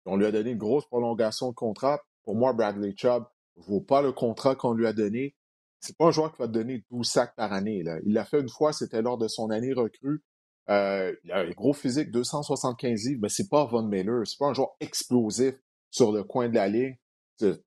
On 0.06 0.18
lui 0.18 0.26
a 0.26 0.32
donné 0.32 0.52
une 0.52 0.58
grosse 0.58 0.86
prolongation 0.86 1.50
de 1.50 1.56
contrat. 1.56 2.02
Pour 2.24 2.36
moi, 2.36 2.54
Bradley 2.54 2.94
Chubb 2.96 3.26
ne 3.58 3.64
vaut 3.64 3.82
pas 3.82 4.02
le 4.02 4.12
contrat 4.12 4.56
qu'on 4.56 4.74
lui 4.74 4.88
a 4.88 4.94
donné 4.94 5.36
c'est 5.82 5.98
pas 5.98 6.06
un 6.06 6.12
joueur 6.12 6.32
qui 6.32 6.38
va 6.38 6.48
te 6.48 6.54
donner 6.54 6.86
12 6.92 7.08
sacs 7.08 7.36
par 7.36 7.52
année. 7.52 7.84
Là. 7.84 7.98
Il 8.06 8.14
l'a 8.14 8.24
fait 8.24 8.40
une 8.40 8.50
fois, 8.50 8.72
c'était 8.72 9.02
lors 9.02 9.18
de 9.18 9.28
son 9.28 9.50
année 9.50 9.74
recrue. 9.74 10.24
Euh, 10.70 11.14
il 11.24 11.32
a 11.32 11.40
un 11.40 11.50
gros 11.50 11.74
physique, 11.74 12.12
275 12.12 13.06
livres, 13.06 13.20
mais 13.24 13.30
c'est 13.30 13.50
pas 13.50 13.66
Von 13.66 13.88
Miller. 13.88 14.26
C'est 14.26 14.38
pas 14.38 14.46
un 14.46 14.54
joueur 14.54 14.76
explosif 14.80 15.56
sur 15.90 16.12
le 16.12 16.24
coin 16.24 16.50
de 16.50 16.56
la 16.56 16.68
ligne. 16.68 16.96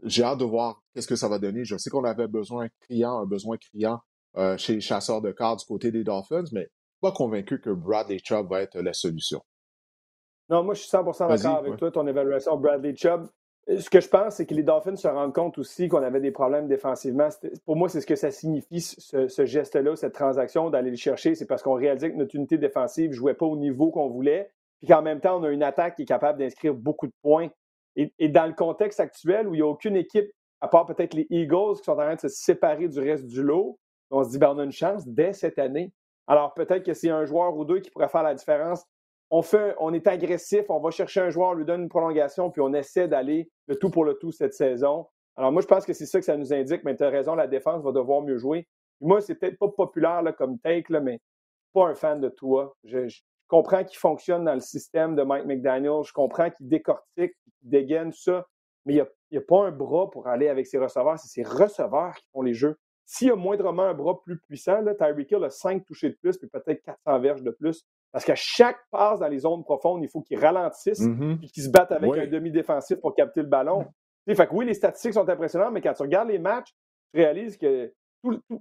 J'ai 0.04 0.22
hâte 0.22 0.38
de 0.38 0.44
voir 0.44 0.80
qu'est-ce 0.94 1.08
que 1.08 1.16
ça 1.16 1.28
va 1.28 1.40
donner. 1.40 1.64
Je 1.64 1.76
sais 1.76 1.90
qu'on 1.90 2.04
avait 2.04 2.28
besoin 2.28 2.68
criant, 2.80 3.18
un 3.18 3.26
besoin 3.26 3.56
criant 3.56 4.00
euh, 4.36 4.56
chez 4.56 4.74
les 4.74 4.80
chasseurs 4.80 5.20
de 5.20 5.32
cartes 5.32 5.60
du 5.60 5.66
côté 5.66 5.90
des 5.90 6.04
Dolphins, 6.04 6.44
mais 6.52 6.68
pas 7.04 7.12
convaincu 7.12 7.60
que 7.60 7.68
Bradley 7.68 8.18
Chubb 8.18 8.48
va 8.48 8.62
être 8.62 8.80
la 8.80 8.94
solution. 8.94 9.42
Non, 10.48 10.62
moi, 10.62 10.72
je 10.72 10.80
suis 10.80 10.90
100% 10.90 11.28
d'accord 11.28 11.58
avec 11.58 11.76
toi. 11.76 11.90
Ton 11.90 12.06
évaluation 12.06 12.56
Bradley 12.56 12.96
Chubb, 12.96 13.28
euh, 13.68 13.78
ce 13.78 13.90
que 13.90 14.00
je 14.00 14.08
pense, 14.08 14.36
c'est 14.36 14.46
que 14.46 14.54
les 14.54 14.62
Dolphins 14.62 14.96
se 14.96 15.06
rendent 15.06 15.34
compte 15.34 15.58
aussi 15.58 15.88
qu'on 15.88 16.02
avait 16.02 16.20
des 16.20 16.30
problèmes 16.30 16.66
défensivement. 16.66 17.28
Pour 17.66 17.76
moi, 17.76 17.90
c'est 17.90 18.00
ce 18.00 18.06
que 18.06 18.16
ça 18.16 18.30
signifie, 18.30 18.80
ce, 18.80 19.44
geste-là, 19.44 19.96
cette 19.96 20.14
transaction, 20.14 20.70
d'aller 20.70 20.88
le 20.90 20.96
chercher. 20.96 21.34
C'est 21.34 21.44
parce 21.44 21.62
qu'on 21.62 21.74
réalisait 21.74 22.10
que 22.10 22.16
notre 22.16 22.34
unité 22.36 22.56
défensive 22.56 23.10
ne 23.10 23.14
jouait 23.14 23.34
pas 23.34 23.44
au 23.44 23.58
niveau 23.58 23.90
qu'on 23.90 24.08
voulait, 24.08 24.50
puis 24.78 24.88
qu'en 24.88 25.02
même 25.02 25.20
temps, 25.20 25.38
on 25.38 25.44
a 25.44 25.50
une 25.50 25.62
attaque 25.62 25.96
qui 25.96 26.02
est 26.02 26.06
capable 26.06 26.38
d'inscrire 26.38 26.72
beaucoup 26.72 27.06
de 27.06 27.14
points. 27.20 27.50
Et, 27.96 28.28
dans 28.28 28.46
le 28.46 28.54
contexte 28.54 28.98
actuel, 28.98 29.46
où 29.46 29.54
il 29.54 29.58
n'y 29.58 29.62
a 29.62 29.68
aucune 29.68 29.96
équipe, 29.96 30.30
à 30.62 30.68
part 30.68 30.86
peut-être 30.86 31.12
les 31.12 31.26
Eagles, 31.28 31.76
qui 31.76 31.84
sont 31.84 31.92
en 31.92 31.96
train 31.96 32.14
de 32.14 32.20
se 32.20 32.28
séparer 32.28 32.88
du 32.88 32.98
reste 32.98 33.26
du 33.26 33.42
lot, 33.42 33.78
on 34.10 34.24
se 34.24 34.30
dit, 34.30 34.38
ben, 34.38 34.54
on 34.54 34.58
a 34.58 34.64
une 34.64 34.72
chance 34.72 35.06
dès 35.06 35.34
cette 35.34 35.58
année. 35.58 35.92
Alors 36.26 36.54
peut-être 36.54 36.84
que 36.84 36.94
c'est 36.94 37.10
un 37.10 37.24
joueur 37.24 37.56
ou 37.56 37.64
deux 37.64 37.80
qui 37.80 37.90
pourrait 37.90 38.08
faire 38.08 38.22
la 38.22 38.34
différence 38.34 38.84
on, 39.30 39.42
on 39.80 39.92
est 39.92 40.06
agressif, 40.06 40.66
on 40.68 40.80
va 40.80 40.90
chercher 40.90 41.20
un 41.20 41.30
joueur, 41.30 41.50
on 41.50 41.54
lui 41.54 41.64
donne 41.64 41.82
une 41.82 41.88
prolongation, 41.88 42.50
puis 42.50 42.60
on 42.60 42.72
essaie 42.72 43.08
d'aller 43.08 43.50
le 43.66 43.76
tout 43.76 43.90
pour 43.90 44.04
le 44.04 44.14
tout 44.14 44.30
cette 44.30 44.54
saison. 44.54 45.06
Alors 45.36 45.50
moi, 45.50 45.62
je 45.62 45.66
pense 45.66 45.84
que 45.84 45.92
c'est 45.92 46.06
ça 46.06 46.20
que 46.20 46.24
ça 46.24 46.36
nous 46.36 46.52
indique, 46.52 46.84
mais 46.84 46.94
tu 46.96 47.02
as 47.02 47.10
raison, 47.10 47.34
la 47.34 47.48
défense 47.48 47.82
va 47.82 47.92
devoir 47.92 48.22
mieux 48.22 48.38
jouer. 48.38 48.68
moi, 49.00 49.20
c'est 49.20 49.34
peut-être 49.34 49.58
pas 49.58 49.68
populaire 49.68 50.22
comme 50.38 50.58
take, 50.60 50.92
là, 50.92 51.00
mais 51.00 51.20
pas 51.72 51.88
un 51.88 51.94
fan 51.94 52.20
de 52.20 52.28
toi. 52.28 52.76
Je, 52.84 53.08
comprends 53.48 53.84
qu'il 53.84 53.98
fonctionne 53.98 54.44
dans 54.44 54.54
le 54.54 54.60
système 54.60 55.14
de 55.16 55.22
Mike 55.22 55.46
McDaniel, 55.46 56.02
je 56.04 56.12
comprends 56.12 56.50
qu'il 56.50 56.68
décortique, 56.68 57.32
qu'il 57.44 57.52
dégaine 57.62 58.12
ça, 58.12 58.46
mais 58.84 58.94
il 58.94 59.06
n'y 59.32 59.38
a, 59.38 59.40
pas 59.40 59.66
un 59.66 59.70
bras 59.70 60.10
pour 60.10 60.28
aller 60.28 60.48
avec 60.48 60.66
ses 60.66 60.78
receveurs. 60.78 61.18
C'est 61.18 61.28
ses 61.28 61.42
receveurs 61.42 62.14
qui 62.14 62.24
font 62.32 62.42
les 62.42 62.54
jeux. 62.54 62.76
S'il 63.06 63.28
y 63.28 63.30
a 63.30 63.36
moindrement 63.36 63.82
un 63.82 63.94
bras 63.94 64.20
plus 64.22 64.38
puissant, 64.38 64.80
là, 64.80 64.94
Tyreek 64.94 65.30
Hill 65.30 65.44
a 65.44 65.50
5 65.50 65.84
touchés 65.84 66.10
de 66.10 66.16
plus, 66.16 66.38
puis 66.38 66.48
peut-être 66.48 66.82
400 66.82 67.20
verges 67.20 67.42
de 67.42 67.50
plus. 67.50 67.84
Parce 68.12 68.24
qu'à 68.24 68.34
chaque 68.34 68.78
passe 68.90 69.18
dans 69.18 69.28
les 69.28 69.40
zones 69.40 69.64
profondes, 69.64 70.02
il 70.02 70.08
faut 70.08 70.22
qu'il 70.22 70.38
ralentisse 70.38 71.00
mm-hmm. 71.00 71.44
et 71.44 71.48
qu'il 71.48 71.62
se 71.62 71.68
batte 71.68 71.92
avec 71.92 72.10
un 72.16 72.26
demi-défensif 72.26 73.00
pour 73.00 73.14
capter 73.14 73.42
le 73.42 73.48
ballon. 73.48 73.86
fait 74.26 74.46
que 74.46 74.54
oui, 74.54 74.64
les 74.64 74.74
statistiques 74.74 75.14
sont 75.14 75.28
impressionnantes, 75.28 75.72
mais 75.72 75.80
quand 75.80 75.92
tu 75.92 76.02
regardes 76.02 76.28
les 76.28 76.38
matchs, 76.38 76.72
tu 77.12 77.20
réalises 77.20 77.56
que 77.56 77.92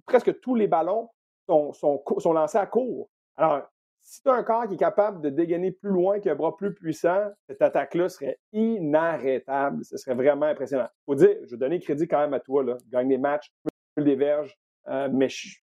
presque 0.05 0.39
tous 0.41 0.55
les 0.55 0.67
ballons 0.67 1.09
sont, 1.47 1.71
sont, 1.73 2.33
lancés 2.33 2.57
à 2.57 2.65
court. 2.65 3.09
Alors, 3.37 3.61
si 4.01 4.21
tu 4.21 4.29
as 4.29 4.33
un 4.33 4.43
corps 4.43 4.67
qui 4.67 4.73
est 4.73 4.77
capable 4.77 5.21
de 5.21 5.29
dégainer 5.29 5.71
plus 5.71 5.91
loin 5.91 6.19
qu'un 6.19 6.35
bras 6.35 6.55
plus 6.57 6.73
puissant, 6.73 7.29
cette 7.47 7.61
attaque-là 7.61 8.09
serait 8.09 8.39
inarrêtable. 8.51 9.85
Ce 9.85 9.97
serait 9.97 10.15
vraiment 10.15 10.47
impressionnant. 10.47 10.87
Il 11.01 11.05
faut 11.05 11.15
dire, 11.15 11.37
je 11.45 11.51
vais 11.51 11.57
donner 11.57 11.79
crédit 11.79 12.07
quand 12.07 12.19
même 12.19 12.33
à 12.33 12.39
toi. 12.39 12.63
Là. 12.63 12.77
Gagne 12.89 13.07
des 13.07 13.17
matchs, 13.17 13.51
des 13.97 14.15
verges, 14.15 14.57
euh, 14.87 15.09
mais 15.11 15.29
je 15.29 15.57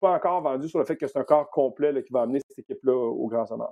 pas 0.00 0.12
encore 0.12 0.42
vendu 0.42 0.68
sur 0.68 0.78
le 0.78 0.84
fait 0.84 0.96
que 0.96 1.06
c'est 1.06 1.18
un 1.18 1.24
corps 1.24 1.50
complet 1.50 2.02
qui 2.04 2.12
va 2.12 2.22
amener 2.22 2.40
cette 2.46 2.58
équipe-là 2.58 2.94
au 2.94 3.26
grand 3.26 3.46
sommet. 3.46 3.64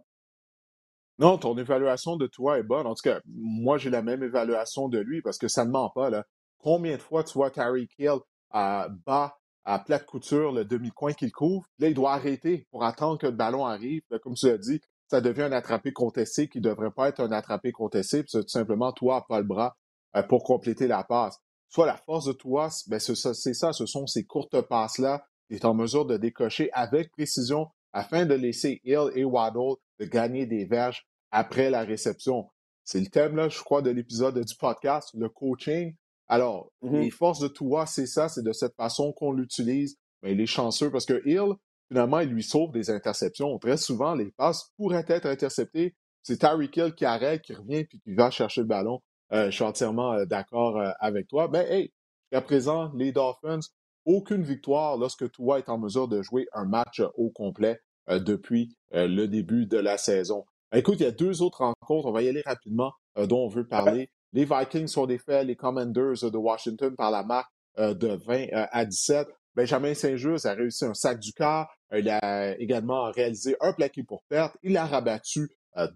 Non, 1.18 1.36
ton 1.36 1.56
évaluation 1.58 2.16
de 2.16 2.26
toi 2.26 2.58
est 2.58 2.62
bonne. 2.62 2.86
En 2.86 2.94
tout 2.94 3.02
cas, 3.02 3.20
moi, 3.26 3.76
j'ai 3.76 3.90
la 3.90 4.02
même 4.02 4.22
évaluation 4.22 4.88
de 4.88 4.98
lui 4.98 5.20
parce 5.20 5.36
que 5.36 5.46
ça 5.46 5.64
ne 5.64 5.70
ment 5.70 5.90
pas. 5.90 6.08
Là. 6.10 6.24
Combien 6.58 6.96
de 6.96 7.02
fois 7.02 7.22
tu 7.22 7.34
vois 7.34 7.50
Terry 7.50 7.86
Kill 7.86 8.16
à 8.50 8.88
bas 9.04 9.36
à 9.64 9.78
plate 9.78 10.06
couture 10.06 10.52
le 10.52 10.64
demi-coin 10.64 11.12
qu'il 11.12 11.32
couvre? 11.32 11.66
Là, 11.78 11.88
il 11.88 11.94
doit 11.94 12.14
arrêter 12.14 12.66
pour 12.70 12.82
attendre 12.82 13.18
que 13.18 13.26
le 13.26 13.32
ballon 13.32 13.66
arrive. 13.66 14.02
comme 14.22 14.34
tu 14.34 14.46
l'as 14.46 14.58
dit, 14.58 14.80
ça 15.08 15.20
devient 15.20 15.42
un 15.42 15.52
attrapé 15.52 15.92
contesté 15.92 16.48
qui 16.48 16.58
ne 16.58 16.64
devrait 16.64 16.90
pas 16.90 17.08
être 17.08 17.20
un 17.20 17.30
attrapé 17.30 17.72
contesté. 17.72 18.22
Puis 18.22 18.32
tout 18.32 18.48
simplement, 18.48 18.92
toi, 18.92 19.26
pas 19.28 19.38
le 19.38 19.44
bras 19.44 19.76
euh, 20.16 20.22
pour 20.22 20.44
compléter 20.44 20.86
la 20.86 21.04
passe. 21.04 21.38
Soit 21.72 21.86
la 21.86 21.96
force 21.96 22.26
de 22.26 22.32
toi, 22.32 22.68
ben, 22.88 23.00
c'est 23.00 23.14
ça, 23.54 23.72
ce 23.72 23.86
sont 23.86 24.06
ces 24.06 24.24
courtes 24.24 24.60
passes-là 24.60 25.24
est 25.48 25.64
en 25.64 25.72
mesure 25.72 26.04
de 26.04 26.18
décocher 26.18 26.70
avec 26.72 27.10
précision 27.12 27.68
afin 27.94 28.26
de 28.26 28.34
laisser 28.34 28.80
Hill 28.84 29.10
et 29.14 29.24
Waddle 29.24 29.76
de 29.98 30.04
gagner 30.04 30.44
des 30.44 30.66
verges 30.66 31.06
après 31.30 31.70
la 31.70 31.84
réception. 31.84 32.50
C'est 32.84 33.00
le 33.00 33.06
thème, 33.06 33.36
là, 33.36 33.48
je 33.48 33.58
crois, 33.60 33.80
de 33.80 33.88
l'épisode 33.88 34.38
du 34.38 34.54
podcast, 34.56 35.10
le 35.14 35.30
coaching. 35.30 35.94
Alors, 36.28 36.70
mm-hmm. 36.82 37.00
les 37.00 37.10
forces 37.10 37.40
de 37.40 37.48
Tua, 37.48 37.86
c'est 37.86 38.06
ça, 38.06 38.28
c'est 38.28 38.42
de 38.42 38.52
cette 38.52 38.74
façon 38.76 39.12
qu'on 39.12 39.32
l'utilise. 39.32 39.96
Mais 40.22 40.32
il 40.32 40.40
est 40.42 40.46
chanceux 40.46 40.90
parce 40.90 41.06
que 41.06 41.22
Hill, 41.26 41.54
finalement, 41.88 42.20
il 42.20 42.28
lui 42.28 42.42
sauve 42.42 42.72
des 42.72 42.90
interceptions. 42.90 43.58
Très 43.58 43.78
souvent, 43.78 44.14
les 44.14 44.30
passes 44.32 44.70
pourraient 44.76 45.06
être 45.08 45.26
interceptées. 45.26 45.94
C'est 46.22 46.38
Tyreek 46.38 46.76
Hill 46.76 46.94
qui 46.94 47.06
arrête, 47.06 47.40
qui 47.40 47.54
revient, 47.54 47.84
puis 47.84 47.98
qui 48.00 48.14
va 48.14 48.30
chercher 48.30 48.60
le 48.60 48.66
ballon. 48.66 49.00
Euh, 49.32 49.46
je 49.46 49.50
suis 49.50 49.64
entièrement 49.64 50.12
euh, 50.12 50.24
d'accord 50.26 50.78
euh, 50.78 50.90
avec 51.00 51.28
toi. 51.28 51.48
Mais 51.50 51.66
hey, 51.70 51.92
à 52.32 52.40
présent, 52.40 52.90
les 52.94 53.12
Dolphins 53.12 53.60
aucune 54.04 54.42
victoire 54.42 54.96
lorsque 54.96 55.30
toi 55.30 55.58
est 55.58 55.68
en 55.68 55.78
mesure 55.78 56.08
de 56.08 56.22
jouer 56.22 56.48
un 56.52 56.64
match 56.64 57.00
au 57.16 57.30
complet 57.30 57.80
depuis 58.08 58.76
le 58.90 59.26
début 59.26 59.66
de 59.66 59.78
la 59.78 59.96
saison. 59.96 60.44
Écoute, 60.74 60.96
il 60.98 61.04
y 61.04 61.06
a 61.06 61.12
deux 61.12 61.40
autres 61.40 61.58
rencontres, 61.58 62.08
on 62.08 62.10
va 62.10 62.22
y 62.22 62.28
aller 62.28 62.42
rapidement, 62.44 62.92
dont 63.16 63.44
on 63.44 63.48
veut 63.48 63.68
parler. 63.68 64.10
Les 64.32 64.44
Vikings 64.44 64.88
sont 64.88 65.06
défaits, 65.06 65.46
les 65.46 65.54
Commanders 65.54 66.28
de 66.32 66.36
Washington 66.36 66.96
par 66.96 67.12
la 67.12 67.22
marque 67.22 67.52
de 67.78 68.08
20 68.08 68.46
à 68.52 68.84
17. 68.84 69.28
Benjamin 69.54 69.94
Saint-Just 69.94 70.46
a 70.46 70.54
réussi 70.54 70.84
un 70.84 70.94
sac 70.94 71.20
du 71.20 71.32
quart. 71.32 71.72
il 71.94 72.08
a 72.08 72.58
également 72.58 73.04
réalisé 73.12 73.54
un 73.60 73.72
plaqué 73.72 74.02
pour 74.02 74.24
perte. 74.24 74.56
Il 74.64 74.76
a 74.76 74.84
rabattu 74.84 75.48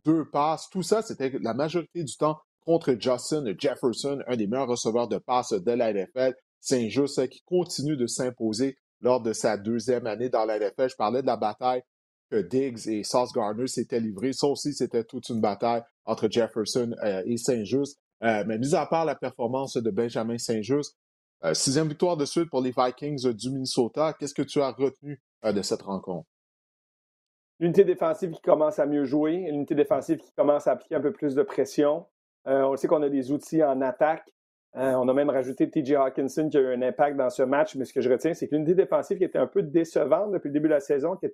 deux 0.04 0.30
passes. 0.30 0.68
Tout 0.70 0.84
ça, 0.84 1.02
c'était 1.02 1.32
la 1.40 1.54
majorité 1.54 2.04
du 2.04 2.16
temps 2.16 2.38
contre 2.66 2.96
Justin 2.98 3.44
Jefferson, 3.56 4.22
un 4.26 4.36
des 4.36 4.46
meilleurs 4.46 4.68
receveurs 4.68 5.08
de 5.08 5.18
passes 5.18 5.52
de 5.52 5.72
la 5.72 5.92
NFL. 5.92 6.34
Saint-Just 6.60 7.28
qui 7.28 7.42
continue 7.46 7.96
de 7.96 8.06
s'imposer 8.06 8.76
lors 9.00 9.22
de 9.22 9.32
sa 9.32 9.56
deuxième 9.56 10.06
année 10.06 10.28
dans 10.28 10.44
la 10.44 10.58
NFL. 10.58 10.90
Je 10.90 10.96
parlais 10.96 11.22
de 11.22 11.26
la 11.26 11.36
bataille 11.36 11.82
que 12.30 12.36
Diggs 12.36 12.88
et 12.88 13.04
Sauce 13.04 13.32
Gardner 13.32 13.68
s'étaient 13.68 14.00
livrés. 14.00 14.32
Ça 14.32 14.48
aussi, 14.48 14.74
c'était 14.74 15.04
toute 15.04 15.28
une 15.28 15.40
bataille 15.40 15.82
entre 16.04 16.28
Jefferson 16.28 16.92
euh, 17.04 17.22
et 17.24 17.36
Saint-Just. 17.36 17.98
Euh, 18.24 18.44
mais 18.46 18.58
mis 18.58 18.74
à 18.74 18.86
part 18.86 19.04
la 19.04 19.14
performance 19.14 19.76
de 19.76 19.90
Benjamin 19.90 20.38
Saint-Just, 20.38 20.96
euh, 21.44 21.54
sixième 21.54 21.88
victoire 21.88 22.16
de 22.16 22.24
suite 22.24 22.50
pour 22.50 22.62
les 22.62 22.72
Vikings 22.76 23.32
du 23.32 23.50
Minnesota. 23.50 24.14
Qu'est-ce 24.18 24.34
que 24.34 24.42
tu 24.42 24.60
as 24.60 24.72
retenu 24.72 25.20
de 25.44 25.62
cette 25.62 25.82
rencontre? 25.82 26.26
L'unité 27.60 27.84
défensive 27.84 28.32
qui 28.32 28.40
commence 28.40 28.78
à 28.78 28.86
mieux 28.86 29.04
jouer, 29.04 29.46
l'unité 29.50 29.74
défensive 29.74 30.18
qui 30.18 30.32
commence 30.32 30.66
à 30.66 30.72
appliquer 30.72 30.96
un 30.96 31.00
peu 31.00 31.12
plus 31.12 31.34
de 31.34 31.42
pression. 31.42 32.06
On 32.46 32.76
sait 32.76 32.88
qu'on 32.88 33.02
a 33.02 33.08
des 33.08 33.32
outils 33.32 33.62
en 33.62 33.80
attaque. 33.80 34.32
Euh, 34.76 34.92
on 34.92 35.08
a 35.08 35.14
même 35.14 35.30
rajouté 35.30 35.70
TJ 35.70 35.92
Hawkinson 35.92 36.50
qui 36.50 36.58
a 36.58 36.60
eu 36.60 36.74
un 36.74 36.82
impact 36.82 37.16
dans 37.16 37.30
ce 37.30 37.42
match, 37.42 37.74
mais 37.76 37.86
ce 37.86 37.94
que 37.94 38.02
je 38.02 38.10
retiens, 38.10 38.34
c'est 38.34 38.46
que 38.46 38.54
l'unité 38.54 38.74
défensive 38.74 39.16
qui 39.16 39.24
était 39.24 39.38
un 39.38 39.46
peu 39.46 39.62
décevante 39.62 40.32
depuis 40.32 40.48
le 40.48 40.52
début 40.52 40.68
de 40.68 40.74
la 40.74 40.80
saison, 40.80 41.16
qui 41.16 41.26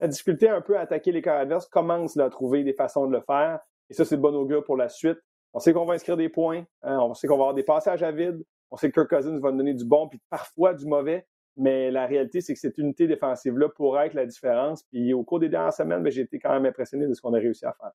a 0.00 0.08
difficulté 0.08 0.48
un 0.48 0.60
peu 0.60 0.76
à 0.76 0.80
attaquer 0.80 1.10
les 1.10 1.22
corps 1.22 1.36
adverses, 1.36 1.66
commence 1.66 2.18
à 2.18 2.28
trouver 2.28 2.62
des 2.62 2.74
façons 2.74 3.06
de 3.06 3.12
le 3.12 3.22
faire. 3.22 3.60
Et 3.88 3.94
ça, 3.94 4.04
c'est 4.04 4.16
de 4.16 4.20
bon 4.20 4.34
augure 4.34 4.64
pour 4.64 4.76
la 4.76 4.90
suite. 4.90 5.18
On 5.54 5.60
sait 5.60 5.72
qu'on 5.72 5.86
va 5.86 5.94
inscrire 5.94 6.16
des 6.16 6.28
points, 6.28 6.64
hein, 6.82 6.98
on 7.00 7.14
sait 7.14 7.26
qu'on 7.26 7.36
va 7.36 7.44
avoir 7.44 7.54
des 7.54 7.62
passages 7.62 8.02
à 8.02 8.12
vide, 8.12 8.44
on 8.70 8.76
sait 8.76 8.90
que 8.90 9.00
Kirk 9.00 9.08
Cousins 9.08 9.40
va 9.40 9.50
nous 9.50 9.58
donner 9.58 9.74
du 9.74 9.84
bon, 9.84 10.06
puis 10.08 10.20
parfois 10.28 10.74
du 10.74 10.86
mauvais, 10.86 11.26
mais 11.56 11.90
la 11.90 12.06
réalité, 12.06 12.40
c'est 12.40 12.52
que 12.52 12.60
cette 12.60 12.78
unité 12.78 13.08
défensive-là 13.08 13.68
pourrait 13.70 14.06
être 14.06 14.14
la 14.14 14.26
différence. 14.26 14.84
Puis 14.84 15.12
au 15.14 15.24
cours 15.24 15.40
des 15.40 15.48
dernières 15.48 15.72
semaines, 15.72 16.02
ben, 16.02 16.12
j'ai 16.12 16.22
été 16.22 16.38
quand 16.38 16.52
même 16.52 16.66
impressionné 16.66 17.06
de 17.06 17.14
ce 17.14 17.20
qu'on 17.20 17.34
a 17.34 17.38
réussi 17.38 17.64
à 17.64 17.72
faire. 17.72 17.90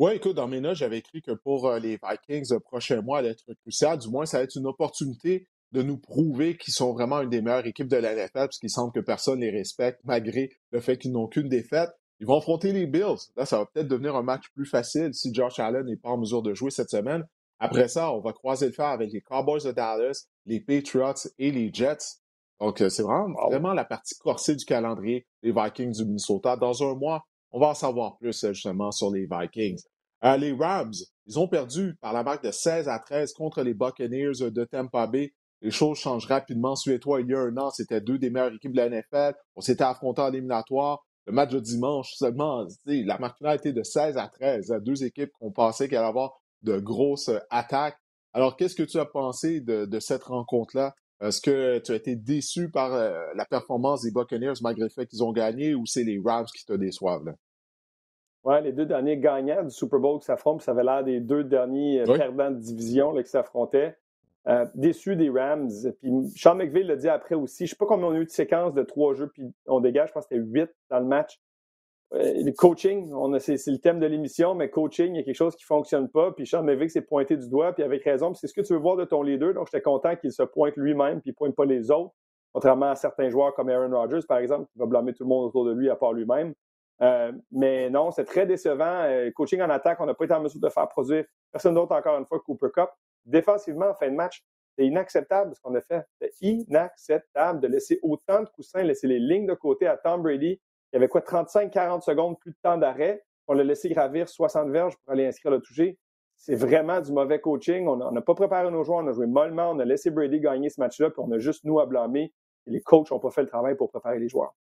Oui, 0.00 0.12
écoute, 0.12 0.34
dans 0.34 0.48
mes 0.48 0.62
notes, 0.62 0.76
j'avais 0.76 0.96
écrit 0.96 1.20
que 1.20 1.32
pour 1.32 1.68
euh, 1.68 1.78
les 1.78 1.98
Vikings, 2.02 2.54
le 2.54 2.58
prochain 2.58 3.02
mois 3.02 3.18
allait 3.18 3.32
être 3.32 3.52
crucial. 3.60 3.98
Du 3.98 4.08
moins, 4.08 4.24
ça 4.24 4.38
va 4.38 4.44
être 4.44 4.56
une 4.56 4.66
opportunité 4.66 5.46
de 5.72 5.82
nous 5.82 5.98
prouver 5.98 6.56
qu'ils 6.56 6.72
sont 6.72 6.94
vraiment 6.94 7.20
une 7.20 7.28
des 7.28 7.42
meilleures 7.42 7.66
équipes 7.66 7.86
de 7.86 7.98
la 7.98 8.14
NFL, 8.14 8.46
puisqu'il 8.46 8.70
semble 8.70 8.94
que 8.94 9.00
personne 9.00 9.40
les 9.40 9.50
respecte, 9.50 10.00
malgré 10.04 10.48
le 10.70 10.80
fait 10.80 10.96
qu'ils 10.96 11.12
n'ont 11.12 11.26
qu'une 11.26 11.50
défaite. 11.50 11.90
Ils 12.18 12.26
vont 12.26 12.38
affronter 12.38 12.72
les 12.72 12.86
Bills. 12.86 13.18
Là, 13.36 13.44
ça 13.44 13.58
va 13.58 13.66
peut-être 13.66 13.88
devenir 13.88 14.16
un 14.16 14.22
match 14.22 14.44
plus 14.54 14.64
facile 14.64 15.12
si 15.12 15.34
Josh 15.34 15.58
Allen 15.58 15.84
n'est 15.84 15.98
pas 15.98 16.08
en 16.08 16.16
mesure 16.16 16.40
de 16.40 16.54
jouer 16.54 16.70
cette 16.70 16.88
semaine. 16.88 17.22
Après 17.58 17.88
ça, 17.88 18.10
on 18.10 18.20
va 18.20 18.32
croiser 18.32 18.68
le 18.68 18.72
fer 18.72 18.86
avec 18.86 19.12
les 19.12 19.20
Cowboys 19.20 19.64
de 19.64 19.72
Dallas, 19.72 20.28
les 20.46 20.60
Patriots 20.60 21.28
et 21.38 21.50
les 21.50 21.70
Jets. 21.74 22.22
Donc, 22.58 22.80
euh, 22.80 22.88
c'est 22.88 23.02
vraiment, 23.02 23.34
vraiment 23.50 23.74
la 23.74 23.84
partie 23.84 24.14
corsée 24.14 24.56
du 24.56 24.64
calendrier 24.64 25.26
des 25.42 25.52
Vikings 25.52 25.92
du 25.92 26.06
Minnesota. 26.06 26.56
Dans 26.56 26.82
un 26.90 26.94
mois, 26.94 27.26
on 27.52 27.60
va 27.60 27.68
en 27.68 27.74
savoir 27.74 28.16
plus 28.16 28.46
justement 28.46 28.92
sur 28.92 29.10
les 29.10 29.26
Vikings. 29.30 29.82
Euh, 30.24 30.36
les 30.36 30.52
Rams, 30.52 30.92
ils 31.26 31.38
ont 31.38 31.48
perdu 31.48 31.96
par 32.00 32.12
la 32.12 32.22
marque 32.22 32.44
de 32.44 32.50
16 32.50 32.88
à 32.88 32.98
13 32.98 33.32
contre 33.32 33.62
les 33.62 33.74
Buccaneers 33.74 34.50
de 34.50 34.64
Tampa 34.64 35.06
Bay. 35.06 35.32
Les 35.62 35.70
choses 35.70 35.98
changent 35.98 36.26
rapidement. 36.26 36.76
Suis 36.76 36.98
toi, 37.00 37.20
il 37.20 37.28
y 37.28 37.34
a 37.34 37.40
un 37.40 37.56
an, 37.56 37.70
c'était 37.70 38.00
deux 38.00 38.18
des 38.18 38.30
meilleures 38.30 38.54
équipes 38.54 38.72
de 38.72 38.80
la. 39.12 39.34
On 39.56 39.60
s'était 39.60 39.84
affrontés 39.84 40.22
en 40.22 40.28
éliminatoire. 40.28 41.04
Le 41.26 41.32
match 41.32 41.50
de 41.50 41.60
dimanche, 41.60 42.12
seulement, 42.14 42.66
la 42.86 43.18
marque 43.18 43.38
finale 43.38 43.56
était 43.56 43.72
de 43.72 43.82
16 43.82 44.16
à 44.16 44.28
13. 44.28 44.74
Deux 44.82 45.04
équipes 45.04 45.30
qu'on 45.38 45.52
pensait 45.52 45.88
qu'elle 45.88 45.98
allait 45.98 46.08
avoir 46.08 46.40
de 46.62 46.78
grosses 46.78 47.30
attaques. 47.50 47.98
Alors, 48.32 48.56
qu'est-ce 48.56 48.74
que 48.74 48.82
tu 48.82 48.98
as 48.98 49.06
pensé 49.06 49.60
de, 49.60 50.00
cette 50.00 50.24
rencontre-là? 50.24 50.94
Est-ce 51.20 51.40
que 51.40 51.78
tu 51.78 51.92
as 51.92 51.96
été 51.96 52.16
déçu 52.16 52.70
par 52.70 52.94
euh, 52.94 53.20
la 53.34 53.44
performance 53.44 54.02
des 54.02 54.10
Buccaneers 54.10 54.54
malgré 54.62 54.84
le 54.84 54.90
fait 54.90 55.06
qu'ils 55.06 55.22
ont 55.22 55.32
gagné 55.32 55.74
ou 55.74 55.84
c'est 55.84 56.04
les 56.04 56.18
Rams 56.24 56.46
qui 56.46 56.64
te 56.64 56.72
déçoivent? 56.72 57.24
Là? 57.26 57.34
Ouais, 58.42 58.62
les 58.62 58.72
deux 58.72 58.86
derniers 58.86 59.18
gagnants 59.18 59.64
du 59.64 59.70
Super 59.70 59.98
Bowl 59.98 60.18
qui 60.18 60.24
s'affrontent, 60.24 60.60
ça 60.60 60.70
avait 60.70 60.84
l'air 60.84 61.04
des 61.04 61.20
deux 61.20 61.44
derniers 61.44 62.00
euh, 62.00 62.16
perdants 62.16 62.50
de 62.50 62.56
division 62.56 63.12
là, 63.12 63.22
qui 63.22 63.28
s'affrontaient. 63.28 63.96
Euh, 64.48 64.64
déçu 64.74 65.16
des 65.16 65.28
Rams. 65.28 65.70
Puis 66.00 66.10
Sean 66.34 66.54
McVay 66.54 66.82
l'a 66.82 66.96
dit 66.96 67.08
après 67.08 67.34
aussi. 67.34 67.66
Je 67.66 67.72
ne 67.72 67.74
sais 67.74 67.76
pas 67.76 67.84
combien 67.84 68.06
on 68.06 68.12
a 68.12 68.18
eu 68.18 68.24
de 68.24 68.30
séquences 68.30 68.72
de 68.72 68.82
trois 68.82 69.12
jeux, 69.12 69.28
puis 69.28 69.52
on 69.66 69.80
dégage, 69.80 70.08
je 70.08 70.14
pense 70.14 70.26
que 70.26 70.34
c'était 70.34 70.46
huit 70.46 70.70
dans 70.88 70.98
le 70.98 71.04
match. 71.04 71.38
Euh, 72.14 72.32
le 72.42 72.50
coaching, 72.52 73.12
c'est, 73.38 73.66
le 73.66 73.78
thème 73.78 74.00
de 74.00 74.06
l'émission, 74.06 74.54
mais 74.54 74.70
coaching, 74.70 75.14
il 75.14 75.18
y 75.18 75.20
a 75.20 75.22
quelque 75.22 75.36
chose 75.36 75.54
qui 75.54 75.64
ne 75.64 75.66
fonctionne 75.66 76.08
pas. 76.08 76.32
Puis 76.32 76.46
Sean 76.46 76.62
McVay 76.62 76.88
s'est 76.88 77.02
pointé 77.02 77.36
du 77.36 77.48
doigt, 77.50 77.74
puis 77.74 77.84
avec 77.84 78.02
raison. 78.02 78.32
c'est 78.32 78.46
ce 78.46 78.54
que 78.54 78.62
tu 78.62 78.72
veux 78.72 78.78
voir 78.78 78.96
de 78.96 79.04
ton 79.04 79.22
leader. 79.22 79.52
Donc, 79.52 79.66
j'étais 79.66 79.82
content 79.82 80.16
qu'il 80.16 80.32
se 80.32 80.42
pointe 80.42 80.74
lui-même, 80.76 81.20
puis 81.20 81.30
il 81.30 81.32
ne 81.32 81.36
pointe 81.36 81.54
pas 81.54 81.66
les 81.66 81.90
autres. 81.90 82.14
Contrairement 82.52 82.90
à 82.90 82.96
certains 82.96 83.28
joueurs 83.28 83.54
comme 83.54 83.68
Aaron 83.68 83.94
Rodgers, 83.94 84.26
par 84.26 84.38
exemple, 84.38 84.66
qui 84.72 84.78
va 84.78 84.86
blâmer 84.86 85.12
tout 85.12 85.22
le 85.22 85.28
monde 85.28 85.44
autour 85.44 85.66
de 85.66 85.72
lui 85.72 85.90
à 85.90 85.94
part 85.94 86.14
lui-même. 86.14 86.54
Euh, 87.02 87.32
mais 87.50 87.88
non, 87.90 88.10
c'est 88.10 88.24
très 88.24 88.46
décevant. 88.46 89.04
Euh, 89.04 89.30
coaching 89.30 89.62
en 89.62 89.70
attaque, 89.70 90.00
on 90.00 90.06
n'a 90.06 90.14
pas 90.14 90.24
été 90.24 90.34
en 90.34 90.40
mesure 90.40 90.60
de 90.60 90.68
faire 90.68 90.88
produire 90.88 91.24
personne 91.50 91.74
d'autre 91.74 91.94
encore 91.94 92.18
une 92.18 92.26
fois 92.26 92.40
Cooper 92.40 92.68
Cup. 92.74 92.90
Défensivement, 93.24 93.86
en 93.86 93.94
fin 93.94 94.08
de 94.08 94.14
match, 94.14 94.44
c'est 94.76 94.86
inacceptable 94.86 95.54
ce 95.54 95.60
qu'on 95.60 95.74
a 95.74 95.80
fait. 95.80 96.02
C'est 96.20 96.32
inacceptable 96.40 97.60
de 97.60 97.68
laisser 97.68 97.98
autant 98.02 98.42
de 98.42 98.48
coussins, 98.48 98.82
laisser 98.82 99.06
les 99.06 99.18
lignes 99.18 99.46
de 99.46 99.54
côté 99.54 99.86
à 99.86 99.96
Tom 99.96 100.22
Brady. 100.22 100.60
Il 100.92 100.94
y 100.94 100.96
avait 100.96 101.08
quoi, 101.08 101.20
35-40 101.20 102.02
secondes 102.02 102.38
plus 102.38 102.52
de 102.52 102.58
temps 102.62 102.76
d'arrêt. 102.76 103.22
On 103.48 103.54
l'a 103.54 103.64
laissé 103.64 103.88
gravir 103.88 104.28
60 104.28 104.70
verges 104.70 104.96
pour 104.98 105.12
aller 105.12 105.26
inscrire 105.26 105.52
le 105.52 105.60
toucher. 105.60 105.98
C'est 106.36 106.54
vraiment 106.54 107.00
du 107.00 107.12
mauvais 107.12 107.40
coaching. 107.40 107.86
On 107.86 107.96
n'a 108.10 108.22
pas 108.22 108.34
préparé 108.34 108.70
nos 108.70 108.82
joueurs, 108.82 108.98
on 108.98 109.06
a 109.06 109.12
joué 109.12 109.26
mollement, 109.26 109.70
on 109.70 109.78
a 109.78 109.84
laissé 109.84 110.10
Brady 110.10 110.40
gagner 110.40 110.70
ce 110.70 110.80
match-là, 110.80 111.10
puis 111.10 111.20
on 111.24 111.30
a 111.32 111.38
juste 111.38 111.64
nous 111.64 111.80
à 111.80 111.86
blâmer. 111.86 112.32
Les 112.66 112.80
coachs 112.80 113.10
n'ont 113.10 113.18
pas 113.18 113.30
fait 113.30 113.42
le 113.42 113.48
travail 113.48 113.74
pour 113.74 113.90
préparer 113.90 114.18
les 114.18 114.28
joueurs. 114.28 114.54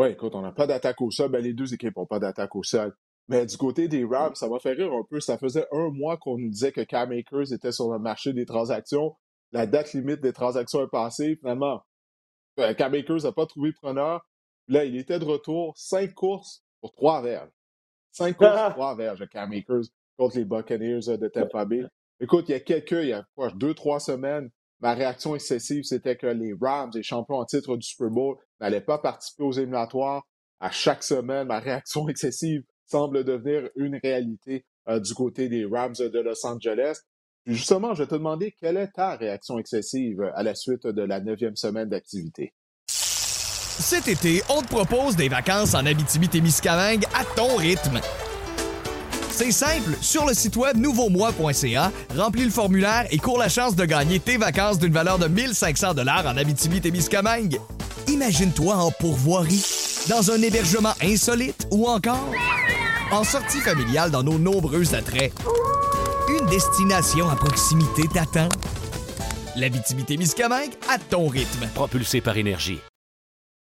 Oui, 0.00 0.08
écoute, 0.12 0.34
on 0.34 0.40
n'a 0.40 0.50
pas 0.50 0.66
d'attaque 0.66 0.98
au 1.02 1.10
sol. 1.10 1.30
Ben, 1.30 1.44
les 1.44 1.52
deux 1.52 1.74
équipes 1.74 1.94
n'ont 1.94 2.06
pas 2.06 2.18
d'attaque 2.18 2.56
au 2.56 2.62
sol. 2.62 2.96
Mais 3.28 3.44
du 3.44 3.54
côté 3.58 3.86
des 3.86 4.02
Rams, 4.02 4.34
ça 4.34 4.48
m'a 4.48 4.58
fait 4.58 4.72
rire 4.72 4.90
un 4.94 5.04
peu. 5.04 5.20
Ça 5.20 5.36
faisait 5.36 5.66
un 5.72 5.90
mois 5.90 6.16
qu'on 6.16 6.38
nous 6.38 6.48
disait 6.48 6.72
que 6.72 6.80
Cam 6.80 7.12
Akers 7.12 7.52
était 7.52 7.70
sur 7.70 7.92
le 7.92 7.98
marché 7.98 8.32
des 8.32 8.46
transactions. 8.46 9.14
La 9.52 9.66
date 9.66 9.92
limite 9.92 10.22
des 10.22 10.32
transactions 10.32 10.82
est 10.82 10.90
passée. 10.90 11.36
Finalement, 11.36 11.82
euh, 12.60 12.72
Cam 12.72 12.94
Akers 12.94 13.24
n'a 13.24 13.32
pas 13.32 13.44
trouvé 13.44 13.72
preneur. 13.72 14.26
Là, 14.68 14.86
il 14.86 14.96
était 14.96 15.18
de 15.18 15.26
retour. 15.26 15.74
Cinq 15.76 16.14
courses 16.14 16.64
pour 16.80 16.92
trois 16.92 17.20
verges. 17.20 17.52
Cinq 18.10 18.38
courses 18.38 18.58
pour 18.58 18.70
trois 18.72 18.96
verges, 18.96 19.28
Cam 19.28 19.52
Akers, 19.52 19.90
contre 20.16 20.38
les 20.38 20.46
Buccaneers 20.46 21.18
de 21.18 21.28
Tampa 21.28 21.66
Bay. 21.66 21.84
Écoute, 22.20 22.48
il 22.48 22.52
y 22.52 22.54
a 22.54 22.60
quelques, 22.60 22.92
il 22.92 23.08
y 23.08 23.12
a 23.12 23.26
quoi, 23.34 23.50
deux, 23.50 23.74
trois 23.74 24.00
semaines, 24.00 24.48
ma 24.80 24.94
réaction 24.94 25.34
excessive, 25.34 25.84
c'était 25.84 26.16
que 26.16 26.26
les 26.26 26.54
Rams, 26.58 26.90
les 26.94 27.02
champions 27.02 27.36
en 27.36 27.44
titre 27.44 27.76
du 27.76 27.86
Super 27.86 28.08
Bowl, 28.08 28.38
n'allaient 28.60 28.80
pas 28.80 28.98
participer 28.98 29.42
aux 29.42 29.52
éliminatoires. 29.52 30.26
À 30.60 30.70
chaque 30.70 31.02
semaine, 31.02 31.46
ma 31.48 31.58
réaction 31.58 32.08
excessive 32.08 32.62
semble 32.86 33.24
devenir 33.24 33.68
une 33.76 33.98
réalité 34.02 34.64
euh, 34.88 35.00
du 35.00 35.14
côté 35.14 35.48
des 35.48 35.64
Rams 35.64 35.94
de 35.98 36.20
Los 36.20 36.44
Angeles. 36.44 36.98
Puis 37.44 37.54
justement, 37.54 37.94
je 37.94 38.02
vais 38.02 38.08
te 38.08 38.14
demander 38.14 38.54
quelle 38.60 38.76
est 38.76 38.92
ta 38.92 39.16
réaction 39.16 39.58
excessive 39.58 40.20
à 40.34 40.42
la 40.42 40.54
suite 40.54 40.86
de 40.86 41.02
la 41.02 41.20
neuvième 41.20 41.56
semaine 41.56 41.88
d'activité? 41.88 42.52
Cet 42.86 44.08
été, 44.08 44.42
on 44.50 44.60
te 44.60 44.68
propose 44.68 45.16
des 45.16 45.28
vacances 45.30 45.74
en 45.74 45.86
Abitibi-Témiscamingue 45.86 47.04
à 47.14 47.24
ton 47.34 47.56
rythme. 47.56 48.00
C'est 49.30 49.52
simple, 49.52 49.96
sur 50.02 50.26
le 50.26 50.34
site 50.34 50.56
web 50.56 50.76
nouveaumois.ca, 50.76 51.90
remplis 52.14 52.44
le 52.44 52.50
formulaire 52.50 53.06
et 53.10 53.16
cours 53.16 53.38
la 53.38 53.48
chance 53.48 53.74
de 53.74 53.86
gagner 53.86 54.20
tes 54.20 54.36
vacances 54.36 54.78
d'une 54.78 54.92
valeur 54.92 55.18
de 55.18 55.28
1500 55.28 55.94
dollars 55.94 56.26
en 56.26 56.36
Abitibi-Témiscamingue. 56.36 57.58
Imagine-toi 58.08 58.74
en 58.74 58.90
pourvoirie, 58.90 59.64
dans 60.08 60.30
un 60.30 60.40
hébergement 60.42 60.92
insolite 61.02 61.68
ou 61.70 61.86
encore 61.86 62.30
en 63.12 63.24
sortie 63.24 63.60
familiale 63.60 64.10
dans 64.10 64.22
nos 64.22 64.38
nombreux 64.38 64.94
attraits. 64.94 65.32
Une 66.28 66.46
destination 66.46 67.28
à 67.28 67.36
proximité 67.36 68.02
t'attend. 68.12 68.48
L'Abitibi-Témiscamingue 69.56 70.72
à 70.88 70.98
ton 70.98 71.26
rythme. 71.26 71.66
Propulsé 71.74 72.20
par 72.20 72.36
énergie. 72.36 72.78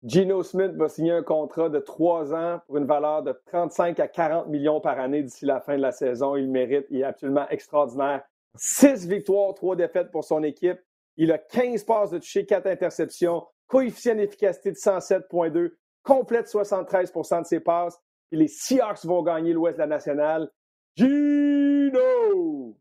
Gino 0.05 0.43
Smith 0.43 0.73
va 0.77 0.89
signer 0.89 1.13
un 1.13 1.23
contrat 1.23 1.69
de 1.69 1.79
trois 1.79 2.35
ans 2.35 2.61
pour 2.67 2.79
une 2.79 2.87
valeur 2.87 3.23
de 3.23 3.39
35 3.47 4.01
à 4.01 4.09
40 4.09 4.49
millions 4.49 4.81
par 4.81 4.99
année 4.99 5.23
d'ici 5.23 5.45
la 5.45 5.61
fin 5.61 5.77
de 5.77 5.83
la 5.83 5.93
saison. 5.93 6.37
Il 6.37 6.51
mérite, 6.51 6.87
il 6.91 7.01
est 7.01 7.05
absolument 7.05 7.49
extraordinaire. 7.51 8.23
Six 8.57 9.07
victoires, 9.07 9.55
trois 9.55 9.77
défaites 9.77 10.11
pour 10.11 10.25
son 10.25 10.43
équipe. 10.43 10.79
Il 11.17 11.31
a 11.31 11.39
15 11.39 11.85
passes 11.85 12.11
de 12.11 12.19
toucher, 12.19 12.47
quatre 12.47 12.67
interceptions, 12.67 13.45
coefficient 13.73 14.17
d'efficacité 14.17 14.71
de 14.71 14.77
107.2, 14.77 15.71
complète 16.03 16.47
73% 16.47 17.41
de 17.41 17.47
ses 17.47 17.61
passes. 17.61 17.97
Et 18.31 18.37
les 18.37 18.49
Seahawks 18.49 19.05
vont 19.05 19.23
gagner 19.23 19.55
l'Ouest 19.55 19.77
de 19.77 19.81
la 19.81 19.87
nationale. 19.87 20.51
Gino! 20.95 22.77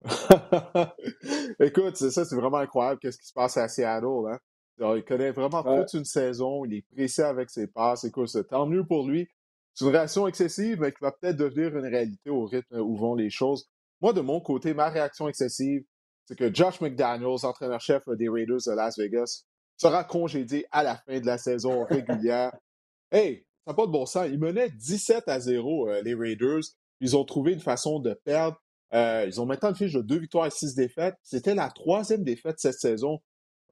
Écoute, 1.60 1.96
c'est 1.96 2.10
ça, 2.10 2.24
c'est 2.24 2.36
vraiment 2.36 2.56
incroyable 2.56 3.00
qu'est-ce 3.00 3.18
qui 3.18 3.26
se 3.26 3.34
passe 3.34 3.58
à 3.58 3.68
Seattle. 3.68 4.30
Hein? 4.30 4.38
il 4.96 5.04
connaît 5.04 5.30
vraiment 5.30 5.62
toute 5.62 5.92
une 5.92 6.06
saison. 6.06 6.64
Il 6.64 6.74
est 6.74 6.86
pressé 6.94 7.22
avec 7.22 7.50
ses 7.50 7.66
passes. 7.66 8.04
Écoute, 8.04 8.28
c'est 8.28 8.48
tant 8.48 8.66
mieux 8.66 8.86
pour 8.86 9.06
lui. 9.06 9.28
C'est 9.74 9.84
une 9.84 9.90
réaction 9.90 10.26
excessive, 10.26 10.80
mais 10.80 10.92
qui 10.92 10.98
va 11.02 11.12
peut-être 11.12 11.36
devenir 11.36 11.76
une 11.76 11.86
réalité 11.86 12.30
au 12.30 12.46
rythme 12.46 12.80
où 12.80 12.96
vont 12.96 13.14
les 13.14 13.28
choses. 13.28 13.70
Moi, 14.00 14.14
de 14.14 14.22
mon 14.22 14.40
côté, 14.40 14.72
ma 14.72 14.88
réaction 14.88 15.28
excessive, 15.28 15.84
c'est 16.24 16.36
que 16.36 16.52
Josh 16.52 16.80
McDaniels, 16.80 17.44
entraîneur-chef 17.44 18.08
des 18.08 18.30
Raiders 18.30 18.60
de 18.66 18.72
Las 18.72 18.98
Vegas, 18.98 19.44
sera 19.76 20.04
congédié 20.04 20.66
à 20.70 20.82
la 20.82 20.96
fin 20.96 21.20
de 21.20 21.26
la 21.26 21.38
saison 21.38 21.84
régulière. 21.84 22.52
hey, 23.12 23.44
ça 23.64 23.72
n'a 23.72 23.74
pas 23.74 23.86
de 23.86 23.92
bon 23.92 24.06
sens. 24.06 24.26
Ils 24.30 24.38
menaient 24.38 24.70
17 24.70 25.28
à 25.28 25.40
0, 25.40 25.88
euh, 25.88 26.02
les 26.02 26.14
Raiders. 26.14 26.62
Ils 27.00 27.16
ont 27.16 27.24
trouvé 27.24 27.52
une 27.52 27.60
façon 27.60 27.98
de 27.98 28.14
perdre. 28.24 28.56
Euh, 28.94 29.24
ils 29.26 29.40
ont 29.40 29.46
maintenant 29.46 29.70
une 29.70 29.76
fiche 29.76 29.94
de 29.94 30.02
deux 30.02 30.18
victoires 30.18 30.46
et 30.46 30.50
six 30.50 30.74
défaites. 30.74 31.14
C'était 31.22 31.54
la 31.54 31.70
troisième 31.70 32.24
défaite 32.24 32.58
cette 32.58 32.78
saison 32.78 33.20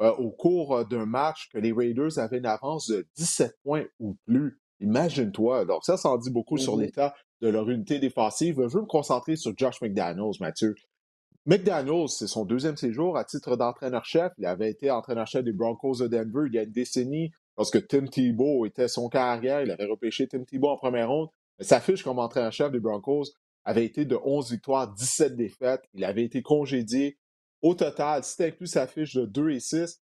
euh, 0.01 0.12
au 0.12 0.30
cours 0.30 0.86
d'un 0.86 1.05
match 1.05 1.48
que 1.53 1.59
les 1.59 1.72
Raiders 1.72 2.18
avaient 2.18 2.38
une 2.38 2.46
avance 2.46 2.88
de 2.88 3.07
17 3.16 3.55
points 3.62 3.84
ou 3.98 4.16
plus. 4.26 4.61
Imagine-toi. 4.80 5.66
Donc, 5.66 5.84
ça, 5.84 5.96
ça 5.96 6.09
en 6.09 6.16
dit 6.16 6.30
beaucoup 6.30 6.57
sur 6.57 6.76
mm-hmm. 6.76 6.80
l'état 6.80 7.14
de 7.42 7.48
leur 7.48 7.68
unité 7.68 7.98
défensive. 7.98 8.57
Je 8.57 8.74
veux 8.74 8.82
me 8.82 8.86
concentrer 8.86 9.36
sur 9.36 9.53
Josh 9.57 9.80
McDaniels, 9.82 10.38
Mathieu. 10.40 10.74
McDaniels, 11.47 12.09
c'est 12.09 12.26
son 12.26 12.45
deuxième 12.45 12.76
séjour 12.76 13.16
à 13.16 13.24
titre 13.24 13.57
d'entraîneur-chef. 13.57 14.32
Il 14.36 14.45
avait 14.45 14.70
été 14.70 14.91
entraîneur-chef 14.91 15.43
des 15.43 15.53
Broncos 15.53 15.97
de 15.97 16.07
Denver 16.07 16.47
il 16.47 16.55
y 16.55 16.59
a 16.59 16.64
une 16.64 16.70
décennie, 16.70 17.32
lorsque 17.57 17.86
Tim 17.88 18.07
Tebow 18.07 18.66
était 18.66 18.88
son 18.88 19.09
carrière. 19.09 19.62
Il 19.62 19.70
avait 19.70 19.86
repêché 19.86 20.28
Tim 20.28 20.45
Tebow 20.45 20.68
en 20.68 20.76
première 20.76 21.09
ronde. 21.09 21.28
Mais 21.59 21.64
s'affiche 21.64 22.03
comme 22.03 22.18
entraîneur-chef 22.18 22.70
des 22.70 22.80
Broncos 22.80 23.24
avait 23.64 23.84
été 23.84 24.05
de 24.05 24.18
11 24.22 24.51
victoires, 24.53 24.93
17 24.93 25.34
défaites. 25.34 25.82
Il 25.95 26.05
avait 26.05 26.24
été 26.24 26.43
congédié. 26.43 27.18
Au 27.62 27.74
total, 27.74 28.22
si 28.22 28.36
tu 28.36 28.43
inclus 28.45 28.66
sa 28.66 28.86
fiche 28.86 29.14
de 29.14 29.24
2 29.26 29.51
et 29.51 29.61
6, 29.61 30.01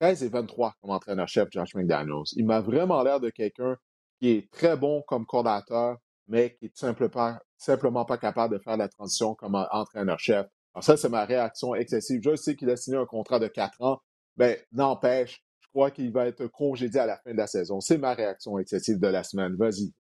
13 0.00 0.22
et 0.22 0.28
23 0.28 0.74
comme 0.80 0.90
entraîneur-chef 0.90 1.48
Josh 1.50 1.74
McDaniels. 1.74 2.24
Il 2.34 2.46
m'a 2.46 2.60
vraiment 2.60 3.02
l'air 3.02 3.20
de 3.20 3.30
quelqu'un 3.30 3.76
qui 4.20 4.30
est 4.30 4.50
très 4.50 4.76
bon 4.76 5.02
comme 5.06 5.26
coordinateur, 5.26 5.98
mais 6.28 6.54
qui 6.54 6.66
est 6.66 6.76
simplement, 6.76 7.36
simplement 7.56 8.04
pas 8.04 8.18
capable 8.18 8.58
de 8.58 8.62
faire 8.62 8.76
la 8.76 8.88
transition 8.88 9.34
comme 9.34 9.54
entraîneur-chef. 9.70 10.46
Alors 10.74 10.84
ça, 10.84 10.96
c'est 10.96 11.08
ma 11.08 11.24
réaction 11.24 11.74
excessive. 11.74 12.20
Je 12.22 12.34
sais 12.36 12.56
qu'il 12.56 12.70
a 12.70 12.76
signé 12.76 12.96
un 12.96 13.06
contrat 13.06 13.38
de 13.38 13.48
4 13.48 13.82
ans, 13.82 14.00
mais 14.36 14.64
n'empêche, 14.72 15.44
je 15.60 15.68
crois 15.68 15.90
qu'il 15.90 16.12
va 16.12 16.26
être 16.26 16.46
congédié 16.46 17.00
à 17.00 17.06
la 17.06 17.18
fin 17.18 17.32
de 17.32 17.36
la 17.36 17.46
saison. 17.46 17.80
C'est 17.80 17.98
ma 17.98 18.14
réaction 18.14 18.58
excessive 18.58 18.98
de 18.98 19.08
la 19.08 19.22
semaine. 19.22 19.54
Vas-y. 19.56 19.92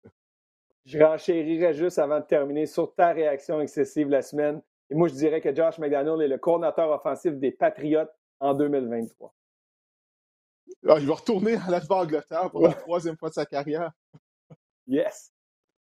Je 0.85 0.99
renchérirais 0.99 1.73
juste 1.73 1.99
avant 1.99 2.19
de 2.19 2.25
terminer 2.25 2.65
sur 2.65 2.93
ta 2.95 3.11
réaction 3.11 3.61
excessive 3.61 4.09
la 4.09 4.21
semaine. 4.21 4.61
Et 4.89 4.95
moi, 4.95 5.07
je 5.07 5.13
dirais 5.13 5.39
que 5.41 5.55
Josh 5.55 5.77
McDaniel 5.77 6.21
est 6.21 6.27
le 6.27 6.37
coordinateur 6.37 6.89
offensif 6.89 7.33
des 7.33 7.51
Patriotes 7.51 8.11
en 8.39 8.53
2023. 8.53 9.33
Ah, 10.87 10.95
il 10.99 11.07
va 11.07 11.13
retourner 11.13 11.55
à 11.55 11.69
la 11.69 11.81
Angleterre 11.89 12.49
pour 12.49 12.61
la 12.67 12.73
troisième 12.73 13.17
fois 13.17 13.29
de 13.29 13.35
sa 13.35 13.45
carrière. 13.45 13.91
Yes. 14.87 15.31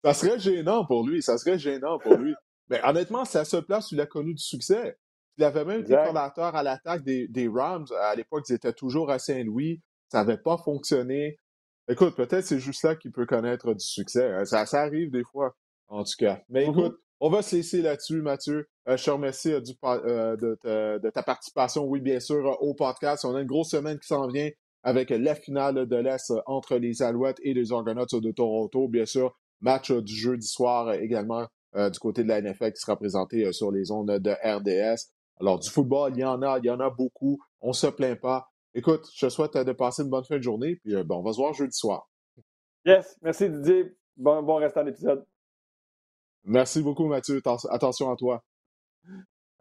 Ça 0.05 0.13
serait 0.13 0.39
gênant 0.39 0.85
pour 0.85 1.07
lui. 1.07 1.21
Ça 1.21 1.37
serait 1.37 1.57
gênant 1.57 1.97
pour 1.99 2.15
lui. 2.15 2.33
Mais 2.69 2.79
honnêtement, 2.83 3.25
c'est 3.25 3.39
à 3.39 3.45
ce 3.45 3.57
place 3.57 3.91
où 3.91 3.95
il 3.95 4.01
a 4.01 4.05
connu 4.05 4.33
du 4.33 4.43
succès. 4.43 4.97
Il 5.37 5.43
avait 5.43 5.65
même 5.65 5.81
été 5.81 5.93
coordinateur 5.93 6.55
à 6.55 6.63
l'attaque 6.63 7.03
des, 7.03 7.27
des, 7.27 7.47
Rams. 7.47 7.87
À 7.99 8.15
l'époque, 8.15 8.45
ils 8.49 8.53
étaient 8.53 8.73
toujours 8.73 9.11
à 9.11 9.19
Saint-Louis. 9.19 9.81
Ça 10.09 10.19
n'avait 10.19 10.37
pas 10.37 10.57
fonctionné. 10.57 11.39
Écoute, 11.87 12.15
peut-être 12.15 12.45
c'est 12.45 12.59
juste 12.59 12.83
là 12.83 12.95
qu'il 12.95 13.11
peut 13.11 13.25
connaître 13.25 13.73
du 13.73 13.85
succès. 13.85 14.31
Hein. 14.31 14.45
Ça, 14.45 14.65
ça, 14.65 14.81
arrive 14.81 15.11
des 15.11 15.23
fois, 15.23 15.55
en 15.87 16.03
tout 16.03 16.13
cas. 16.17 16.41
Mais 16.49 16.65
mm-hmm. 16.65 16.71
écoute, 16.71 16.99
on 17.19 17.29
va 17.29 17.41
se 17.41 17.55
laisser 17.55 17.81
là-dessus, 17.81 18.21
Mathieu. 18.21 18.67
Euh, 18.87 18.97
je 18.97 19.05
te 19.05 19.09
remercie 19.09 19.51
euh, 19.51 19.61
euh, 19.83 20.99
de, 20.99 21.09
ta, 21.09 21.23
participation, 21.23 21.85
oui, 21.85 22.01
bien 22.01 22.19
sûr, 22.19 22.57
au 22.61 22.73
podcast. 22.73 23.25
On 23.25 23.35
a 23.35 23.41
une 23.41 23.47
grosse 23.47 23.71
semaine 23.71 23.99
qui 23.99 24.07
s'en 24.07 24.27
vient 24.27 24.49
avec 24.83 25.09
la 25.09 25.35
finale 25.35 25.87
de 25.87 25.95
l'Est 25.95 26.31
entre 26.45 26.77
les 26.77 27.01
Alouettes 27.01 27.39
et 27.41 27.53
les 27.53 27.71
Argonauts 27.71 28.05
de 28.05 28.31
Toronto. 28.31 28.87
Bien 28.87 29.05
sûr, 29.05 29.35
match 29.61 29.91
du 29.91 30.13
jeudi 30.13 30.47
soir 30.47 30.93
également 30.93 31.47
du 31.73 31.99
côté 31.99 32.23
de 32.23 32.29
la 32.29 32.41
NFL 32.41 32.71
qui 32.71 32.79
sera 32.79 32.95
présenté 32.95 33.51
sur 33.51 33.71
les 33.71 33.91
ondes 33.91 34.11
de 34.11 34.31
RDS. 34.31 35.11
Alors, 35.39 35.59
du 35.59 35.69
football, 35.69 36.13
il 36.15 36.21
y 36.21 36.23
en 36.23 36.41
a, 36.41 36.59
il 36.59 36.65
y 36.65 36.69
en 36.69 36.79
a 36.79 36.89
beaucoup. 36.89 37.37
On 37.59 37.73
se 37.73 37.87
plaint 37.87 38.19
pas. 38.19 38.47
Écoute, 38.73 39.09
je 39.13 39.25
te 39.25 39.29
souhaite 39.29 39.57
de 39.57 39.71
passer 39.73 40.03
une 40.03 40.09
bonne 40.09 40.23
fin 40.23 40.37
de 40.37 40.43
journée, 40.43 40.75
puis 40.77 40.95
bon, 41.03 41.17
on 41.17 41.23
va 41.23 41.33
se 41.33 41.37
voir 41.37 41.53
jeudi 41.53 41.75
soir. 41.75 42.09
Yes, 42.85 43.17
merci 43.21 43.49
Didier. 43.49 43.95
Bon, 44.15 44.41
bon 44.43 44.55
restant 44.55 44.83
d'épisode. 44.83 45.25
Merci 46.43 46.81
beaucoup, 46.81 47.07
Mathieu. 47.07 47.41
Attention 47.69 48.11
à 48.11 48.15
toi. 48.15 48.43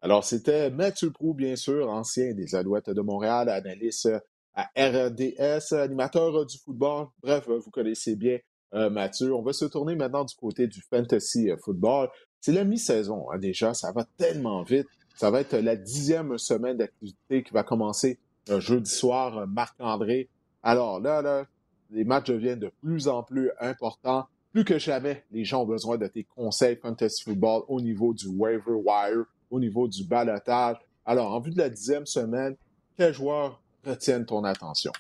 Alors, 0.03 0.23
c'était 0.23 0.71
Mathieu 0.71 1.11
Prou, 1.11 1.33
bien 1.33 1.57
sûr, 1.57 1.89
ancien 1.89 2.35
des 2.35 2.55
Alouettes 2.55 2.91
de 2.91 3.01
Montréal, 3.01 3.49
analyste 3.49 4.11
à 4.53 4.71
RDS, 4.77 5.73
animateur 5.73 6.45
du 6.45 6.59
football. 6.59 7.07
Bref, 7.23 7.49
vous 7.49 7.71
connaissez 7.71 8.15
bien 8.15 8.39
euh, 8.73 8.91
Mathieu. 8.91 9.35
On 9.35 9.43
va 9.43 9.53
se 9.53 9.65
tourner 9.65 9.95
maintenant 9.97 10.25
du 10.25 10.35
côté 10.35 10.67
du 10.67 10.81
fantasy 10.81 11.51
euh, 11.51 11.57
football. 11.57 12.09
C'est 12.41 12.53
la 12.53 12.65
mi-saison 12.65 13.27
hein, 13.31 13.39
déjà, 13.39 13.75
ça 13.75 13.93
va 13.93 14.05
tellement 14.17 14.63
vite. 14.63 14.87
Ça 15.17 15.31
va 15.31 15.41
être 15.41 15.57
la 15.57 15.77
dixième 15.77 16.39
semaine 16.39 16.77
d'activité 16.77 17.43
qui 17.43 17.53
va 17.53 17.63
commencer 17.63 18.19
euh, 18.51 18.61
jeudi 18.61 18.91
soir, 18.91 19.47
Marc-André. 19.47 20.29
Alors 20.63 21.01
là, 21.01 21.23
là, 21.23 21.47
les 21.91 22.05
matchs 22.05 22.29
deviennent 22.29 22.59
de 22.59 22.73
plus 22.83 23.09
en 23.09 23.23
plus 23.23 23.51
importants 23.61 24.27
plus 24.55 24.65
que 24.65 24.79
jamais, 24.79 25.25
les 25.33 25.45
gens 25.45 25.63
ont 25.63 25.67
besoin 25.67 25.99
de 25.99 26.07
tes 26.07 26.23
conseils 26.23 26.77
fantasy 26.77 27.25
football 27.25 27.65
au 27.67 27.81
niveau 27.81 28.15
du 28.15 28.29
waiver 28.29 28.75
wire, 28.85 29.25
au 29.51 29.59
niveau 29.59 29.89
du 29.89 30.05
balotage. 30.05 30.77
Alors, 31.05 31.35
en 31.35 31.41
vue 31.41 31.51
de 31.51 31.59
la 31.59 31.69
dixième 31.69 32.07
semaine, 32.07 32.55
quels 32.97 33.13
joueurs 33.13 33.61
retiennent 33.85 34.25
ton 34.25 34.45
attention? 34.45 34.93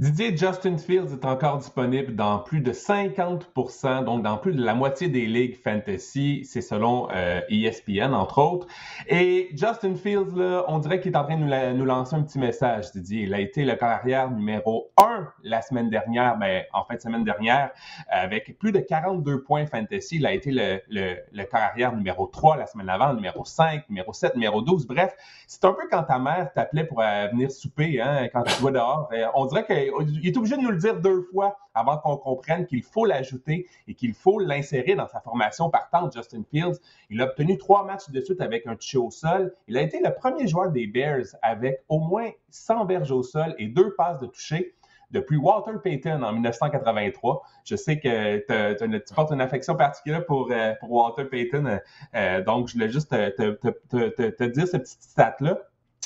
Didier 0.00 0.34
Justin 0.34 0.78
Fields 0.78 1.12
est 1.12 1.26
encore 1.26 1.58
disponible 1.58 2.14
dans 2.14 2.38
plus 2.38 2.62
de 2.62 2.72
50% 2.72 4.02
donc 4.02 4.22
dans 4.22 4.38
plus 4.38 4.54
de 4.54 4.64
la 4.64 4.72
moitié 4.72 5.08
des 5.08 5.26
ligues 5.26 5.62
fantasy. 5.62 6.40
C'est 6.46 6.62
selon 6.62 7.10
ESPN, 7.50 8.00
euh, 8.00 8.08
e 8.08 8.14
entre 8.14 8.38
autres. 8.38 8.66
Et 9.08 9.50
Justin 9.50 9.96
Fields, 9.96 10.34
là, 10.34 10.64
on 10.68 10.78
dirait 10.78 11.00
qu'il 11.00 11.12
est 11.12 11.16
en 11.18 11.24
train 11.24 11.36
de 11.36 11.74
nous, 11.74 11.84
lancer 11.84 12.16
un 12.16 12.22
petit 12.22 12.38
message, 12.38 12.92
Didier. 12.92 13.24
Il 13.24 13.34
a 13.34 13.40
été 13.40 13.66
le 13.66 13.74
carrière 13.74 14.30
numéro 14.30 14.90
1 14.96 15.28
la 15.42 15.60
semaine 15.60 15.90
dernière, 15.90 16.38
mais 16.38 16.66
ben, 16.72 16.80
en 16.80 16.84
fin 16.86 16.94
de 16.94 17.00
semaine 17.00 17.24
dernière, 17.24 17.70
avec 18.08 18.58
plus 18.58 18.72
de 18.72 18.78
42 18.78 19.42
points 19.42 19.66
fantasy. 19.66 20.16
Il 20.16 20.24
a 20.24 20.32
été 20.32 20.50
le, 20.50 20.80
le, 20.88 21.44
carrière 21.44 21.94
numéro 21.94 22.26
3 22.26 22.56
la 22.56 22.66
semaine 22.66 22.88
avant, 22.88 23.12
numéro 23.12 23.44
5, 23.44 23.86
numéro 23.90 24.14
7, 24.14 24.34
numéro 24.34 24.62
12. 24.62 24.86
Bref, 24.86 25.14
c'est 25.46 25.62
un 25.66 25.74
peu 25.74 25.86
quand 25.90 26.04
ta 26.04 26.18
mère 26.18 26.50
t'appelait 26.54 26.84
pour 26.84 27.02
euh, 27.02 27.28
venir 27.32 27.50
souper, 27.50 28.00
hein, 28.00 28.28
quand 28.32 28.44
tu 28.44 28.62
vas 28.62 28.70
dehors. 28.70 29.10
Euh, 29.12 29.26
on 29.34 29.44
dirait 29.44 29.64
que 29.66 29.89
il 30.00 30.26
est 30.26 30.36
obligé 30.36 30.56
de 30.56 30.62
nous 30.62 30.70
le 30.70 30.78
dire 30.78 31.00
deux 31.00 31.22
fois 31.32 31.58
avant 31.74 31.98
qu'on 31.98 32.16
comprenne 32.16 32.66
qu'il 32.66 32.82
faut 32.82 33.04
l'ajouter 33.04 33.66
et 33.86 33.94
qu'il 33.94 34.14
faut 34.14 34.38
l'insérer 34.38 34.94
dans 34.94 35.06
sa 35.06 35.20
formation 35.20 35.70
partante, 35.70 36.14
Justin 36.14 36.42
Fields. 36.50 36.78
Il 37.10 37.20
a 37.20 37.26
obtenu 37.26 37.58
trois 37.58 37.84
matchs 37.84 38.10
de 38.10 38.20
suite 38.20 38.40
avec 38.40 38.66
un 38.66 38.76
toucher 38.76 38.98
au 38.98 39.10
sol. 39.10 39.54
Il 39.68 39.76
a 39.76 39.82
été 39.82 40.00
le 40.02 40.12
premier 40.14 40.46
joueur 40.46 40.70
des 40.70 40.86
Bears 40.86 41.36
avec 41.42 41.84
au 41.88 41.98
moins 41.98 42.30
100 42.50 42.84
berges 42.86 43.10
au 43.10 43.22
sol 43.22 43.54
et 43.58 43.68
deux 43.68 43.94
passes 43.94 44.18
de 44.20 44.26
toucher 44.26 44.74
depuis 45.10 45.36
Walter 45.36 45.78
Payton 45.82 46.22
en 46.22 46.32
1983. 46.32 47.42
Je 47.64 47.76
sais 47.76 47.98
que 47.98 48.38
tu 48.38 49.14
portes 49.14 49.32
une 49.32 49.40
affection 49.40 49.76
particulière 49.76 50.24
pour, 50.24 50.50
euh, 50.50 50.74
Walter 50.82 51.24
Payton, 51.24 51.80
euh, 52.14 52.42
donc 52.42 52.68
je 52.68 52.74
voulais 52.74 52.88
juste 52.88 53.10
te, 53.10 54.44
dire 54.46 54.68
ce 54.68 54.76
petit 54.76 54.96
stat-là. 55.00 55.58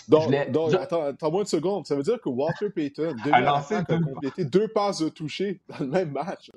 Donc, 0.09 0.33
attends, 0.75 1.03
attends 1.03 1.31
moi 1.31 1.41
une 1.41 1.47
seconde. 1.47 1.87
Ça 1.87 1.95
veut 1.95 2.03
dire 2.03 2.21
que 2.21 2.29
Walter 2.29 2.71
Payton, 2.71 3.17
a 3.33 3.63
complété 3.85 4.45
deux 4.45 4.69
passes 4.69 4.99
de 4.99 5.09
toucher 5.09 5.61
dans 5.69 5.79
le 5.81 5.87
même 5.87 6.13
match. 6.13 6.51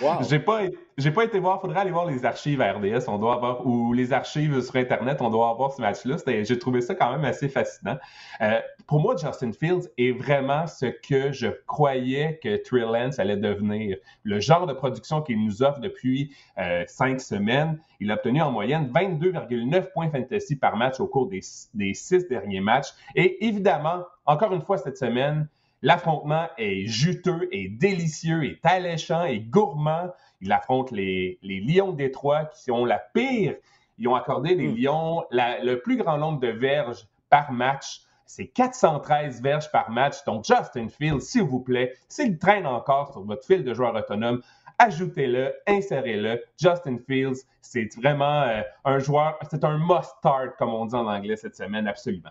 Wow. 0.00 0.22
J'ai 0.28 0.38
pas, 0.38 0.62
j'ai 0.98 1.10
pas 1.10 1.24
été 1.24 1.38
voir. 1.38 1.60
Faudrait 1.60 1.80
aller 1.80 1.90
voir 1.90 2.06
les 2.06 2.24
archives 2.24 2.60
à 2.60 2.72
RDS. 2.72 3.08
On 3.08 3.18
doit 3.18 3.34
avoir 3.34 3.66
ou 3.66 3.92
les 3.92 4.12
archives 4.12 4.60
sur 4.60 4.76
Internet. 4.76 5.18
On 5.20 5.30
doit 5.30 5.50
avoir 5.50 5.72
ce 5.72 5.80
match-là. 5.80 6.16
J'ai 6.26 6.58
trouvé 6.58 6.80
ça 6.80 6.94
quand 6.94 7.10
même 7.12 7.24
assez 7.24 7.48
fascinant. 7.48 7.96
Euh, 8.40 8.60
pour 8.86 9.00
moi, 9.00 9.16
Justin 9.16 9.52
Fields 9.52 9.88
est 9.98 10.12
vraiment 10.12 10.66
ce 10.66 10.86
que 10.86 11.32
je 11.32 11.48
croyais 11.66 12.38
que 12.42 12.56
Trey 12.56 12.80
Lance 12.80 13.18
allait 13.18 13.36
devenir. 13.36 13.96
Le 14.22 14.40
genre 14.40 14.66
de 14.66 14.72
production 14.72 15.22
qu'il 15.22 15.44
nous 15.44 15.62
offre 15.62 15.80
depuis 15.80 16.34
euh, 16.58 16.84
cinq 16.86 17.20
semaines. 17.20 17.78
Il 18.00 18.10
a 18.10 18.14
obtenu 18.14 18.42
en 18.42 18.52
moyenne 18.52 18.90
22,9 18.94 19.92
points 19.92 20.10
fantasy 20.10 20.56
par 20.56 20.76
match 20.76 21.00
au 21.00 21.06
cours 21.06 21.28
des, 21.28 21.40
des 21.74 21.94
six 21.94 22.28
derniers 22.28 22.60
matchs. 22.60 22.88
Et 23.14 23.46
évidemment, 23.46 24.04
encore 24.26 24.52
une 24.52 24.62
fois 24.62 24.76
cette 24.76 24.98
semaine, 24.98 25.48
L'affrontement 25.82 26.48
est 26.58 26.86
juteux, 26.86 27.48
et 27.52 27.68
délicieux, 27.68 28.44
est 28.44 28.64
alléchant, 28.64 29.24
et 29.24 29.40
gourmand. 29.40 30.10
Il 30.40 30.52
affronte 30.52 30.90
les, 30.90 31.38
Lions 31.42 31.92
de 31.92 31.96
Détroit 31.96 32.46
qui 32.46 32.70
ont 32.70 32.84
la 32.84 32.98
pire. 32.98 33.54
Ils 33.98 34.08
ont 34.08 34.14
accordé 34.14 34.54
les 34.54 34.68
hmm. 34.68 34.76
Lions 34.76 35.24
le 35.30 35.76
plus 35.76 35.96
grand 35.96 36.18
nombre 36.18 36.40
de 36.40 36.48
verges 36.48 37.06
par 37.30 37.52
match. 37.52 38.02
C'est 38.24 38.48
413 38.48 39.40
verges 39.40 39.70
par 39.70 39.90
match. 39.90 40.24
Donc, 40.24 40.44
Justin 40.44 40.88
Fields, 40.88 41.20
s'il 41.20 41.42
vous 41.42 41.60
plaît, 41.60 41.94
s'il 42.08 42.38
traîne 42.38 42.66
encore 42.66 43.12
sur 43.12 43.22
votre 43.22 43.46
fil 43.46 43.62
de 43.62 43.72
joueurs 43.72 43.94
autonomes, 43.94 44.42
ajoutez-le, 44.78 45.54
insérez-le. 45.66 46.42
Justin 46.58 46.98
Fields, 47.06 47.42
c'est 47.60 47.88
vraiment 47.96 48.42
euh, 48.42 48.62
un 48.84 48.98
joueur, 48.98 49.38
c'est 49.50 49.64
un 49.64 49.78
must-start, 49.78 50.56
comme 50.58 50.74
on 50.74 50.86
dit 50.86 50.94
en 50.94 51.06
anglais 51.06 51.36
cette 51.36 51.56
semaine, 51.56 51.86
absolument. 51.86 52.30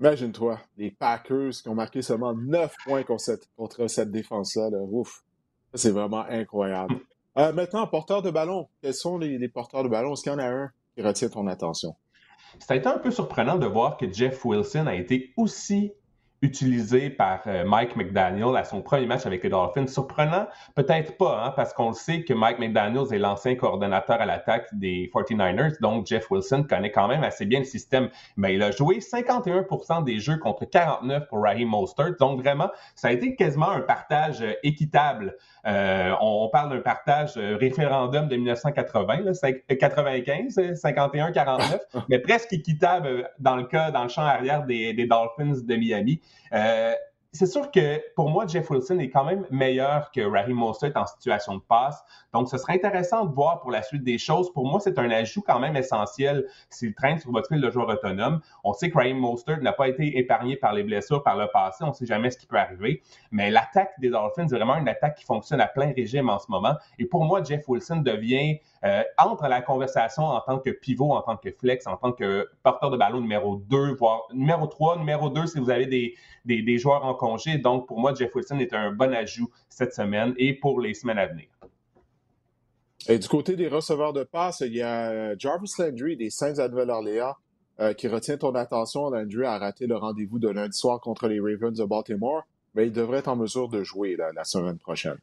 Imagine-toi, 0.00 0.58
les 0.78 0.90
Packers 0.90 1.50
qui 1.62 1.68
ont 1.68 1.74
marqué 1.74 2.00
seulement 2.00 2.34
9 2.34 2.74
points 2.86 3.02
contre 3.02 3.86
cette, 3.86 4.10
défense-là. 4.10 4.70
Ouf, 4.90 5.22
c'est 5.74 5.90
vraiment 5.90 6.24
incroyable. 6.28 6.96
Euh, 7.38 7.52
maintenant, 7.52 7.86
porteur 7.86 8.22
de 8.22 8.30
ballon. 8.30 8.68
Quels 8.82 8.92
sont 8.92 9.16
les, 9.16 9.48
porteurs 9.48 9.84
de 9.84 9.88
ballon? 9.88 10.14
Est-ce 10.14 10.24
qu'il 10.24 10.32
y 10.32 10.34
en 10.34 10.40
a 10.40 10.48
un 10.48 10.70
qui 10.96 11.00
retient 11.00 11.28
ton 11.28 11.46
attention? 11.46 11.94
Ça 12.58 12.74
a 12.74 12.76
été 12.76 12.88
un 12.88 12.98
peu 12.98 13.12
surprenant 13.12 13.56
de 13.56 13.66
voir 13.66 13.96
que 13.96 14.12
Jeff 14.12 14.44
Wilson 14.44 14.88
a 14.88 14.96
été 14.96 15.32
aussi 15.36 15.92
utilisé 16.42 17.10
par 17.10 17.42
euh, 17.46 17.64
Mike 17.64 17.96
McDaniel 17.96 18.56
à 18.56 18.64
son 18.64 18.80
premier 18.80 19.06
match 19.06 19.26
avec 19.26 19.42
les 19.42 19.50
Dolphins. 19.50 19.86
Surprenant, 19.86 20.46
peut-être 20.74 21.16
pas, 21.18 21.44
hein, 21.44 21.52
parce 21.54 21.74
qu'on 21.74 21.88
le 21.88 21.94
sait 21.94 22.22
que 22.22 22.32
Mike 22.32 22.58
McDaniel 22.58 23.04
est 23.12 23.18
l'ancien 23.18 23.56
coordonnateur 23.56 24.20
à 24.20 24.26
l'attaque 24.26 24.66
des 24.72 25.10
49ers, 25.12 25.78
donc 25.80 26.06
Jeff 26.06 26.30
Wilson 26.30 26.64
connaît 26.68 26.90
quand 26.90 27.08
même 27.08 27.24
assez 27.24 27.44
bien 27.44 27.58
le 27.58 27.64
système. 27.66 28.08
Mais 28.36 28.54
il 28.54 28.62
a 28.62 28.70
joué 28.70 29.00
51% 29.00 30.04
des 30.04 30.18
jeux 30.18 30.38
contre 30.38 30.64
49 30.64 31.28
pour 31.28 31.42
Raheem 31.42 31.68
Mostert, 31.68 32.16
donc 32.18 32.40
vraiment, 32.40 32.70
ça 32.94 33.08
a 33.08 33.12
été 33.12 33.34
quasiment 33.36 33.70
un 33.70 33.80
partage 33.80 34.40
euh, 34.40 34.54
équitable. 34.62 35.36
Euh, 35.66 36.14
on, 36.22 36.48
parle 36.50 36.70
d'un 36.70 36.80
partage 36.80 37.36
référendum 37.36 38.28
de 38.28 38.36
1980, 38.36 39.20
là, 39.20 39.32
95, 39.78 40.56
51-49, 40.56 41.78
mais 42.08 42.18
presque 42.18 42.52
équitable 42.54 43.30
dans 43.38 43.56
le 43.56 43.64
cas, 43.64 43.90
dans 43.90 44.02
le 44.02 44.08
champ 44.08 44.22
arrière 44.22 44.64
des, 44.64 44.94
des 44.94 45.06
Dolphins 45.06 45.60
de 45.62 45.76
Miami. 45.76 46.20
Euh, 46.52 46.94
c'est 47.32 47.46
sûr 47.46 47.70
que 47.70 48.02
pour 48.16 48.28
moi, 48.28 48.44
Jeff 48.48 48.68
Wilson 48.70 48.98
est 48.98 49.08
quand 49.08 49.24
même 49.24 49.46
meilleur 49.50 50.10
que 50.10 50.20
Raheem 50.20 50.56
Mostert 50.56 50.90
en 50.96 51.06
situation 51.06 51.54
de 51.54 51.60
passe. 51.60 52.02
Donc, 52.32 52.48
ce 52.48 52.58
serait 52.58 52.74
intéressant 52.74 53.24
de 53.24 53.32
voir 53.32 53.60
pour 53.60 53.70
la 53.70 53.82
suite 53.82 54.02
des 54.02 54.18
choses. 54.18 54.52
Pour 54.52 54.66
moi, 54.66 54.80
c'est 54.80 54.98
un 54.98 55.08
ajout 55.10 55.42
quand 55.42 55.60
même 55.60 55.76
essentiel 55.76 56.46
s'il 56.70 56.92
traîne 56.92 57.18
sur 57.18 57.30
votre 57.30 57.48
fil 57.48 57.60
de 57.60 57.70
joueur 57.70 57.88
autonome. 57.88 58.40
On 58.64 58.72
sait 58.72 58.90
que 58.90 58.98
Raheem 58.98 59.16
Mostert 59.16 59.62
n'a 59.62 59.72
pas 59.72 59.88
été 59.88 60.18
épargné 60.18 60.56
par 60.56 60.72
les 60.72 60.82
blessures 60.82 61.22
par 61.22 61.36
le 61.36 61.46
passé. 61.52 61.84
On 61.84 61.88
ne 61.88 61.92
sait 61.92 62.06
jamais 62.06 62.30
ce 62.30 62.38
qui 62.38 62.46
peut 62.46 62.58
arriver. 62.58 63.00
Mais 63.30 63.50
l'attaque 63.50 63.92
des 64.00 64.10
Dolphins 64.10 64.48
est 64.48 64.56
vraiment 64.56 64.76
une 64.76 64.88
attaque 64.88 65.14
qui 65.14 65.24
fonctionne 65.24 65.60
à 65.60 65.68
plein 65.68 65.92
régime 65.92 66.28
en 66.30 66.40
ce 66.40 66.50
moment. 66.50 66.74
Et 66.98 67.04
pour 67.04 67.24
moi, 67.24 67.44
Jeff 67.44 67.62
Wilson 67.68 67.98
devient 67.98 68.58
euh, 68.84 69.04
entre 69.18 69.46
la 69.46 69.62
conversation 69.62 70.24
en 70.24 70.40
tant 70.40 70.58
que 70.58 70.70
pivot, 70.70 71.12
en 71.12 71.22
tant 71.22 71.36
que 71.36 71.50
flex, 71.52 71.86
en 71.86 71.96
tant 71.96 72.10
que 72.10 72.48
porteur 72.64 72.90
de 72.90 72.96
ballon 72.96 73.20
numéro 73.20 73.56
2, 73.56 73.94
voire 73.94 74.22
numéro 74.32 74.66
3, 74.66 74.98
numéro 74.98 75.30
2 75.30 75.46
si 75.46 75.60
vous 75.60 75.70
avez 75.70 75.86
des, 75.86 76.14
des, 76.44 76.62
des 76.62 76.78
joueurs 76.78 77.04
en 77.04 77.14
Donc, 77.62 77.86
pour 77.86 78.00
moi, 78.00 78.14
Jeff 78.14 78.34
Wilson 78.34 78.58
est 78.58 78.72
un 78.72 78.92
bon 78.92 79.12
ajout 79.14 79.50
cette 79.68 79.94
semaine 79.94 80.34
et 80.36 80.54
pour 80.54 80.80
les 80.80 80.94
semaines 80.94 81.18
à 81.18 81.26
venir. 81.26 81.48
Et 83.08 83.18
du 83.18 83.28
côté 83.28 83.56
des 83.56 83.68
receveurs 83.68 84.12
de 84.12 84.24
passe, 84.24 84.60
il 84.60 84.74
y 84.74 84.82
a 84.82 85.10
euh, 85.10 85.34
Jarvis 85.38 85.72
Landry 85.78 86.16
des 86.16 86.30
Saints 86.30 86.52
de 86.52 86.68
Nouvelle-Orléans 86.68 87.34
euh, 87.80 87.94
qui 87.94 88.08
retient 88.08 88.36
ton 88.36 88.54
attention. 88.54 89.10
Landry 89.10 89.44
a 89.44 89.58
raté 89.58 89.86
le 89.86 89.96
rendez-vous 89.96 90.38
de 90.38 90.48
lundi 90.48 90.76
soir 90.76 91.00
contre 91.00 91.28
les 91.28 91.40
Ravens 91.40 91.76
de 91.76 91.84
Baltimore, 91.84 92.42
mais 92.74 92.86
il 92.86 92.92
devrait 92.92 93.18
être 93.18 93.28
en 93.28 93.36
mesure 93.36 93.68
de 93.68 93.82
jouer 93.82 94.16
la 94.16 94.44
semaine 94.44 94.78
prochaine. 94.78 95.18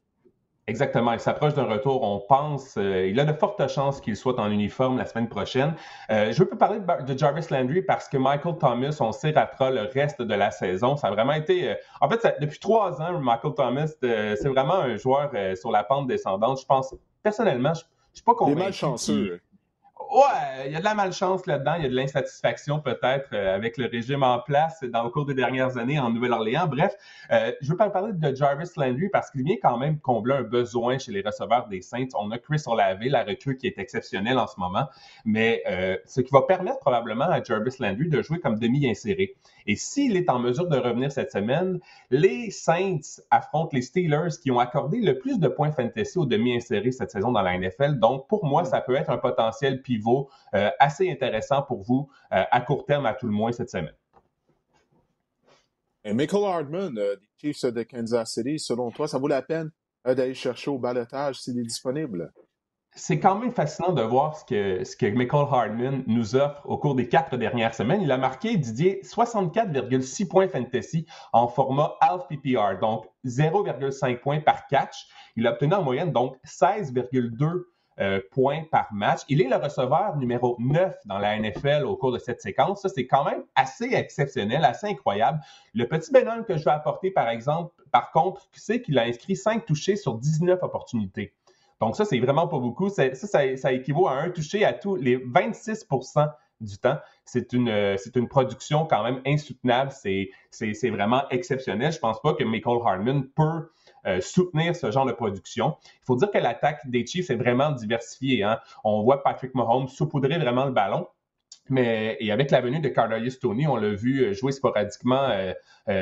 Exactement. 0.70 1.14
Il 1.14 1.20
s'approche 1.22 1.54
d'un 1.54 1.64
retour. 1.64 2.04
On 2.04 2.20
pense, 2.20 2.76
euh, 2.78 3.08
il 3.08 3.18
a 3.22 3.26
de 3.26 3.32
fortes 3.32 3.66
chances 3.70 4.02
qu'il 4.02 4.18
soit 4.18 4.38
en 4.38 4.52
uniforme 4.52 4.98
la 4.98 5.06
semaine 5.06 5.30
prochaine. 5.30 5.74
Euh, 6.12 6.34
je 6.34 6.44
veux 6.44 6.50
parler 6.50 6.80
de, 6.80 7.18
Jarvis 7.18 7.48
Landry 7.50 7.82
parce 7.82 8.10
que 8.10 8.18
Michael 8.18 8.58
Thomas, 8.58 8.98
on 9.00 9.14
sait, 9.14 9.32
ratera 9.32 9.72
le 9.72 9.84
reste 9.94 10.22
de 10.22 10.34
la 10.34 10.52
saison. 10.52 10.98
Ça 10.98 11.08
a 11.08 11.12
vraiment 11.12 11.34
été. 11.34 11.70
Euh, 11.70 11.76
en 12.02 12.10
fait, 12.10 12.36
depuis 12.42 12.60
trois 12.60 13.02
ans, 13.02 13.18
Michael 13.20 13.54
Thomas, 13.56 13.88
c'est 14.02 14.50
vraiment 14.50 14.76
un 14.76 14.98
joueur 14.98 15.32
sur 15.56 15.72
la 15.72 15.84
pente 15.86 16.08
descendante. 16.08 16.60
Je 16.60 16.66
pense, 16.66 16.94
personnellement, 17.24 17.74
je, 17.74 17.84
je 18.12 18.18
suis 18.18 18.26
pas 18.26 18.34
convaincu. 18.34 18.58
Il 18.58 18.62
est 18.62 18.66
malchanceux. 18.66 19.42
Ouais, 20.18 20.66
il 20.66 20.72
y 20.72 20.76
a 20.76 20.80
de 20.80 20.84
la 20.84 20.96
malchance 20.96 21.46
là-dedans, 21.46 21.76
il 21.78 21.84
y 21.84 21.86
a 21.86 21.90
de 21.90 21.96
l'insatisfaction 21.96 22.80
peut-être 22.80 23.30
euh, 23.34 23.54
avec 23.54 23.78
le 23.78 23.86
régime 23.86 24.24
en 24.24 24.40
place 24.40 24.84
dans 24.84 25.04
le 25.04 25.12
cours 25.12 25.28
des 25.28 25.36
dernières 25.36 25.78
années 25.78 26.00
en 26.00 26.10
Nouvelle-Orléans. 26.10 26.66
Bref, 26.66 26.96
euh, 27.30 27.52
je 27.62 27.70
veux 27.70 27.78
pas 27.78 27.92
parler 27.92 28.14
de 28.14 28.36
Jarvis 28.36 28.72
Landry 28.78 29.10
parce 29.10 29.30
qu'il 29.30 29.44
vient 29.44 29.58
quand 29.62 29.78
même 29.78 30.00
combler 30.00 30.34
un 30.34 30.42
besoin 30.42 30.98
chez 30.98 31.12
les 31.12 31.22
receveurs 31.22 31.68
des 31.68 31.82
Saints. 31.82 32.08
On 32.16 32.32
a 32.32 32.40
Chris 32.40 32.64
Olave, 32.66 32.98
la 33.04 33.24
recrue 33.24 33.58
qui 33.58 33.68
est 33.68 33.78
exceptionnelle 33.78 34.40
en 34.40 34.48
ce 34.48 34.60
moment, 34.60 34.88
mais 35.24 35.62
euh, 35.70 35.98
ce 36.06 36.22
qui 36.22 36.32
va 36.32 36.42
permettre 36.42 36.80
probablement 36.80 37.26
à 37.26 37.44
Jarvis 37.44 37.76
Landry 37.78 38.10
de 38.10 38.24
jouer 38.24 38.40
comme 38.40 38.58
demi-inséré. 38.58 39.36
Et 39.68 39.76
s'il 39.76 40.16
est 40.16 40.30
en 40.30 40.40
mesure 40.40 40.68
de 40.68 40.78
revenir 40.78 41.12
cette 41.12 41.32
semaine, 41.32 41.80
les 42.10 42.50
Saints 42.52 43.22
affrontent 43.30 43.72
les 43.74 43.82
Steelers 43.82 44.40
qui 44.42 44.50
ont 44.50 44.60
accordé 44.60 45.02
le 45.02 45.20
plus 45.20 45.40
de 45.40 45.50
points 45.50 45.72
fantasy 45.72 46.18
aux 46.18 46.26
demi-insérés 46.26 46.94
cette 46.94 47.12
saison 47.12 47.34
dans 47.34 47.42
la 47.42 47.58
NFL. 47.58 48.00
Donc, 48.00 48.28
pour 48.28 48.46
moi, 48.46 48.64
ça 48.64 48.80
peut 48.80 48.96
être 48.96 49.10
un 49.10 49.18
potentiel 49.18 49.82
pivot 49.82 50.30
euh, 50.54 50.70
assez 50.80 51.12
intéressant 51.12 51.62
pour 51.62 51.84
vous 51.84 52.10
euh, 52.32 52.44
à 52.50 52.62
court 52.62 52.86
terme, 52.86 53.06
à 53.06 53.14
tout 53.14 53.28
le 53.28 53.34
moins, 53.34 53.52
cette 53.52 53.70
semaine. 53.70 53.96
Et 56.06 56.14
Michael 56.14 56.46
Hardman 56.46 56.98
euh, 56.98 57.18
des 57.18 57.54
Chiefs 57.54 57.66
de 57.66 57.84
Kansas 57.84 58.34
City, 58.34 58.58
selon 58.58 58.90
toi, 58.92 59.10
ça 59.10 59.18
vaut 59.18 59.28
la 59.28 59.42
peine 59.42 59.70
d'aller 60.06 60.34
chercher 60.34 60.72
au 60.72 60.78
balotage 60.78 61.42
s'il 61.42 61.60
est 61.60 61.64
disponible? 61.64 62.32
C'est 62.98 63.20
quand 63.20 63.36
même 63.36 63.52
fascinant 63.52 63.94
de 63.94 64.02
voir 64.02 64.36
ce 64.38 64.44
que, 64.96 65.10
Michael 65.12 65.46
Hardman 65.52 66.04
nous 66.08 66.36
offre 66.36 66.62
au 66.66 66.78
cours 66.78 66.96
des 66.96 67.08
quatre 67.08 67.38
dernières 67.38 67.76
semaines. 67.76 68.02
Il 68.02 68.12
a 68.12 68.18
marqué, 68.18 68.58
Didier, 68.58 69.02
64,6 69.04 70.28
points 70.28 70.48
fantasy 70.48 71.06
en 71.32 71.48
format 71.48 71.96
half 72.02 72.28
PPR, 72.28 72.80
donc 72.82 73.06
0,5 73.26 74.20
points 74.20 74.42
par 74.42 74.68
catch. 74.68 75.08
Il 75.36 75.46
a 75.48 75.52
obtenu 75.52 75.76
en 75.76 75.84
moyenne 75.84 76.12
donc 76.12 76.36
16,2 76.46 77.64
euh, 78.00 78.20
points 78.32 78.64
par 78.72 78.88
match. 78.92 79.22
Il 79.30 79.42
est 79.42 79.48
le 79.48 79.56
receveur 79.56 80.18
numéro 80.18 80.56
9 80.60 80.96
dans 81.06 81.20
la 81.20 81.40
NFL 81.40 81.84
au 81.86 81.96
cours 81.98 82.12
de 82.12 82.20
cette 82.20 82.42
séquence. 82.42 82.82
Ça, 82.82 82.90
c'est 82.90 83.08
quand 83.08 83.24
même 83.26 83.44
assez 83.56 83.94
exceptionnel, 83.94 84.66
assez 84.66 84.88
incroyable. 84.88 85.40
Le 85.74 85.88
petit 85.88 86.12
bénin 86.12 86.44
que 86.44 86.58
je 86.58 86.64
vais 86.64 86.72
apporter, 86.72 87.12
par 87.12 87.30
exemple, 87.30 87.74
par 87.92 88.12
contre, 88.12 88.50
c'est 88.54 88.82
qu'il 88.82 88.98
a 88.98 89.04
inscrit 89.04 89.36
5 89.36 89.66
touchés 89.66 89.96
sur 89.96 90.16
19 90.16 90.62
opportunités. 90.64 91.34
Donc 91.80 91.96
ça, 91.96 92.06
c'est 92.06 92.20
vraiment 92.20 92.48
pas 92.48 92.60
beaucoup. 92.60 92.90
Ça, 92.90 93.14
ça, 93.14 93.74
équivaut 93.74 94.08
à 94.08 94.14
un 94.14 94.30
touché 94.30 94.66
à 94.66 94.74
tous 94.74 94.96
les 94.96 95.18
26% 95.18 96.30
du 96.60 96.78
temps. 96.78 96.98
C'est 97.26 97.54
une, 97.54 97.70
euh, 97.70 97.98
c'est 97.98 98.16
une 98.16 98.28
production 98.28 98.86
quand 98.86 99.04
même 99.04 99.22
insoutenable. 99.26 99.92
C'est, 99.92 100.32
c'est, 100.50 100.90
vraiment 100.90 101.28
exceptionnel. 101.30 101.92
Je 101.92 102.00
pense 102.00 102.20
pas 102.22 102.34
que 102.34 102.44
Michael 102.44 102.80
Hardman 102.84 103.28
peut 103.28 103.70
euh, 104.08 104.22
soutenir 104.22 104.76
ce 104.76 104.90
genre 104.90 105.06
de 105.06 105.12
production. 105.12 105.78
Il 105.84 106.06
faut 106.06 106.16
dire 106.16 106.32
que 106.32 106.40
l'attaque 106.40 106.90
des 106.90 107.06
Chiefs 107.06 107.30
est 107.30 107.36
vraiment 107.36 107.72
diversifiée. 107.72 108.44
Hein. 108.44 108.60
On 108.84 109.04
voit 109.04 109.22
Patrick 109.22 109.54
Mahomes 109.54 109.88
saupoudrer 109.88 110.40
vraiment 110.40 110.66
le 110.66 110.72
ballon. 110.72 111.08
Mais 111.70 112.16
et 112.22 112.32
avec 112.32 112.50
la 112.50 112.62
venue 112.62 112.80
de 112.80 112.88
Carlos 112.88 113.20
Tony, 113.42 113.68
on 113.68 113.76
l'a 113.76 113.90
vu 113.90 114.22
euh, 114.22 114.34
jouer 114.34 114.54
sporadiquement 114.54 115.30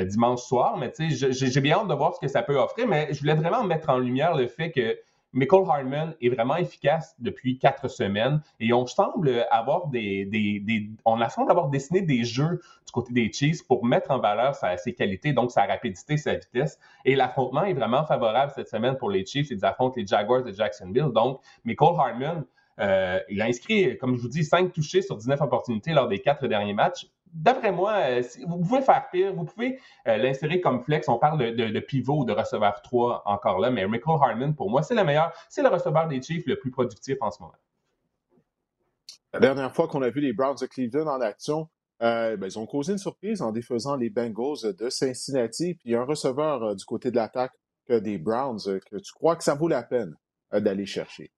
dimanche 0.05 0.41
soir. 0.41 0.78
Mais 0.78 0.91
tu 0.91 1.11
sais, 1.11 1.32
j'ai 1.34 1.61
bien 1.61 1.80
hâte 1.80 1.88
de 1.88 1.93
voir 1.93 2.13
ce 2.13 2.19
que 2.19 2.28
ça 2.28 2.43
peut 2.43 2.55
offrir. 2.55 2.88
Mais 2.88 3.09
je 3.11 3.19
voulais 3.19 3.34
vraiment 3.34 3.63
mettre 3.63 3.89
en 3.89 3.97
lumière 3.97 4.36
le 4.36 4.47
fait 4.47 4.71
que 4.71 4.97
Michael 5.36 5.66
Hardman 5.70 6.16
est 6.22 6.30
vraiment 6.30 6.56
efficace 6.56 7.14
depuis 7.20 7.60
quatre 7.60 7.90
semaines 7.90 8.42
et 8.62 8.72
on 8.72 8.88
semble 8.88 9.46
avoir 9.52 9.88
des, 9.88 10.24
des, 10.26 10.62
des 10.62 10.90
semble 11.30 11.52
avoir 11.52 11.68
dessiné 11.68 12.02
des 12.02 12.24
jeux 12.24 12.62
du 12.86 12.92
côté 12.94 13.12
des 13.12 13.30
Chiefs 13.32 13.68
pour 13.68 13.84
mettre 13.84 14.12
en 14.12 14.20
valeur 14.20 14.56
ses 14.56 14.94
qualités, 14.94 15.34
donc 15.34 15.52
sa 15.52 15.66
rapidité, 15.66 16.16
sa 16.16 16.36
vitesse. 16.36 16.80
Et 17.04 17.18
l'affrontement 17.18 17.66
est 17.66 17.74
vraiment 17.74 18.06
favorable 18.06 18.54
cette 18.56 18.70
semaine 18.70 18.96
pour 18.96 19.10
les 19.10 19.26
Chiefs. 19.26 19.50
Ils 19.52 19.66
affrontent 19.66 19.96
les 19.98 20.08
Jaguars 20.08 20.44
de 20.44 20.54
Jacksonville. 20.54 21.12
Donc, 21.14 21.42
Michael 21.66 21.96
Hardman, 22.00 22.46
euh, 22.80 23.20
il 23.30 23.42
a 23.42 23.46
inscrit, 23.46 23.98
comme 23.98 24.16
je 24.16 24.22
vous 24.22 24.30
dis, 24.30 24.46
cinq 24.46 24.72
touchés 24.72 25.02
sur 25.02 25.18
19 25.18 25.42
opportunités 25.42 25.92
lors 25.92 26.08
des 26.08 26.20
quatre 26.20 26.48
derniers 26.48 26.74
matchs 26.74 27.08
d'après 27.36 27.72
moi, 27.72 27.94
euh, 27.96 28.24
vous 28.48 28.60
pouvez 28.60 28.82
faire 28.82 29.08
pire. 29.12 29.34
Vous 29.34 29.44
pouvez 29.44 29.80
euh, 30.08 30.18
l'insérer 30.18 30.62
comme 30.62 30.82
flex. 30.82 31.08
On 31.10 31.20
parle 31.20 31.56
de, 31.56 31.80
pivot 31.80 32.22
ou 32.22 32.26
de 32.26 32.32
receveur 32.32 32.82
3 32.82 33.24
encore 33.26 33.60
là, 33.60 33.70
mais 33.70 33.86
Michael 33.88 34.18
Harmon, 34.22 34.54
pour 34.54 34.70
moi, 34.70 34.82
c'est 34.82 34.96
le 34.96 35.04
meilleur. 35.04 35.32
C'est 35.50 35.62
le 35.62 35.70
receveur 35.70 36.08
des 36.08 36.22
Chiefs 36.22 36.46
le 36.48 36.58
plus 36.58 36.72
productif 36.72 37.18
en 37.22 37.30
ce 37.30 37.42
moment. 37.42 37.54
La 39.34 39.40
dernière 39.40 39.74
fois 39.74 39.88
qu'on 39.88 40.02
a 40.02 40.10
vu 40.10 40.22
les 40.22 40.32
Browns 40.32 40.56
de 40.62 40.66
Cleveland 40.66 41.08
en 41.08 41.20
action, 41.20 41.68
euh, 42.02 42.38
ben, 42.38 42.48
ils 42.48 42.58
ont 42.58 42.66
causé 42.66 42.94
une 42.94 42.98
surprise 42.98 43.42
en 43.42 43.52
défaisant 43.52 43.98
les 43.98 44.10
Bengals 44.10 44.74
de 44.78 44.90
Cincinnati. 44.90 45.76
Puis 45.76 45.94
un 45.94 46.06
receveur 46.06 46.76
du 46.76 46.86
côté 46.86 47.12
de 47.12 47.18
l'attaque 47.18 47.54
des 47.90 48.18
Browns 48.18 48.80
que 48.90 48.98
tu 48.98 49.14
crois 49.14 49.36
que 49.36 49.44
ça 49.44 49.54
vaut 49.54 49.68
la 49.68 49.84
peine 49.84 50.16
d'aller 50.52 50.86
chercher. 50.86 51.32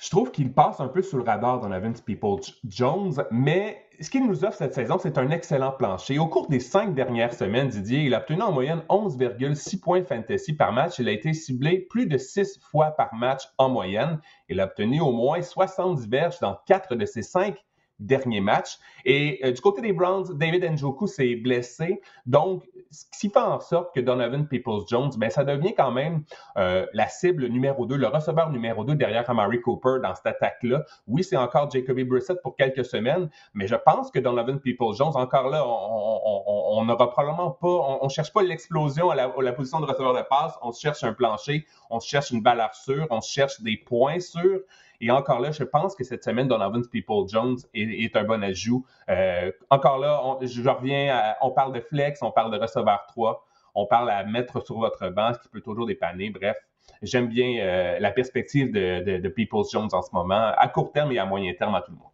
Je 0.00 0.08
trouve 0.08 0.30
qu'il 0.30 0.52
passe 0.54 0.80
un 0.80 0.88
peu 0.88 1.02
sous 1.02 1.18
le 1.18 1.24
radar 1.24 1.60
dans 1.60 1.68
la 1.68 1.78
Vince 1.78 2.00
People 2.00 2.40
Jones, 2.64 3.12
mais 3.30 3.86
ce 4.00 4.08
qu'il 4.08 4.26
nous 4.26 4.44
offre 4.44 4.56
cette 4.56 4.72
saison, 4.74 4.98
c'est 4.98 5.18
un 5.18 5.30
excellent 5.30 5.72
plancher. 5.72 6.18
Au 6.18 6.26
cours 6.26 6.48
des 6.48 6.60
cinq 6.60 6.94
dernières 6.94 7.34
semaines, 7.34 7.68
Didier, 7.68 8.04
il 8.04 8.14
a 8.14 8.20
obtenu 8.20 8.40
en 8.40 8.50
moyenne 8.50 8.82
11,6 8.88 9.78
points 9.80 10.04
fantasy 10.04 10.54
par 10.54 10.72
match. 10.72 10.98
Il 10.98 11.08
a 11.08 11.12
été 11.12 11.34
ciblé 11.34 11.86
plus 11.90 12.06
de 12.06 12.16
six 12.16 12.58
fois 12.70 12.92
par 12.92 13.14
match 13.14 13.42
en 13.58 13.68
moyenne. 13.68 14.18
Il 14.48 14.60
a 14.60 14.64
obtenu 14.64 15.00
au 15.00 15.12
moins 15.12 15.42
70 15.42 16.08
verges 16.08 16.38
dans 16.40 16.58
quatre 16.66 16.94
de 16.94 17.04
ses 17.04 17.22
cinq 17.22 17.56
dernier 18.00 18.40
match. 18.40 18.78
Et 19.04 19.40
euh, 19.44 19.52
du 19.52 19.60
côté 19.60 19.80
des 19.80 19.92
Browns, 19.92 20.26
David 20.34 20.64
Njoku 20.64 21.06
s'est 21.06 21.36
blessé. 21.36 22.00
Donc, 22.26 22.64
ce 22.90 23.04
qui 23.18 23.30
fait 23.30 23.38
en 23.38 23.60
sorte 23.60 23.94
que 23.94 24.00
Donovan 24.00 24.48
Peoples-Jones, 24.48 25.12
ben, 25.16 25.30
ça 25.30 25.44
devient 25.44 25.74
quand 25.76 25.92
même 25.92 26.24
euh, 26.56 26.86
la 26.92 27.08
cible 27.08 27.46
numéro 27.46 27.86
2, 27.86 27.96
le 27.96 28.08
receveur 28.08 28.50
numéro 28.50 28.84
2 28.84 28.96
derrière 28.96 29.28
Amari 29.30 29.60
Cooper 29.60 29.98
dans 30.02 30.14
cette 30.14 30.26
attaque-là. 30.26 30.82
Oui, 31.06 31.22
c'est 31.22 31.36
encore 31.36 31.70
Jacoby 31.70 32.04
Brissett 32.04 32.40
pour 32.42 32.56
quelques 32.56 32.84
semaines, 32.84 33.30
mais 33.54 33.66
je 33.66 33.76
pense 33.76 34.10
que 34.10 34.18
Donovan 34.18 34.58
Peoples-Jones, 34.58 35.12
encore 35.14 35.48
là, 35.48 35.64
on 35.66 36.84
n'aura 36.84 37.10
probablement 37.10 37.50
pas, 37.50 37.98
on 38.00 38.04
ne 38.04 38.10
cherche 38.10 38.32
pas 38.32 38.42
l'explosion 38.42 39.10
à 39.10 39.14
la, 39.14 39.52
position 39.52 39.80
de 39.80 39.86
receveur 39.86 40.14
de 40.14 40.22
passe, 40.22 40.58
on 40.62 40.72
cherche 40.72 41.04
un 41.04 41.12
plancher, 41.12 41.66
on 41.90 42.00
cherche 42.00 42.30
une 42.30 42.42
valeur 42.42 42.74
sûre, 42.74 43.06
on 43.10 43.20
cherche 43.20 43.60
des 43.60 43.76
points 43.76 44.20
sûrs. 44.20 44.60
Et 45.00 45.10
encore 45.10 45.40
là, 45.40 45.50
je 45.50 45.64
pense 45.64 45.94
que 45.94 46.04
cette 46.04 46.24
semaine, 46.24 46.46
Donovan 46.46 46.86
People 46.86 47.26
Jones 47.26 47.56
est, 47.72 48.14
un 48.16 48.24
bon 48.24 48.42
ajout. 48.42 48.84
Euh, 49.08 49.50
encore 49.70 49.98
là, 49.98 50.20
je 50.42 50.68
reviens, 50.68 51.16
à, 51.16 51.36
on 51.40 51.50
parle 51.50 51.72
de 51.72 51.80
flex, 51.80 52.22
on 52.22 52.30
parle 52.30 52.52
de 52.52 52.58
receveur 52.58 53.06
3, 53.08 53.46
on 53.74 53.86
parle 53.86 54.10
à 54.10 54.24
mettre 54.24 54.64
sur 54.64 54.78
votre 54.78 55.08
banc, 55.08 55.32
ce 55.32 55.38
qui 55.40 55.48
peut 55.48 55.62
toujours 55.62 55.86
dépanner. 55.86 56.28
Bref, 56.28 56.56
j'aime 57.00 57.28
bien 57.28 57.60
euh, 57.60 57.98
la 57.98 58.10
perspective 58.10 58.72
de, 58.72 59.18
de, 59.18 59.28
People 59.30 59.64
Jones 59.70 59.88
en 59.92 60.02
ce 60.02 60.10
moment, 60.12 60.52
à 60.54 60.68
court 60.68 60.92
terme 60.92 61.12
et 61.12 61.18
à 61.18 61.24
moyen 61.24 61.54
terme 61.54 61.74
à 61.74 61.80
tout 61.80 61.92
le 61.92 61.96
monde. 61.96 62.06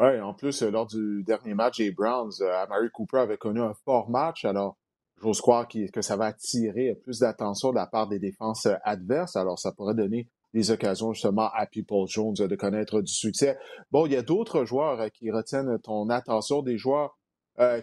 Oui, 0.00 0.20
en 0.20 0.32
plus, 0.32 0.62
euh, 0.62 0.70
lors 0.70 0.86
du 0.86 1.22
dernier 1.24 1.52
match 1.52 1.76
des 1.76 1.90
Browns, 1.90 2.32
Amari 2.62 2.88
Cooper 2.90 3.18
avait 3.18 3.36
connu 3.36 3.60
un 3.60 3.74
fort 3.84 4.08
match. 4.08 4.46
Alors, 4.46 4.76
j'ose 5.22 5.42
croire 5.42 5.68
que 5.68 6.02
ça 6.02 6.16
va 6.16 6.26
attirer 6.26 6.94
plus 7.02 7.20
d'attention 7.20 7.70
de 7.70 7.76
la 7.76 7.86
part 7.86 8.08
des 8.08 8.18
défenses 8.18 8.66
adverses. 8.82 9.36
Alors, 9.36 9.58
ça 9.58 9.72
pourrait 9.72 9.94
donner 9.94 10.26
des 10.54 10.70
occasions 10.70 11.12
justement 11.12 11.50
à 11.52 11.66
People 11.66 12.06
Jones 12.06 12.32
de 12.32 12.56
connaître 12.56 13.02
du 13.02 13.12
succès. 13.12 13.58
Bon, 13.90 14.06
il 14.06 14.12
y 14.12 14.16
a 14.16 14.22
d'autres 14.22 14.64
joueurs 14.64 15.00
euh, 15.00 15.08
qui 15.08 15.30
retiennent 15.30 15.78
ton 15.80 16.08
attention, 16.08 16.62
des 16.62 16.78
joueurs 16.78 17.18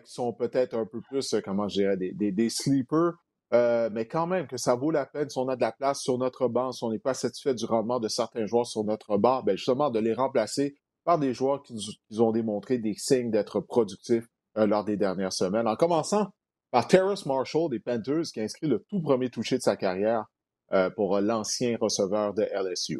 qui 0.04 0.12
sont 0.12 0.34
peut-être 0.34 0.74
un 0.76 0.86
peu 0.86 1.00
plus, 1.00 1.34
comment 1.46 1.70
je 1.70 1.76
dirais, 1.76 1.96
des, 1.96 2.50
sleepers. 2.50 3.14
mais 3.54 4.06
quand 4.06 4.28
même, 4.28 4.46
que 4.46 4.58
ça 4.58 4.76
vaut 4.76 4.92
la 4.92 5.06
peine 5.06 5.30
si 5.30 5.38
on 5.38 5.48
a 5.48 5.56
de 5.56 5.62
la 5.62 5.72
place 5.72 6.02
sur 6.02 6.18
notre 6.18 6.50
banc, 6.50 6.74
si 6.74 6.84
on 6.84 6.92
n'est 6.92 7.00
pas 7.00 7.14
satisfait 7.14 7.54
du 7.54 7.64
rendement 7.64 8.02
de 8.02 8.10
certains 8.10 8.46
joueurs 8.46 8.68
sur 8.68 8.84
notre 8.84 9.18
banc, 9.18 9.44
ben 9.44 9.56
justement 9.56 9.90
de 9.90 10.00
les 10.00 10.14
remplacer 10.14 10.76
par 11.06 11.20
des 11.20 11.34
joueurs 11.34 11.64
qui, 11.64 11.78
qui 11.78 12.20
ont 12.20 12.34
démontré 12.34 12.80
des 12.80 12.96
signes 12.96 13.32
d'être 13.32 13.62
productifs 13.62 14.28
lors 14.58 14.84
des 14.84 14.98
dernières 14.98 15.32
semaines. 15.32 15.70
En 15.70 15.78
commençant 15.78 16.34
par 16.72 16.88
Terrace 16.88 17.26
Marshall 17.26 17.70
des 17.70 17.80
Panthers, 17.80 18.24
qui 18.34 18.40
a 18.40 18.44
inscrit 18.44 18.68
le 18.68 18.84
tout 18.90 19.02
premier 19.02 19.30
touché 19.30 19.58
de 19.58 19.62
sa 19.62 19.78
carrière 19.78 20.26
euh, 20.74 20.90
pour 20.90 21.20
l'ancien 21.20 21.78
receveur 21.80 22.34
de 22.34 22.44
LSU. 22.44 23.00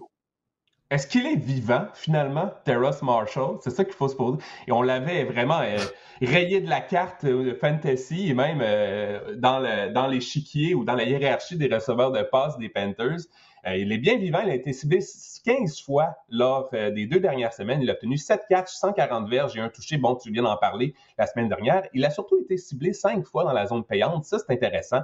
Est-ce 0.90 1.08
qu'il 1.08 1.26
est 1.26 1.38
vivant, 1.38 1.88
finalement, 1.94 2.52
Terrace 2.66 3.02
Marshall? 3.02 3.60
C'est 3.62 3.70
ça 3.70 3.86
qu'il 3.86 3.94
faut 3.94 4.10
se 4.10 4.16
poser. 4.16 4.40
Et 4.68 4.74
on 4.74 4.82
l'avait 4.82 5.24
vraiment 5.24 5.62
euh, 5.62 5.78
rayé 6.22 6.60
de 6.60 6.70
la 6.70 6.82
carte 6.82 7.26
de 7.26 7.54
fantasy 7.54 8.30
et 8.30 8.34
même 8.34 8.60
euh, 8.62 9.36
dans, 9.38 9.60
le, 9.60 9.94
dans 9.94 10.08
l'échiquier 10.08 10.76
ou 10.76 10.84
dans 10.84 10.96
la 10.96 11.06
hiérarchie 11.06 11.58
des 11.58 11.74
receveurs 11.74 12.12
de 12.12 12.24
passe 12.24 12.58
des 12.58 12.68
Panthers. 12.68 13.22
il 13.66 13.94
est 13.94 14.00
bien 14.00 14.18
vivant. 14.18 14.42
Il 14.44 14.50
a 14.50 14.56
été 14.56 14.74
ciblé 14.74 15.00
15 15.46 15.82
fois 15.82 16.18
lors 16.28 16.70
des 16.72 17.06
deux 17.06 17.22
dernières 17.22 17.54
semaines. 17.54 17.82
Il 17.82 17.90
a 17.90 17.94
obtenu 17.94 18.18
7 18.18 18.42
catchs, 18.50 18.74
140 18.74 19.30
verges 19.30 19.56
et 19.56 19.62
un 19.62 19.70
touché. 19.70 19.96
Bon, 19.98 20.16
tu 20.16 20.30
viens 20.30 20.44
d'en 20.44 20.58
parler 20.58 20.94
la 21.18 21.26
semaine 21.26 21.48
dernière. 21.48 21.84
Il 21.94 22.04
a 22.04 22.10
surtout 22.10 22.38
été 22.42 22.58
ciblé 22.58 22.92
5 22.92 23.26
fois 23.26 23.46
dans 23.46 23.54
la 23.54 23.66
zone 23.66 23.86
payante. 23.86 24.26
Ça, 24.26 24.40
c'est 24.40 24.52
intéressant. 24.52 25.00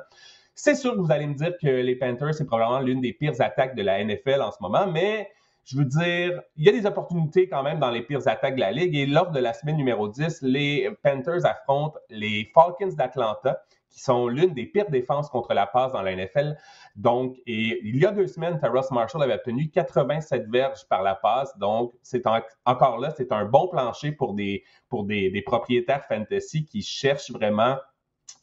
C'est 0.59 0.73
sûr 0.73 0.95
que 0.95 0.99
vous 0.99 1.11
allez 1.11 1.27
me 1.27 1.35
dire 1.35 1.53
que 1.61 1.67
les 1.67 1.95
Panthers, 1.95 2.33
c'est 2.33 2.45
probablement 2.45 2.79
l'une 2.79 2.99
des 2.99 3.13
pires 3.13 3.39
attaques 3.41 3.75
de 3.75 3.83
la 3.83 4.03
NFL 4.03 4.41
en 4.41 4.49
ce 4.49 4.57
moment, 4.59 4.87
mais 4.87 5.29
je 5.65 5.77
veux 5.77 5.85
dire, 5.85 6.41
il 6.55 6.65
y 6.65 6.69
a 6.69 6.71
des 6.71 6.87
opportunités 6.87 7.47
quand 7.47 7.61
même 7.61 7.77
dans 7.77 7.91
les 7.91 8.01
pires 8.01 8.27
attaques 8.27 8.55
de 8.55 8.61
la 8.61 8.71
Ligue. 8.71 8.95
Et 8.95 9.05
lors 9.05 9.29
de 9.29 9.39
la 9.39 9.53
semaine 9.53 9.77
numéro 9.77 10.07
10, 10.07 10.41
les 10.41 10.89
Panthers 11.03 11.45
affrontent 11.45 11.99
les 12.09 12.49
Falcons 12.55 12.95
d'Atlanta, 12.95 13.61
qui 13.91 13.99
sont 14.01 14.27
l'une 14.27 14.55
des 14.55 14.65
pires 14.65 14.89
défenses 14.89 15.29
contre 15.29 15.53
la 15.53 15.67
passe 15.67 15.91
dans 15.91 16.01
la 16.01 16.15
NFL. 16.15 16.57
Donc, 16.95 17.35
et 17.45 17.79
il 17.83 17.97
y 17.97 18.05
a 18.07 18.11
deux 18.11 18.25
semaines, 18.25 18.59
Terrace 18.59 18.89
Marshall 18.89 19.21
avait 19.21 19.35
obtenu 19.35 19.69
87 19.69 20.49
verges 20.49 20.87
par 20.89 21.03
la 21.03 21.13
passe. 21.13 21.55
Donc, 21.59 21.93
c'est 22.01 22.23
encore 22.65 22.97
là, 22.97 23.11
c'est 23.15 23.31
un 23.31 23.45
bon 23.45 23.67
plancher 23.67 24.11
pour 24.11 24.33
des 24.33 24.63
propriétaires 25.45 26.03
fantasy 26.05 26.65
qui 26.65 26.81
cherchent 26.81 27.29
vraiment 27.29 27.75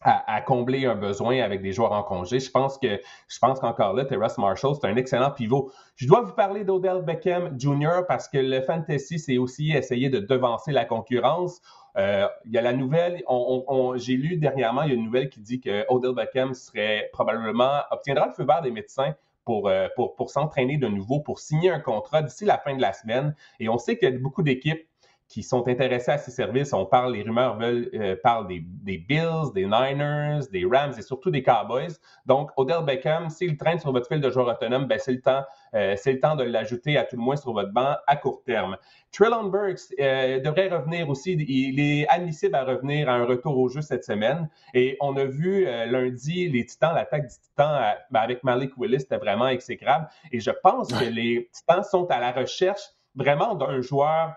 à, 0.04 0.40
combler 0.42 0.84
un 0.86 0.94
besoin 0.94 1.40
avec 1.40 1.62
des 1.62 1.72
joueurs 1.72 1.92
en 1.92 2.02
congé. 2.02 2.38
Je 2.38 2.50
pense 2.50 2.78
que 2.78 3.00
je 3.28 3.38
pense 3.38 3.60
qu'encore 3.60 3.94
là, 3.94 4.04
Terrace 4.04 4.36
Marshall, 4.36 4.74
c'est 4.78 4.86
un 4.86 4.96
excellent 4.96 5.30
pivot. 5.30 5.72
Je 5.96 6.06
dois 6.06 6.20
vous 6.20 6.32
parler 6.32 6.64
d'Odell 6.64 7.02
Beckham 7.02 7.58
Jr. 7.58 8.02
parce 8.06 8.28
que 8.28 8.38
le 8.38 8.60
fantasy, 8.60 9.18
c'est 9.18 9.38
aussi 9.38 9.72
essayer 9.72 10.10
de 10.10 10.18
devancer 10.18 10.72
la 10.72 10.84
concurrence. 10.84 11.60
Euh, 11.96 12.28
il 12.44 12.52
y 12.52 12.58
a 12.58 12.62
la 12.62 12.72
nouvelle, 12.72 13.22
j'ai 13.96 14.16
lu 14.16 14.36
dernièrement, 14.36 14.82
il 14.82 14.88
y 14.88 14.92
a 14.92 14.94
une 14.94 15.04
nouvelle 15.04 15.30
qui 15.30 15.40
dit 15.40 15.60
que 15.60 15.84
Odell 15.88 16.14
Beckham 16.14 16.52
serait 16.52 17.08
probablement 17.12 17.80
obtiendra 17.90 18.26
le 18.26 18.32
feu 18.32 18.44
vert 18.44 18.62
des 18.62 18.72
médecins 18.72 19.14
pour, 19.44 19.68
euh, 19.68 19.88
pour, 19.94 20.16
pour 20.16 20.30
s'entraîner 20.30 20.76
de 20.76 20.88
nouveau, 20.88 21.20
pour 21.20 21.38
signer 21.38 21.70
un 21.70 21.80
contrat 21.80 22.22
d'ici 22.22 22.44
la 22.44 22.58
fin 22.58 22.74
de 22.74 22.82
la 22.82 22.92
semaine. 22.92 23.34
Et 23.60 23.68
on 23.68 23.78
sait 23.78 23.96
qu'il 23.96 24.10
y 24.10 24.14
a 24.14 24.18
beaucoup 24.18 24.42
d'équipes 24.42 24.86
qui 25.28 25.42
sont 25.42 25.66
intéressés 25.66 26.12
à 26.12 26.18
ces 26.18 26.30
services. 26.30 26.72
On 26.72 26.86
parle, 26.86 27.14
les 27.14 27.22
rumeurs 27.22 27.58
veulent, 27.58 27.90
euh, 27.94 28.16
parlent 28.22 28.46
des, 28.46 28.60
Bills, 28.98 29.52
des 29.54 29.64
Niners, 29.64 30.40
des 30.52 30.64
Rams 30.64 30.92
et 30.96 31.02
surtout 31.02 31.30
des 31.30 31.42
Cowboys. 31.42 31.94
Donc, 32.26 32.50
Odell 32.56 32.84
Beckham, 32.84 33.30
s'il 33.30 33.56
traîne 33.56 33.78
sur 33.78 33.92
votre 33.92 34.06
fil 34.06 34.20
de 34.20 34.30
joueur 34.30 34.48
autonome, 34.48 34.86
ben, 34.86 34.98
c'est 34.98 35.12
le 35.12 35.20
temps, 35.20 35.42
euh, 35.74 35.94
c'est 35.96 36.12
le 36.12 36.20
temps 36.20 36.36
de 36.36 36.44
l'ajouter 36.44 36.98
à 36.98 37.04
tout 37.04 37.16
le 37.16 37.22
moins 37.22 37.36
sur 37.36 37.52
votre 37.52 37.72
banc 37.72 37.96
à 38.06 38.16
court 38.16 38.42
terme. 38.44 38.76
Trillon 39.12 39.44
Burks 39.44 39.94
euh, 39.98 40.40
devrait 40.40 40.68
revenir 40.68 41.08
aussi. 41.08 41.32
Il 41.32 41.80
est 41.80 42.06
admissible 42.08 42.54
à 42.54 42.64
revenir 42.64 43.08
à 43.08 43.14
un 43.14 43.24
retour 43.24 43.58
au 43.58 43.68
jeu 43.68 43.80
cette 43.80 44.04
semaine. 44.04 44.48
Et 44.74 44.96
on 45.00 45.16
a 45.16 45.24
vu 45.24 45.64
lundi 45.64 46.48
les 46.48 46.66
Titans, 46.66 46.94
l'attaque 46.94 47.28
du 47.28 47.34
Titan 47.34 47.80
ben, 48.10 48.20
avec 48.20 48.44
Malik 48.44 48.72
Willis, 48.76 49.00
c'était 49.00 49.18
vraiment 49.18 49.48
exécrable. 49.48 50.08
Et 50.32 50.40
je 50.40 50.50
pense 50.62 50.92
que 50.92 51.04
les 51.04 51.48
Titans 51.52 51.82
sont 51.82 52.06
à 52.10 52.20
la 52.20 52.32
recherche 52.32 52.82
vraiment 53.14 53.54
d'un 53.54 53.80
joueur 53.80 54.34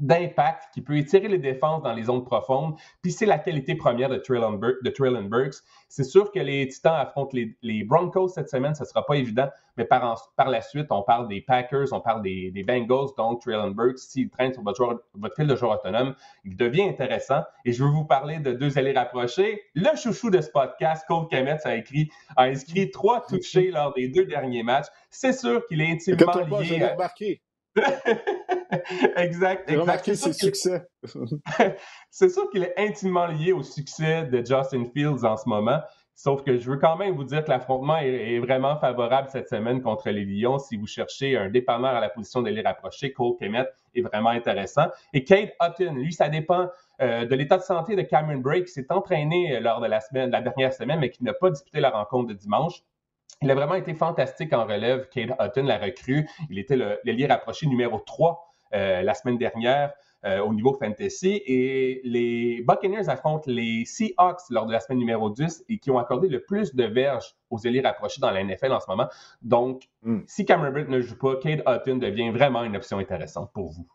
d'impact 0.00 0.64
qui 0.74 0.80
peut 0.80 0.96
étirer 0.96 1.28
les 1.28 1.38
défenses 1.38 1.82
dans 1.82 1.92
les 1.92 2.04
zones 2.04 2.24
profondes. 2.24 2.74
Puis 3.02 3.12
c'est 3.12 3.26
la 3.26 3.38
qualité 3.38 3.74
première 3.74 4.08
de 4.08 4.16
Traylon, 4.16 4.52
de 4.52 5.28
Burks. 5.28 5.54
C'est 5.88 6.04
sûr 6.04 6.32
que 6.32 6.38
les 6.38 6.66
Titans 6.68 6.96
affrontent 6.96 7.36
les, 7.62 7.84
Broncos 7.84 8.28
cette 8.28 8.48
semaine, 8.48 8.74
ce 8.74 8.82
ne 8.82 8.88
sera 8.88 9.04
pas 9.04 9.14
évident, 9.14 9.48
mais 9.76 9.84
par, 9.84 10.32
par, 10.36 10.48
la 10.48 10.60
suite, 10.60 10.86
on 10.90 11.02
parle 11.02 11.28
des 11.28 11.40
Packers, 11.40 11.92
on 11.92 12.00
parle 12.00 12.22
des, 12.22 12.64
Bengals, 12.66 13.10
donc 13.16 13.42
Traylon 13.42 13.70
Burks, 13.70 13.98
s'il 13.98 14.30
traîne 14.30 14.52
sur 14.52 14.62
votre, 14.62 15.04
votre 15.14 15.34
fil 15.34 15.46
de 15.46 15.56
joueur 15.56 15.72
autonome, 15.72 16.14
il 16.44 16.56
devient 16.56 16.82
intéressant. 16.82 17.42
Et 17.64 17.72
je 17.72 17.84
veux 17.84 17.90
vous 17.90 18.04
parler 18.04 18.38
de 18.38 18.52
deux 18.52 18.78
allées 18.78 18.92
rapprochés. 18.92 19.62
Le 19.74 19.96
chouchou 19.96 20.30
de 20.30 20.40
ce 20.40 20.50
podcast, 20.50 21.04
Cole 21.06 21.28
Kemet, 21.28 21.58
a, 21.64 21.76
écrit, 21.76 22.10
a 22.36 22.44
inscrit 22.44 22.90
trois 22.90 23.24
touchés 23.26 23.70
lors 23.70 23.92
des 23.94 24.08
deux 24.08 24.24
derniers 24.24 24.62
matchs. 24.62 24.86
C'est 25.10 25.32
sûr 25.32 25.64
qu'il 25.66 25.80
est 25.80 25.90
intimement 25.90 26.58
lié. 26.58 27.40
exact. 29.16 29.68
J'ai 29.68 29.76
remarqué 29.76 30.14
ses 30.14 30.32
succès. 30.32 30.86
c'est 32.10 32.28
sûr 32.28 32.50
qu'il 32.50 32.62
est 32.64 32.74
intimement 32.76 33.26
lié 33.26 33.52
au 33.52 33.62
succès 33.62 34.24
de 34.24 34.38
Justin 34.38 34.84
Fields 34.92 35.24
en 35.24 35.36
ce 35.36 35.48
moment. 35.48 35.80
Sauf 36.14 36.44
que 36.44 36.58
je 36.58 36.70
veux 36.70 36.76
quand 36.76 36.96
même 36.96 37.14
vous 37.14 37.24
dire 37.24 37.42
que 37.42 37.50
l'affrontement 37.50 37.96
est, 37.96 38.38
vraiment 38.38 38.76
favorable 38.76 39.28
cette 39.30 39.48
semaine 39.48 39.80
contre 39.80 40.10
les 40.10 40.24
Lions. 40.24 40.58
Si 40.58 40.76
vous 40.76 40.86
cherchez 40.86 41.36
un 41.36 41.48
dépanneur 41.48 41.96
à 41.96 42.00
la 42.00 42.10
position 42.10 42.42
de 42.42 42.50
les 42.50 42.60
rapprocher, 42.60 43.12
Cole 43.12 43.36
Kemet 43.40 43.66
est 43.94 44.02
vraiment 44.02 44.28
intéressant. 44.28 44.86
Et 45.14 45.24
Kate 45.24 45.52
Hutton, 45.60 45.94
lui, 45.94 46.12
ça 46.12 46.28
dépend 46.28 46.68
euh, 47.00 47.24
de 47.24 47.34
l'état 47.34 47.56
de 47.56 47.62
santé 47.62 47.96
de 47.96 48.02
Cameron 48.02 48.38
Bray, 48.38 48.62
qui 48.62 48.70
s'est 48.70 48.86
entraîné 48.90 49.58
lors 49.60 49.80
de 49.80 49.86
la, 49.86 50.00
semaine, 50.00 50.26
de 50.26 50.32
la 50.32 50.42
dernière 50.42 50.72
semaine, 50.72 51.00
mais 51.00 51.10
qui 51.10 51.24
n'a 51.24 51.32
pas 51.32 51.50
disputé 51.50 51.80
la 51.80 51.90
rencontre 51.90 52.28
de 52.28 52.34
dimanche. 52.34 52.82
Il 53.42 53.50
a 53.50 53.54
vraiment 53.54 53.74
été 53.74 53.94
fantastique 53.94 54.52
en 54.52 54.64
relève, 54.64 55.08
Cade 55.08 55.34
Hutton, 55.40 55.64
la 55.64 55.78
recrue. 55.78 56.28
Il 56.50 56.58
était 56.58 56.76
l'ailier 57.04 57.26
rapproché 57.26 57.66
numéro 57.66 57.98
3 57.98 58.54
euh, 58.74 59.02
la 59.02 59.14
semaine 59.14 59.36
dernière 59.36 59.92
euh, 60.24 60.38
au 60.38 60.54
niveau 60.54 60.72
fantasy. 60.74 61.42
Et 61.46 62.00
les 62.04 62.62
Buccaneers 62.66 63.08
affrontent 63.08 63.50
les 63.50 63.84
Seahawks 63.84 64.42
lors 64.50 64.66
de 64.66 64.72
la 64.72 64.78
semaine 64.78 64.98
numéro 64.98 65.28
10 65.28 65.64
et 65.68 65.78
qui 65.78 65.90
ont 65.90 65.98
accordé 65.98 66.28
le 66.28 66.44
plus 66.44 66.74
de 66.74 66.84
verges 66.84 67.34
aux 67.50 67.58
ailiers 67.58 67.80
rapprochés 67.80 68.20
dans 68.20 68.30
la 68.30 68.44
NFL 68.44 68.72
en 68.72 68.80
ce 68.80 68.86
moment. 68.88 69.08
Donc, 69.42 69.88
hmm. 70.02 70.20
si 70.26 70.44
Cameron 70.44 70.70
Britt 70.70 70.88
ne 70.88 71.00
joue 71.00 71.18
pas, 71.18 71.36
Cade 71.36 71.62
Hutton 71.66 71.96
devient 71.96 72.30
vraiment 72.30 72.62
une 72.62 72.76
option 72.76 72.98
intéressante 72.98 73.50
pour 73.52 73.72
vous. 73.72 73.86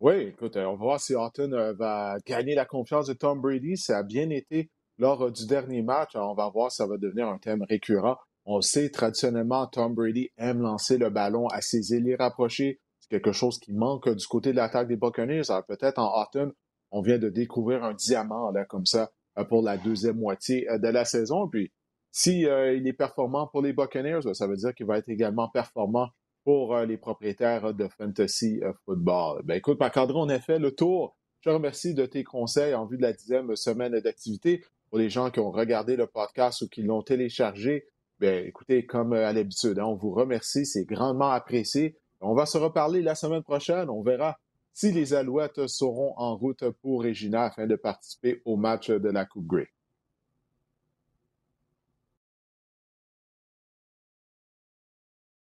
Oui, 0.00 0.14
écoute, 0.14 0.56
on 0.56 0.70
va 0.70 0.76
voir 0.76 1.00
si 1.00 1.12
Hutton 1.12 1.52
euh, 1.52 1.74
va 1.74 2.16
gagner 2.26 2.54
la 2.54 2.64
confiance 2.64 3.06
de 3.06 3.12
Tom 3.12 3.40
Brady. 3.40 3.76
Ça 3.76 3.98
a 3.98 4.02
bien 4.02 4.30
été 4.30 4.70
lors 5.00 5.22
euh, 5.22 5.30
du 5.30 5.46
dernier 5.46 5.82
match. 5.82 6.14
On 6.14 6.34
va 6.34 6.48
voir 6.48 6.70
ça 6.70 6.86
va 6.86 6.96
devenir 6.96 7.26
un 7.28 7.38
thème 7.38 7.64
récurrent. 7.68 8.18
On 8.44 8.60
sait 8.60 8.90
traditionnellement, 8.90 9.66
Tom 9.66 9.94
Brady 9.94 10.30
aime 10.36 10.60
lancer 10.60 10.98
le 10.98 11.10
ballon 11.10 11.48
à 11.48 11.60
ses 11.60 11.94
ailiers 11.94 12.16
rapprochés. 12.16 12.80
C'est 13.00 13.08
quelque 13.08 13.32
chose 13.32 13.58
qui 13.58 13.72
manque 13.72 14.08
du 14.08 14.26
côté 14.26 14.52
de 14.52 14.56
l'attaque 14.56 14.88
des 14.88 14.96
Buccaneers. 14.96 15.50
Alors 15.50 15.64
peut-être 15.66 15.98
en 15.98 16.22
automne, 16.22 16.52
on 16.90 17.00
vient 17.00 17.18
de 17.18 17.28
découvrir 17.28 17.82
un 17.82 17.94
diamant 17.94 18.50
là, 18.50 18.64
comme 18.64 18.86
ça 18.86 19.10
euh, 19.38 19.44
pour 19.44 19.62
la 19.62 19.76
deuxième 19.76 20.18
moitié 20.18 20.68
euh, 20.70 20.78
de 20.78 20.88
la 20.88 21.04
saison. 21.04 21.48
Puis 21.48 21.72
si 22.12 22.40
il 22.40 22.88
est 22.88 22.92
performant 22.92 23.46
pour 23.46 23.62
les 23.62 23.72
Buccaneers, 23.72 24.34
ça 24.34 24.48
veut 24.48 24.56
dire 24.56 24.74
qu'il 24.74 24.86
va 24.86 24.98
être 24.98 25.08
également 25.08 25.48
performant 25.48 26.08
pour 26.42 26.76
les 26.78 26.96
propriétaires 26.96 27.72
de 27.72 27.86
fantasy 27.86 28.60
football. 28.84 29.42
Ben 29.44 29.54
écoute, 29.54 29.78
Marc-André, 29.78 30.18
on 30.18 30.28
a 30.28 30.40
fait 30.40 30.58
le 30.58 30.72
tour. 30.72 31.16
Je 31.38 31.48
te 31.48 31.54
remercie 31.54 31.94
de 31.94 32.06
tes 32.06 32.24
conseils 32.24 32.74
en 32.74 32.84
vue 32.84 32.96
de 32.96 33.02
la 33.02 33.12
dixième 33.12 33.54
semaine 33.54 33.96
d'activité 34.00 34.64
pour 34.90 34.98
les 34.98 35.08
gens 35.08 35.30
qui 35.30 35.40
ont 35.40 35.50
regardé 35.50 35.96
le 35.96 36.06
podcast 36.06 36.62
ou 36.62 36.68
qui 36.68 36.82
l'ont 36.82 37.02
téléchargé, 37.02 37.86
bien, 38.18 38.38
écoutez, 38.38 38.84
comme 38.84 39.12
euh, 39.12 39.26
à 39.26 39.32
l'habitude, 39.32 39.78
hein, 39.78 39.86
on 39.86 39.94
vous 39.94 40.12
remercie, 40.12 40.66
c'est 40.66 40.84
grandement 40.84 41.30
apprécié. 41.30 41.96
On 42.20 42.34
va 42.34 42.44
se 42.44 42.58
reparler 42.58 43.00
la 43.00 43.14
semaine 43.14 43.42
prochaine. 43.42 43.88
On 43.88 44.02
verra 44.02 44.38
si 44.74 44.92
les 44.92 45.14
Alouettes 45.14 45.66
seront 45.68 46.12
en 46.16 46.36
route 46.36 46.64
pour 46.82 47.02
Regina 47.04 47.44
afin 47.44 47.66
de 47.66 47.76
participer 47.76 48.42
au 48.44 48.56
match 48.56 48.90
de 48.90 49.08
la 49.08 49.24
Coupe 49.24 49.46
Grey. 49.46 49.68